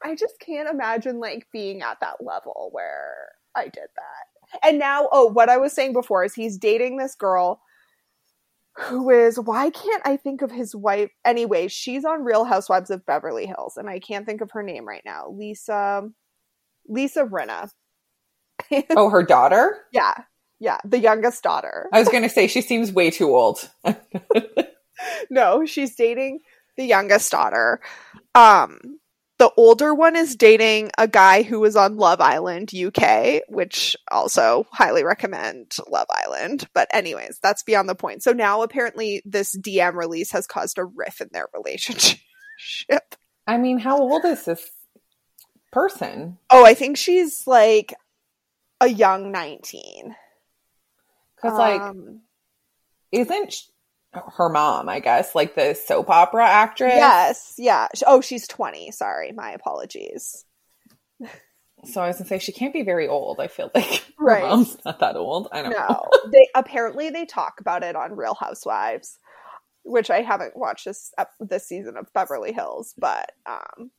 I 0.04 0.16
just 0.16 0.40
can't 0.40 0.70
imagine 0.70 1.20
like 1.20 1.48
being 1.52 1.82
at 1.82 2.00
that 2.02 2.18
level 2.22 2.70
where 2.72 3.30
I 3.56 3.64
did 3.64 3.90
that. 3.96 4.62
And 4.68 4.78
now, 4.78 5.10
oh, 5.12 5.26
what 5.26 5.50
I 5.50 5.58
was 5.58 5.74
saying 5.74 5.94
before 5.94 6.24
is 6.24 6.34
he's 6.34 6.58
dating 6.58 6.98
this 6.98 7.16
girl 7.16 7.62
who 8.76 9.10
is 9.10 9.40
why 9.40 9.70
can't 9.70 10.02
I 10.06 10.18
think 10.18 10.42
of 10.42 10.52
his 10.52 10.76
wife? 10.76 11.12
Anyway, 11.24 11.68
she's 11.68 12.06
on 12.06 12.24
Real 12.24 12.44
Housewives 12.44 12.90
of 12.90 13.06
Beverly 13.06 13.46
Hills, 13.46 13.78
and 13.78 13.90
I 13.90 14.00
can't 14.00 14.26
think 14.26 14.42
of 14.42 14.52
her 14.52 14.64
name 14.64 14.88
right 14.88 15.04
now. 15.06 15.30
Lisa, 15.30 16.10
Lisa 16.88 17.26
Rinna. 17.26 17.70
Oh, 18.96 19.10
her 19.10 19.24
daughter? 19.24 19.78
Yeah, 19.92 20.14
yeah, 20.60 20.78
the 20.86 21.00
youngest 21.00 21.44
daughter. 21.44 21.90
I 21.92 22.00
was 22.00 22.08
going 22.08 22.24
to 22.24 22.30
say 22.30 22.48
she 22.48 22.62
seems 22.62 22.92
way 22.92 23.12
too 23.12 23.36
old. 23.36 23.70
no, 25.30 25.66
she's 25.66 25.96
dating 25.96 26.40
the 26.78 26.86
youngest 26.86 27.32
daughter. 27.32 27.82
Um, 28.34 28.80
the 29.40 29.52
older 29.58 29.94
one 29.94 30.16
is 30.16 30.36
dating 30.36 30.92
a 30.98 31.08
guy 31.08 31.42
who 31.42 31.60
was 31.60 31.76
on 31.76 31.98
Love 31.98 32.22
Island 32.22 32.72
UK, 32.74 33.42
which 33.50 33.96
also 34.12 34.68
highly 34.72 35.04
recommend 35.04 35.76
Love 35.90 36.08
Island. 36.10 36.68
But 36.74 36.88
anyways, 36.94 37.40
that's 37.42 37.64
beyond 37.64 37.90
the 37.90 37.96
point. 37.96 38.24
So 38.24 38.32
now 38.32 38.62
apparently 38.62 39.22
this 39.26 39.56
DM 39.58 39.96
release 39.96 40.32
has 40.32 40.46
caused 40.48 40.78
a 40.78 40.86
riff 40.86 41.20
in 41.20 41.30
their 41.32 41.48
relationship. 41.54 42.20
I 43.48 43.58
mean, 43.58 43.80
how 43.80 43.98
old 44.00 44.24
is 44.24 44.46
this 44.46 44.70
person? 45.72 46.38
Oh, 46.50 46.66
I 46.66 46.76
think 46.76 46.98
she's 46.98 47.48
like 47.48 47.94
a 48.80 48.88
young 48.88 49.32
19. 49.32 50.16
Because, 51.36 51.58
like, 51.58 51.82
Um, 51.82 52.22
isn't 53.12 53.52
sh- 53.52 53.64
her 54.38 54.50
mom, 54.50 54.90
I 54.90 55.00
guess, 55.00 55.34
like 55.36 55.56
the 55.56 55.74
soap 55.74 56.10
opera 56.10 56.46
actress? 56.48 56.94
yes, 56.94 57.56
yeah. 57.58 57.88
Oh, 58.06 58.22
she's 58.22 58.48
20. 58.48 58.92
Sorry, 58.92 59.32
my 59.32 59.52
apologies. 59.52 60.46
So 61.86 62.02
I 62.02 62.08
was 62.08 62.16
going 62.18 62.26
to 62.26 62.30
say, 62.30 62.40
she 62.40 62.52
can't 62.54 62.74
be 62.74 62.84
very 62.84 63.08
old. 63.08 63.40
I 63.40 63.48
feel 63.48 63.70
like 63.76 63.86
her 64.18 64.26
Right. 64.26 64.44
mom's 64.44 64.78
not 64.86 65.00
that 65.00 65.16
old. 65.18 65.50
I 65.52 65.62
don't 65.62 65.72
know. 65.72 65.78
No, 65.80 66.10
they 66.32 66.48
apparently 66.56 67.10
they 67.10 67.26
talk 67.26 67.56
about 67.60 67.84
it 67.84 67.96
on 67.96 68.16
Real 68.16 68.36
Housewives, 68.36 69.18
which 69.84 70.10
I 70.10 70.22
haven't 70.22 70.56
watched 70.56 70.86
this 70.86 71.12
this 71.42 71.68
season 71.68 71.98
of 71.98 72.12
Beverly 72.14 72.54
Hills, 72.54 72.94
but 72.98 73.34
um, 73.46 73.92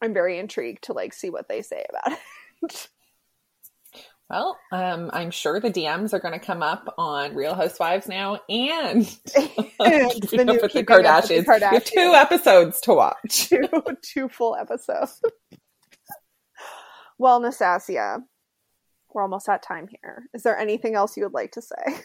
I'm 0.00 0.14
very 0.14 0.38
intrigued 0.38 0.84
to 0.84 0.94
like 0.94 1.12
see 1.12 1.28
what 1.28 1.48
they 1.48 1.60
say 1.62 1.84
about 1.90 2.18
it. 2.62 2.88
Well, 4.28 4.58
um, 4.72 5.10
I'm 5.12 5.30
sure 5.30 5.60
the 5.60 5.70
DMs 5.70 6.12
are 6.12 6.18
going 6.18 6.34
to 6.38 6.44
come 6.44 6.60
up 6.60 6.92
on 6.98 7.36
Real 7.36 7.54
Housewives 7.54 8.08
now 8.08 8.40
and 8.48 9.04
the 9.26 9.70
new 9.80 10.08
with 10.20 10.30
the 10.30 10.40
Up 10.40 10.62
with 10.62 10.72
the 10.72 10.84
Kardashians. 10.84 11.46
We 11.46 11.60
have 11.60 11.84
two 11.84 12.12
episodes 12.14 12.80
to 12.82 12.94
watch. 12.94 13.48
two 13.48 13.68
two 14.02 14.28
full 14.28 14.56
episodes. 14.56 15.22
well, 17.18 17.38
Nastasia, 17.38 18.18
we're 19.14 19.22
almost 19.22 19.48
at 19.48 19.62
time 19.62 19.86
here. 19.88 20.24
Is 20.34 20.42
there 20.42 20.58
anything 20.58 20.96
else 20.96 21.16
you 21.16 21.22
would 21.22 21.34
like 21.34 21.52
to 21.52 21.62
say? 21.62 22.00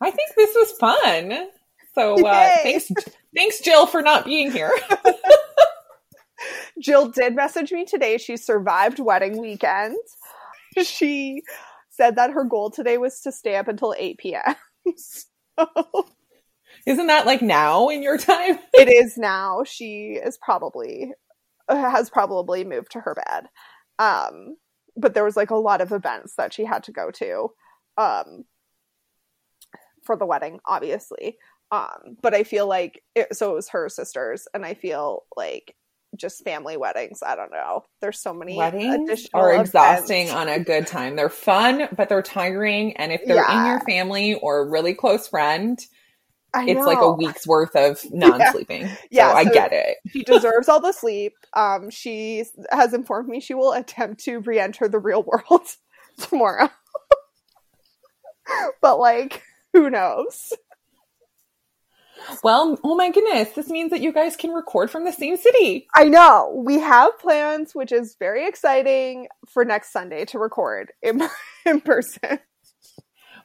I 0.00 0.10
think 0.10 0.30
this 0.36 0.54
was 0.54 0.72
fun. 0.72 1.48
So 1.94 2.26
uh, 2.26 2.56
thanks, 2.62 2.90
thanks, 3.36 3.60
Jill, 3.60 3.86
for 3.86 4.00
not 4.00 4.24
being 4.24 4.52
here. 4.52 4.70
Jill 6.80 7.08
did 7.10 7.34
message 7.34 7.72
me 7.72 7.84
today. 7.84 8.18
She 8.18 8.36
survived 8.36 9.00
wedding 9.00 9.38
weekend. 9.38 9.96
She 10.84 11.42
said 11.90 12.16
that 12.16 12.30
her 12.30 12.44
goal 12.44 12.70
today 12.70 12.98
was 12.98 13.20
to 13.22 13.32
stay 13.32 13.56
up 13.56 13.68
until 13.68 13.94
8 13.96 14.18
p.m. 14.18 14.54
So 14.96 16.06
Isn't 16.86 17.08
that 17.08 17.26
like 17.26 17.42
now 17.42 17.88
in 17.88 18.02
your 18.02 18.16
time? 18.16 18.58
it 18.72 18.88
is 18.88 19.18
now. 19.18 19.62
She 19.64 20.18
is 20.22 20.38
probably 20.38 21.12
has 21.68 22.08
probably 22.08 22.64
moved 22.64 22.92
to 22.92 23.00
her 23.00 23.14
bed. 23.14 23.48
Um, 23.98 24.56
but 24.96 25.14
there 25.14 25.24
was 25.24 25.36
like 25.36 25.50
a 25.50 25.56
lot 25.56 25.80
of 25.80 25.92
events 25.92 26.34
that 26.36 26.52
she 26.52 26.64
had 26.64 26.82
to 26.84 26.92
go 26.92 27.10
to 27.10 27.48
um, 27.98 28.44
for 30.04 30.16
the 30.16 30.26
wedding, 30.26 30.60
obviously. 30.66 31.36
Um, 31.70 32.16
but 32.22 32.34
I 32.34 32.44
feel 32.44 32.66
like 32.66 33.02
it, 33.14 33.36
so 33.36 33.50
it 33.50 33.54
was 33.54 33.68
her 33.70 33.88
sisters, 33.88 34.48
and 34.54 34.64
I 34.64 34.74
feel 34.74 35.24
like 35.36 35.74
just 36.16 36.42
family 36.44 36.76
weddings. 36.76 37.22
I 37.22 37.36
don't 37.36 37.50
know. 37.52 37.84
There's 38.00 38.18
so 38.20 38.32
many 38.32 38.56
Weddings 38.56 39.28
are 39.34 39.52
events. 39.52 39.68
exhausting 39.70 40.30
on 40.30 40.48
a 40.48 40.58
good 40.58 40.86
time. 40.86 41.16
They're 41.16 41.28
fun, 41.28 41.88
but 41.96 42.08
they're 42.08 42.22
tiring. 42.22 42.96
And 42.96 43.12
if 43.12 43.24
they're 43.26 43.44
in 43.48 43.66
your 43.66 43.80
family 43.80 44.34
or 44.34 44.60
a 44.60 44.64
really 44.68 44.94
close 44.94 45.28
friend, 45.28 45.78
I 46.54 46.64
it's 46.66 46.80
like 46.86 46.98
a 46.98 47.12
week's 47.12 47.46
worth 47.46 47.76
of 47.76 48.00
non-sleeping. 48.10 48.88
Yeah, 49.10 49.30
so 49.32 49.36
I 49.36 49.44
so- 49.44 49.52
get 49.52 49.72
it. 49.72 49.98
she 50.10 50.24
deserves 50.24 50.68
all 50.68 50.80
the 50.80 50.92
sleep. 50.94 51.34
Um, 51.52 51.90
she 51.90 52.44
has 52.70 52.94
informed 52.94 53.28
me 53.28 53.40
she 53.40 53.54
will 53.54 53.72
attempt 53.72 54.24
to 54.24 54.38
re-enter 54.40 54.88
the 54.88 54.98
real 54.98 55.22
world 55.22 55.66
tomorrow. 56.18 56.70
but 58.80 58.98
like, 58.98 59.42
who 59.74 59.90
knows? 59.90 60.52
Well, 62.42 62.78
oh 62.84 62.94
my 62.96 63.10
goodness, 63.10 63.50
this 63.50 63.68
means 63.68 63.90
that 63.90 64.00
you 64.00 64.12
guys 64.12 64.36
can 64.36 64.50
record 64.50 64.90
from 64.90 65.04
the 65.04 65.12
same 65.12 65.36
city. 65.36 65.86
I 65.94 66.04
know 66.04 66.62
we 66.64 66.78
have 66.78 67.18
plans, 67.18 67.74
which 67.74 67.92
is 67.92 68.16
very 68.18 68.46
exciting 68.46 69.28
for 69.48 69.64
next 69.64 69.92
Sunday 69.92 70.24
to 70.26 70.38
record 70.38 70.92
in 71.02 71.22
in 71.66 71.80
person. 71.80 72.38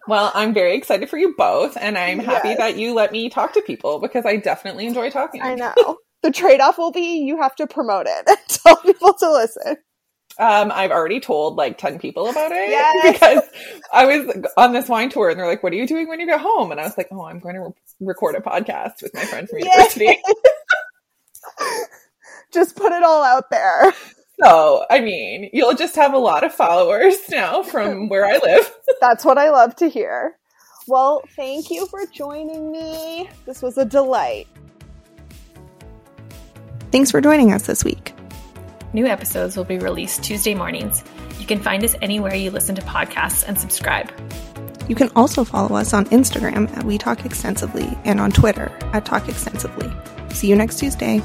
Well, 0.07 0.31
I'm 0.35 0.53
very 0.53 0.75
excited 0.75 1.09
for 1.09 1.17
you 1.17 1.33
both, 1.37 1.77
and 1.79 1.97
I'm 1.97 2.19
happy 2.19 2.49
Yes. 2.49 2.57
that 2.57 2.77
you 2.77 2.93
let 2.93 3.11
me 3.13 3.29
talk 3.29 3.53
to 3.53 3.61
people 3.61 3.99
because 3.99 4.25
I 4.25 4.35
definitely 4.35 4.85
enjoy 4.85 5.09
talking. 5.09 5.41
I 5.41 5.55
know. 5.55 5.73
The 6.23 6.31
trade 6.31 6.59
off 6.59 6.77
will 6.77 6.91
be 6.91 7.19
you 7.19 7.41
have 7.41 7.55
to 7.55 7.67
promote 7.67 8.05
it 8.07 8.25
and 8.27 8.37
tell 8.47 8.77
people 8.77 9.13
to 9.13 9.31
listen. 9.31 9.77
Um, 10.39 10.71
I've 10.73 10.89
already 10.91 11.19
told 11.19 11.57
like 11.57 11.77
10 11.77 11.99
people 11.99 12.27
about 12.27 12.51
it 12.51 12.69
Yes. 12.69 13.13
because 13.13 13.43
I 13.93 14.05
was 14.05 14.35
on 14.57 14.73
this 14.73 14.89
wine 14.89 15.09
tour 15.09 15.29
and 15.29 15.39
they're 15.39 15.45
like, 15.47 15.61
what 15.61 15.73
are 15.73 15.75
you 15.75 15.85
doing 15.87 16.07
when 16.07 16.19
you 16.19 16.25
get 16.25 16.41
home? 16.41 16.71
And 16.71 16.79
I 16.79 16.83
was 16.85 16.97
like, 16.97 17.07
oh, 17.11 17.23
I'm 17.23 17.39
going 17.39 17.55
to 17.55 17.61
re- 17.61 17.73
record 17.99 18.35
a 18.35 18.39
podcast 18.41 19.03
with 19.03 19.13
my 19.13 19.25
friend 19.25 19.47
from 19.47 19.59
Yay. 19.59 19.65
university. 19.65 20.17
Just 22.51 22.75
put 22.75 22.91
it 22.91 23.03
all 23.03 23.23
out 23.23 23.49
there. 23.51 23.93
so, 24.43 24.85
I 24.89 25.01
mean, 25.01 25.49
you'll 25.53 25.75
just 25.75 25.95
have 25.95 26.13
a 26.13 26.17
lot 26.19 26.43
of 26.43 26.53
followers 26.53 27.17
now 27.29 27.63
from 27.63 28.09
where 28.09 28.25
I 28.25 28.37
live. 28.37 28.71
That's 29.01 29.25
what 29.25 29.37
I 29.37 29.49
love 29.49 29.75
to 29.77 29.87
hear. 29.87 30.37
Well, 30.87 31.21
thank 31.35 31.71
you 31.71 31.87
for 31.87 32.05
joining 32.07 32.71
me. 32.71 33.29
This 33.45 33.61
was 33.61 33.77
a 33.77 33.85
delight. 33.85 34.47
Thanks 36.91 37.09
for 37.09 37.21
joining 37.21 37.51
us 37.53 37.65
this 37.65 37.83
week. 37.83 38.13
New 38.93 39.07
episodes 39.07 39.57
will 39.57 39.63
be 39.63 39.79
released 39.79 40.23
Tuesday 40.23 40.53
mornings. 40.53 41.03
You 41.39 41.47
can 41.47 41.59
find 41.59 41.83
us 41.83 41.95
anywhere 42.01 42.35
you 42.35 42.51
listen 42.51 42.75
to 42.75 42.81
podcasts 42.83 43.43
and 43.47 43.59
subscribe. 43.59 44.11
You 44.87 44.95
can 44.95 45.09
also 45.15 45.43
follow 45.43 45.75
us 45.75 45.93
on 45.93 46.05
Instagram 46.05 46.69
at 46.77 46.83
We 46.83 46.99
Talk 46.99 47.25
Extensively 47.25 47.97
and 48.05 48.19
on 48.19 48.31
Twitter 48.31 48.71
at 48.93 49.05
Talk 49.05 49.27
Extensively. 49.27 49.91
See 50.29 50.47
you 50.47 50.55
next 50.55 50.77
Tuesday. 50.77 51.21